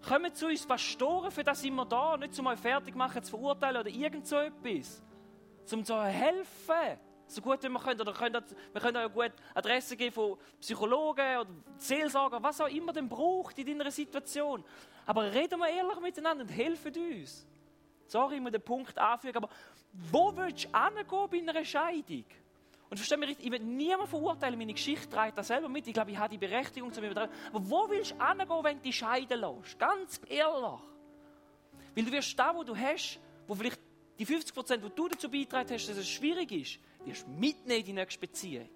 Kommen 0.04 0.34
zu 0.34 0.48
uns 0.48 0.66
Pastoren, 0.66 1.30
für 1.30 1.44
das 1.44 1.62
sind 1.62 1.72
wir 1.76 1.84
da, 1.84 2.16
nicht 2.16 2.34
zum 2.34 2.48
euch 2.48 2.58
fertig 2.58 2.96
machen, 2.96 3.22
zu 3.22 3.30
verurteilen 3.30 3.80
oder 3.80 3.90
irgend 3.90 4.26
so 4.26 4.38
etwas. 4.38 5.04
um 5.72 5.84
zu 5.84 6.02
helfen. 6.02 6.98
So 7.28 7.40
gut 7.40 7.62
wie 7.62 7.68
wir 7.68 7.78
können. 7.78 8.00
Oder 8.00 8.12
können, 8.12 8.44
wir 8.72 8.80
können 8.80 8.96
euch 8.96 9.12
gut 9.12 9.32
Adressen 9.54 9.96
geben 9.96 10.12
von 10.12 10.36
Psychologen 10.60 11.38
oder 11.38 11.50
Seelsorger, 11.76 12.42
was 12.42 12.60
auch 12.60 12.66
immer 12.66 12.92
denn 12.92 13.08
braucht 13.08 13.56
in 13.56 13.66
deiner 13.78 13.92
Situation. 13.92 14.64
Aber 15.06 15.32
reden 15.32 15.60
wir 15.60 15.68
ehrlich 15.68 16.00
miteinander 16.00 16.42
und 16.42 16.50
helfen 16.50 16.92
uns. 16.96 17.46
Sorry, 18.08 18.34
ich 18.34 18.40
muss 18.40 18.52
den 18.52 18.62
Punkt 18.62 18.98
anfügen, 18.98 19.36
aber 19.36 19.48
wo 20.10 20.34
willst 20.36 20.64
du 20.64 20.68
hingehen 20.72 21.30
bei 21.30 21.52
einer 21.52 21.64
Scheidung? 21.64 22.24
Und 22.90 22.98
versteh 22.98 23.16
mich 23.16 23.30
richtig, 23.30 23.46
ich 23.46 23.52
will 23.52 23.60
niemanden 23.60 24.06
verurteilen, 24.06 24.58
meine 24.58 24.72
Geschichte 24.72 25.08
trägt 25.08 25.38
das 25.38 25.48
selber 25.48 25.68
mit. 25.68 25.86
Ich 25.86 25.94
glaube, 25.94 26.10
ich 26.10 26.18
habe 26.18 26.28
die 26.28 26.38
Berechtigung 26.38 26.92
zu 26.92 27.00
mir. 27.00 27.10
Aber 27.10 27.30
wo 27.52 27.88
willst 27.88 28.12
du 28.12 28.24
hingehen, 28.24 28.64
wenn 28.64 28.76
du 28.76 28.82
dich 28.82 28.96
scheiden 28.96 29.40
lässt? 29.40 29.78
Ganz 29.78 30.20
ehrlich. 30.28 30.80
Weil 31.94 32.04
du 32.04 32.12
wirst 32.12 32.38
da, 32.38 32.54
wo 32.54 32.62
du 32.62 32.76
hast, 32.76 33.18
wo 33.46 33.54
vielleicht 33.54 33.80
die 34.18 34.26
50 34.26 34.54
Prozent, 34.54 34.84
die 34.84 34.90
du 34.94 35.08
dazu 35.08 35.30
beitragen 35.30 35.70
hast, 35.70 35.88
dass 35.88 35.96
es 35.96 36.08
schwierig 36.08 36.52
ist, 36.52 36.78
wirst 37.04 37.26
du 37.26 37.30
mitnehmen 37.30 37.80
in 37.80 37.86
die 37.86 37.92
nächste 37.92 38.20
Beziehung. 38.20 38.68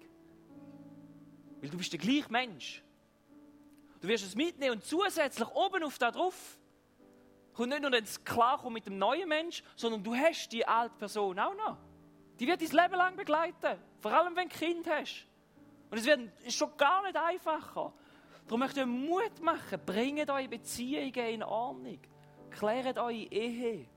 Weil 1.61 1.69
du 1.69 1.77
bist 1.77 1.91
der 1.91 1.99
gleiche 1.99 2.31
Mensch. 2.31 2.83
Du 4.01 4.07
wirst 4.07 4.25
es 4.25 4.35
mitnehmen 4.35 4.77
und 4.77 4.85
zusätzlich 4.85 5.47
oben 5.49 5.83
auf 5.83 5.97
da 5.97 6.11
drauf 6.11 6.57
kommt 7.53 7.69
nicht 7.69 7.81
nur 7.81 7.91
das 7.91 8.23
Klarkommen 8.23 8.73
mit 8.73 8.85
dem 8.85 8.97
neuen 8.97 9.27
Mensch, 9.27 9.63
sondern 9.75 10.03
du 10.03 10.15
hast 10.15 10.49
die 10.49 10.65
alte 10.65 10.95
Person 10.97 11.37
auch 11.39 11.55
noch. 11.55 11.77
Die 12.39 12.47
wird 12.47 12.61
dein 12.61 12.69
Leben 12.69 12.95
lang 12.95 13.15
begleiten. 13.15 13.79
Vor 13.99 14.11
allem, 14.11 14.35
wenn 14.35 14.47
du 14.47 14.55
ein 14.55 14.59
Kind 14.59 14.87
hast. 14.89 15.25
Und 15.91 15.97
es 15.97 16.05
wird 16.05 16.29
schon 16.49 16.75
gar 16.77 17.03
nicht 17.03 17.17
einfacher. 17.17 17.93
Darum 18.45 18.59
möchte 18.61 18.81
ich 18.81 18.85
Mut 18.85 19.41
machen. 19.41 19.79
Bringt 19.85 20.29
eure 20.29 20.47
Beziehungen 20.47 21.13
in 21.13 21.43
Ordnung. 21.43 21.99
Klärt 22.49 22.97
eure 22.97 23.13
Ehe. 23.13 23.87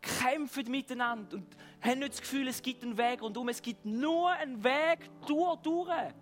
Kämpft 0.00 0.68
miteinander 0.68 1.36
und 1.36 1.56
habt 1.80 1.98
nicht 1.98 2.12
das 2.12 2.20
Gefühl, 2.20 2.48
es 2.48 2.62
gibt 2.62 2.82
einen 2.82 2.96
Weg 2.96 3.20
rundum. 3.20 3.48
Es 3.48 3.60
gibt 3.60 3.84
nur 3.84 4.30
einen 4.30 4.62
Weg 4.62 5.10
durch, 5.26 5.56
durch. 5.56 6.14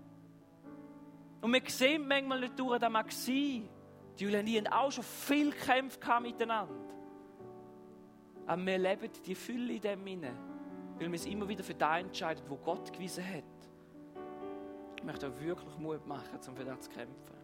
Und 1.41 1.53
wir 1.53 1.62
sehen 1.67 2.09
manchmal 2.09 2.41
nicht 2.41 2.59
durch, 2.59 2.79
das 2.79 2.91
mag 2.91 3.12
sein. 3.12 3.69
Die 4.19 4.25
Julia 4.25 4.41
und 4.41 4.47
ich 4.47 4.57
haben 4.59 4.67
auch 4.69 4.91
schon 4.91 5.05
viel 5.05 5.53
Kämpfe 5.53 5.99
miteinander. 6.21 6.75
Aber 8.47 8.64
wir 8.64 8.79
leben 8.79 9.11
die 9.25 9.35
Fülle 9.35 9.75
in 9.75 9.81
dem 9.81 10.07
hinein, 10.07 10.39
weil 10.99 11.09
wir 11.09 11.17
es 11.17 11.27
immer 11.27 11.49
wieder 11.49 11.64
für 11.64 11.75
das 11.75 12.01
entscheiden, 12.01 12.45
wo 12.49 12.57
Gott 12.57 12.93
gewiesen 12.93 13.25
hat. 13.25 13.45
Ich 14.97 15.05
möchte 15.05 15.29
auch 15.29 15.41
wirklich 15.41 15.79
Mut 15.79 16.07
machen, 16.07 16.39
um 16.49 16.57
für 16.57 16.64
das 16.64 16.81
zu 16.83 16.91
kämpfen. 16.91 17.37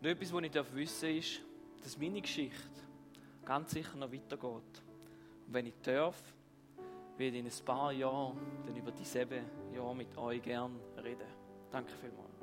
Und 0.00 0.06
etwas, 0.06 0.32
was 0.32 0.42
ich 0.42 0.54
wissen 0.54 1.00
darf, 1.00 1.16
ist, 1.16 1.40
dass 1.82 1.98
meine 1.98 2.20
Geschichte 2.20 2.80
ganz 3.44 3.72
sicher 3.72 3.96
noch 3.96 4.12
weitergeht. 4.12 4.42
Und 4.42 5.48
wenn 5.48 5.66
ich 5.66 5.74
darf, 5.82 6.33
werde 7.16 7.38
in 7.38 7.46
ein 7.46 7.64
paar 7.64 7.92
Jahren 7.92 8.36
dann 8.66 8.76
über 8.76 8.92
die 8.92 9.04
sieben 9.04 9.44
Jahre 9.72 9.94
mit 9.94 10.16
euch 10.16 10.42
gern 10.42 10.80
reden. 11.02 11.28
Danke 11.70 11.92
vielmals. 12.00 12.33